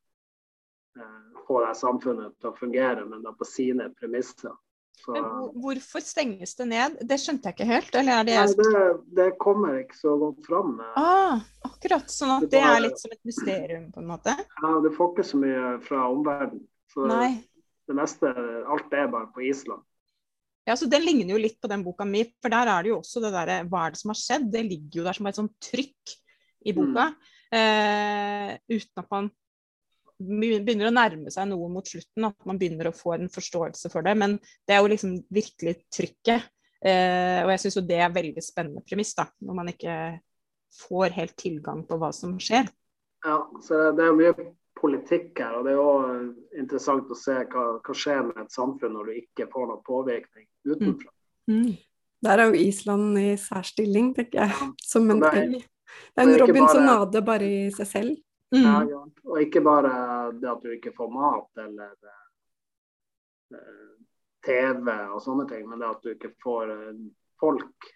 Eh, 0.95 1.45
få 1.47 1.66
det 1.66 1.76
samfunnet 1.76 2.36
til 2.39 2.51
å 2.51 2.58
fungere, 2.58 3.06
men 3.10 3.24
da 3.26 3.34
på 3.34 3.47
sine 3.49 3.89
premisser. 3.97 4.54
Så, 4.94 5.12
men 5.12 5.30
hvorfor 5.60 6.04
stenges 6.06 6.54
det 6.56 6.68
ned? 6.70 7.00
Det 7.04 7.18
skjønte 7.20 7.50
jeg 7.50 7.58
ikke 7.58 7.68
helt. 7.68 7.96
Eller 8.00 8.22
er 8.22 8.28
det, 8.28 8.36
nei, 8.39 8.68
det, 8.76 8.84
det 9.18 9.30
kommer 9.41 9.80
ikke 9.82 9.98
så 9.98 10.14
godt 10.22 10.46
fram. 10.48 10.76
Ah, 11.00 11.41
akkurat, 11.68 12.12
sånn 12.14 12.38
at 12.38 12.46
det, 12.48 12.62
bare, 12.62 12.76
er 12.78 12.86
litt 12.86 13.02
som 13.02 13.16
et 13.16 13.24
mysterium, 13.28 13.89
på 13.91 14.04
en 14.04 14.12
måte? 14.14 14.36
Ja, 14.62 14.76
du 14.86 14.88
får 14.96 15.12
ikke 15.12 15.26
så 15.28 15.41
mye 15.41 15.74
fra 15.84 16.06
omverdenen. 16.14 16.64
Så 16.94 17.08
nei. 17.10 17.34
det 17.89 17.98
meste, 17.98 18.32
alt 18.70 18.96
er 18.96 19.10
bare 19.12 19.28
på 19.34 19.44
Island. 19.50 19.84
Ja, 20.64 20.78
så 20.80 20.88
Den 20.88 21.04
ligner 21.04 21.36
jo 21.36 21.41
litt 21.41 21.60
på 21.60 21.68
den 21.68 21.84
boka 21.84 22.06
mi, 22.08 22.24
for 22.39 22.54
der 22.54 22.70
er 22.72 22.86
det 22.86 22.94
jo 22.94 23.02
også 23.02 23.20
det 23.24 23.34
derre 23.34 23.58
Hva 23.68 23.82
er 23.84 23.96
det 23.96 24.00
som 24.00 24.14
har 24.14 24.20
skjedd? 24.20 24.46
Det 24.54 24.62
ligger 24.64 25.02
jo 25.02 25.08
der 25.10 25.18
som 25.18 25.28
et 25.28 25.39
sånt 25.39 25.56
trykk 25.68 26.14
i 26.64 26.76
boka. 26.76 27.10
Mm. 27.12 27.32
Eh, 27.60 28.54
uten 28.72 29.04
at 29.04 29.10
man 29.12 29.28
begynner 30.24 30.89
å 30.89 30.95
nærme 30.95 31.32
seg 31.34 31.47
noe 31.49 31.69
mot 31.71 31.88
slutten, 31.88 32.28
at 32.30 32.49
man 32.49 32.59
begynner 32.61 32.89
å 32.89 32.95
få 32.95 33.15
en 33.17 33.32
forståelse 33.32 33.91
for 33.93 34.05
det. 34.05 34.15
Men 34.19 34.38
det 34.67 34.76
er 34.76 34.82
jo 34.82 34.91
liksom 34.91 35.15
virkelig 35.34 35.78
trykket. 35.93 36.49
Eh, 36.84 37.39
og 37.43 37.53
jeg 37.53 37.63
syns 37.63 37.80
jo 37.80 37.86
det 37.88 37.99
er 38.03 38.15
veldig 38.15 38.43
spennende 38.43 38.84
premiss, 38.88 39.13
da, 39.15 39.28
når 39.43 39.59
man 39.59 39.71
ikke 39.71 39.95
får 40.84 41.15
helt 41.15 41.38
tilgang 41.39 41.86
på 41.88 41.99
hva 42.01 42.11
som 42.15 42.36
skjer. 42.41 42.67
Ja, 43.24 43.38
så 43.63 43.86
det 43.95 44.03
er 44.03 44.17
mye 44.17 44.34
politikk 44.84 45.39
her, 45.39 45.55
og 45.59 45.67
det 45.67 45.71
er 45.71 45.80
jo 45.80 46.59
interessant 46.59 47.11
å 47.11 47.17
se 47.17 47.38
hva, 47.53 47.65
hva 47.80 47.95
skjer 47.95 48.26
med 48.28 48.41
et 48.43 48.51
samfunn 48.55 48.97
når 48.97 49.09
du 49.09 49.19
ikke 49.21 49.47
får 49.53 49.69
noen 49.69 49.84
påvirkning 49.88 50.47
utenfra. 50.67 51.13
Mm. 51.47 51.61
Mm. 51.63 51.74
Der 52.24 52.39
er 52.39 52.49
jo 52.49 52.59
Island 52.59 53.19
i 53.19 53.30
særstilling, 53.39 54.11
tenker 54.15 54.43
jeg. 54.43 54.67
Som 54.84 55.09
en 55.11 55.24
øy. 55.24 55.59
Det 55.59 56.24
er 56.24 56.28
en 56.28 56.39
Robinsonade 56.41 57.21
bare 57.26 57.47
i 57.47 57.63
seg 57.76 57.89
selv. 57.89 58.13
Mm. 58.54 58.66
Ja, 58.89 59.06
og 59.24 59.41
ikke 59.41 59.64
bare 59.66 59.91
det 60.38 60.49
at 60.49 60.62
du 60.62 60.70
ikke 60.76 60.91
får 60.93 61.10
mat 61.10 61.64
eller 61.64 61.95
eh, 63.58 63.93
TV 64.45 64.89
og 64.93 65.22
sånne 65.26 65.47
ting, 65.49 65.64
men 65.70 65.82
det 65.82 65.89
at 65.89 66.04
du 66.06 66.12
ikke 66.14 66.34
får 66.43 66.74
eh, 66.76 66.99
folk. 67.41 67.89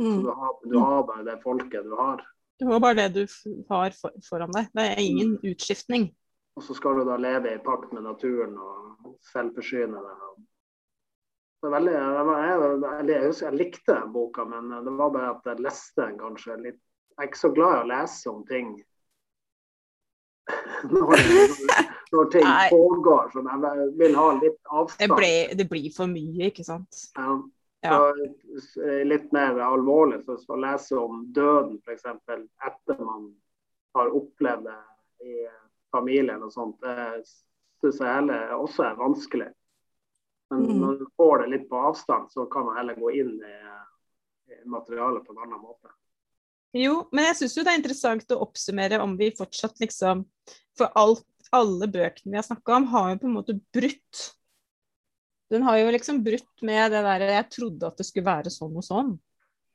Mm. 0.00 0.24
Du 0.24 0.30
har, 0.34 0.56
du 0.66 0.78
har, 0.82 1.04
bare 1.06 1.26
det 1.28 1.36
folket 1.44 1.86
du 1.86 1.94
har. 1.94 2.24
Du 2.58 2.66
har 2.66 2.82
bare 2.82 3.04
det 3.04 3.08
du 3.14 3.22
har 3.70 3.94
for, 3.94 4.14
foran 4.26 4.54
deg. 4.54 4.72
Det 4.74 4.86
er 4.96 5.02
ingen 5.02 5.36
mm. 5.36 5.44
utskiftning. 5.52 6.08
Og 6.58 6.66
så 6.66 6.74
skal 6.74 6.98
du 6.98 7.06
da 7.06 7.18
leve 7.18 7.54
i 7.54 7.62
pakt 7.62 7.94
med 7.94 8.06
naturen 8.06 8.56
og 8.58 9.14
selvforsyne 9.30 10.00
deg. 10.08 10.24
Veldig, 11.64 11.92
jeg, 11.94 12.24
jeg, 12.28 13.04
jeg, 13.08 13.36
jeg, 13.40 13.54
likte 13.56 13.94
boka, 14.12 14.44
men 14.44 14.74
det 14.84 14.92
var 14.98 15.14
bare 15.14 15.30
at 15.36 15.46
jeg 15.48 15.62
leste 15.64 16.02
den 16.02 16.18
kanskje 16.20 16.58
litt 16.60 16.82
Jeg 17.14 17.22
er 17.22 17.28
ikke 17.30 17.40
så 17.40 17.50
glad 17.54 17.76
i 17.76 17.78
å 17.78 17.88
lese 17.88 18.28
om 18.28 18.42
ting 18.48 18.74
når, 20.90 21.22
når 22.12 22.30
ting 22.32 22.46
Nei. 22.46 22.68
pågår. 22.70 23.30
Så 23.32 23.44
jeg 23.44 23.90
vil 23.98 24.16
ha 24.18 24.30
litt 24.38 24.60
avstand. 24.70 25.00
Det, 25.02 25.10
ble, 25.16 25.32
det 25.60 25.68
blir 25.70 25.90
for 25.94 26.10
mye, 26.10 26.50
ikke 26.50 26.66
sant. 26.66 27.04
Ja. 27.18 27.38
Ja. 27.84 27.98
Så, 28.60 28.84
litt 29.04 29.32
mer 29.36 29.58
alvorlig, 29.60 30.22
så 30.24 30.38
å 30.56 30.60
lese 30.60 30.96
om 30.96 31.26
døden 31.36 31.76
f.eks. 31.84 32.06
etter 32.08 33.00
man 33.04 33.26
har 33.94 34.14
opplevd 34.16 34.70
det 34.70 34.78
i 35.28 35.34
familien 35.92 36.42
og 36.42 36.52
sånt, 36.52 36.78
det 36.80 37.26
syns 37.82 38.00
jeg 38.00 38.08
heller 38.08 38.54
også 38.56 38.86
er 38.88 38.96
vanskelig. 38.96 39.50
Men 40.50 40.64
mm. 40.64 40.80
når 40.80 40.96
du 41.02 41.04
får 41.16 41.44
det 41.44 41.50
litt 41.52 41.68
på 41.68 41.82
avstand, 41.90 42.32
så 42.32 42.46
kan 42.48 42.66
man 42.70 42.80
heller 42.80 42.96
gå 42.96 43.12
inn 43.20 43.36
i, 43.36 43.58
i 44.54 44.58
materialet 44.64 45.26
på 45.26 45.36
en 45.36 45.44
annen 45.44 45.60
måte. 45.60 45.92
Jo, 46.74 46.94
men 47.14 47.28
jeg 47.28 47.38
syns 47.38 47.54
jo 47.54 47.62
det 47.62 47.70
er 47.70 47.78
interessant 47.78 48.32
å 48.34 48.40
oppsummere 48.42 48.98
om 49.02 49.14
vi 49.18 49.30
fortsatt 49.36 49.78
liksom 49.82 50.24
For 50.74 50.90
alt, 50.98 51.26
alle 51.54 51.86
bøkene 51.86 52.32
vi 52.32 52.40
har 52.40 52.46
snakka 52.46 52.80
om, 52.80 52.88
har 52.90 53.12
jo 53.12 53.20
på 53.22 53.28
en 53.28 53.36
måte 53.36 53.54
brutt. 53.74 54.22
Den 55.54 55.62
har 55.62 55.78
jo 55.78 55.92
liksom 55.94 56.22
brutt 56.26 56.64
med 56.66 56.90
det 56.90 57.04
derre 57.06 57.28
Jeg 57.36 57.50
trodde 57.54 57.90
at 57.90 58.00
det 58.00 58.08
skulle 58.08 58.26
være 58.26 58.50
sånn 58.50 58.74
og 58.74 58.86
sånn. 58.86 59.12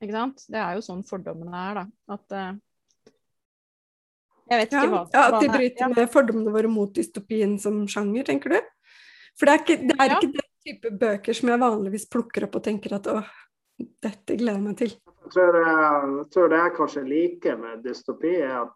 Ikke 0.04 0.16
sant? 0.16 0.44
Det 0.52 0.60
er 0.60 0.76
jo 0.76 0.84
sånn 0.84 1.06
fordommene 1.08 1.62
er, 1.70 1.80
da. 1.80 2.16
At 2.16 2.36
uh, 2.36 3.14
Jeg 4.52 4.62
vet 4.62 4.74
ikke 4.74 4.84
ja, 4.84 4.92
hva 4.92 5.02
Ja, 5.14 5.24
At 5.28 5.40
de 5.44 5.52
bryter 5.54 5.86
ja. 5.86 5.90
med 5.94 6.12
fordommene 6.12 6.56
våre 6.56 6.72
mot 6.72 6.92
dystopien 6.96 7.56
som 7.64 7.86
sjanger, 7.92 8.28
tenker 8.28 8.58
du? 8.58 8.60
For 9.40 9.48
det 9.48 9.56
er 9.56 9.64
ikke, 9.64 9.80
det 9.88 9.96
er 9.96 10.12
ja. 10.12 10.20
ikke 10.20 10.34
den 10.36 10.50
type 10.68 10.92
bøker 11.00 11.38
som 11.38 11.54
jeg 11.54 11.64
vanligvis 11.64 12.10
plukker 12.12 12.48
opp 12.50 12.60
og 12.60 12.66
tenker 12.66 12.98
at 12.98 13.08
å, 13.08 13.22
dette 13.80 14.36
gleder 14.36 14.60
jeg 14.60 14.66
meg 14.66 14.80
til. 14.84 14.98
Tror, 15.34 15.58
jeg 15.62 16.26
tror 16.34 16.52
det 16.52 16.60
jeg 16.60 16.76
kanskje 16.78 17.06
liker 17.08 17.58
med 17.60 17.84
dystopi, 17.86 18.36
er 18.42 18.60
at 18.64 18.76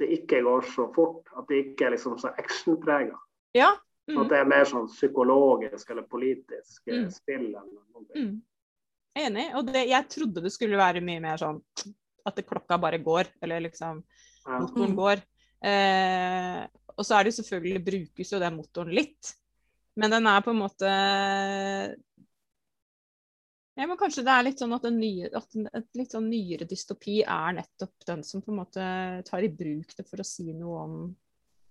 det 0.00 0.10
ikke 0.18 0.42
går 0.44 0.66
så 0.74 0.88
fort. 0.94 1.30
At 1.36 1.48
det 1.50 1.64
ikke 1.64 1.88
er 1.88 1.96
liksom 1.96 2.18
så 2.20 2.32
actionprega. 2.40 3.16
Ja. 3.56 3.72
Mm. 4.10 4.20
At 4.22 4.32
det 4.32 4.38
er 4.40 4.50
mer 4.50 4.68
sånn 4.68 4.88
psykologisk 4.90 5.90
eller 5.92 6.06
politisk 6.10 6.90
mm. 6.90 7.08
spill. 7.14 7.48
eller 7.52 7.66
noe. 7.68 8.06
Mm. 8.14 8.36
Enig. 9.20 9.48
Og 9.58 9.70
det, 9.70 9.86
jeg 9.90 10.08
trodde 10.12 10.44
det 10.44 10.52
skulle 10.54 10.80
være 10.80 11.02
mye 11.04 11.22
mer 11.22 11.40
sånn 11.40 11.60
at 12.26 12.36
det 12.36 12.46
klokka 12.48 12.76
bare 12.80 13.00
går, 13.02 13.30
eller 13.42 13.64
liksom 13.64 14.02
motoren 14.46 14.96
går. 14.96 15.22
Eh, 15.64 16.60
og 16.96 17.06
så 17.06 17.16
er 17.16 17.26
det 17.26 17.36
selvfølgelig 17.38 17.84
brukes 17.84 18.32
jo 18.32 18.40
den 18.42 18.58
motoren 18.58 18.92
litt. 18.96 19.32
Men 20.00 20.12
den 20.14 20.28
er 20.30 20.44
på 20.44 20.52
en 20.52 20.60
måte 20.60 20.90
ja, 23.78 23.86
men 23.86 23.96
Kanskje 24.00 24.24
det 24.26 24.34
er 24.34 24.44
litt 24.44 24.60
sånn 24.60 24.74
at, 24.76 24.84
en 24.88 24.98
nye, 25.00 25.30
at 25.36 25.56
en, 25.56 25.68
et 25.78 25.98
litt 25.98 26.12
sånn 26.14 26.28
nyere 26.30 26.66
dystopi 26.68 27.20
er 27.22 27.56
nettopp 27.60 28.06
den 28.08 28.24
som 28.26 28.42
på 28.44 28.52
en 28.52 28.60
måte 28.60 28.84
tar 29.28 29.46
i 29.46 29.50
bruk 29.52 29.94
det 29.96 30.04
for 30.08 30.22
å 30.22 30.26
si 30.26 30.50
noe 30.52 30.84
om 30.84 31.02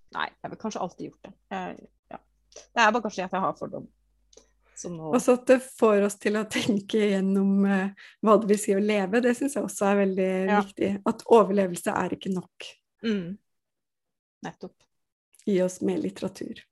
Nei, 0.09 0.25
jeg 0.25 0.49
har 0.49 0.57
kanskje 0.57 0.79
alltid 0.81 1.05
gjort 1.05 1.27
det. 1.27 1.31
Jeg, 1.53 1.73
ja. 2.09 2.17
Det 2.57 2.81
er 2.81 2.93
bare 2.95 3.03
kanskje 3.03 3.25
at 3.27 3.33
jeg 3.35 3.43
har 3.43 3.57
fordom. 3.59 3.83
Nå... 4.87 5.11
Også 5.13 5.35
at 5.37 5.43
det 5.51 5.57
får 5.61 6.05
oss 6.07 6.15
til 6.23 6.39
å 6.39 6.45
tenke 6.49 7.01
gjennom 7.11 7.65
uh, 7.67 8.07
hva 8.25 8.37
det 8.39 8.49
vil 8.49 8.61
si 8.61 8.73
å 8.73 8.81
leve. 8.81 9.21
Det 9.21 9.35
syns 9.37 9.57
jeg 9.57 9.67
også 9.67 9.89
er 9.89 9.99
veldig 9.99 10.29
ja. 10.31 10.63
viktig. 10.63 10.91
At 11.11 11.21
overlevelse 11.35 11.93
er 11.93 12.15
ikke 12.15 12.31
nok. 12.33 12.69
Mm. 13.05 13.37
Nettopp. 14.47 14.75
Gi 15.45 15.59
oss 15.65 15.79
mer 15.85 15.99
litteratur. 16.01 16.63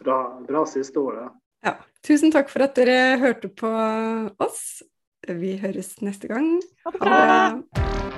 Bra, 0.00 0.20
bra 0.46 0.64
siste 0.68 1.00
ord. 1.00 1.20
Ja. 1.24 1.30
Ja. 1.70 1.74
Tusen 2.06 2.32
takk 2.32 2.48
for 2.48 2.64
at 2.64 2.78
dere 2.78 3.18
hørte 3.20 3.50
på 3.52 3.70
oss. 4.40 4.82
Vi 5.28 5.56
høres 5.60 5.98
neste 6.00 6.30
gang. 6.30 6.56
Ha 6.84 6.94
det 6.94 7.02
bra. 7.02 8.09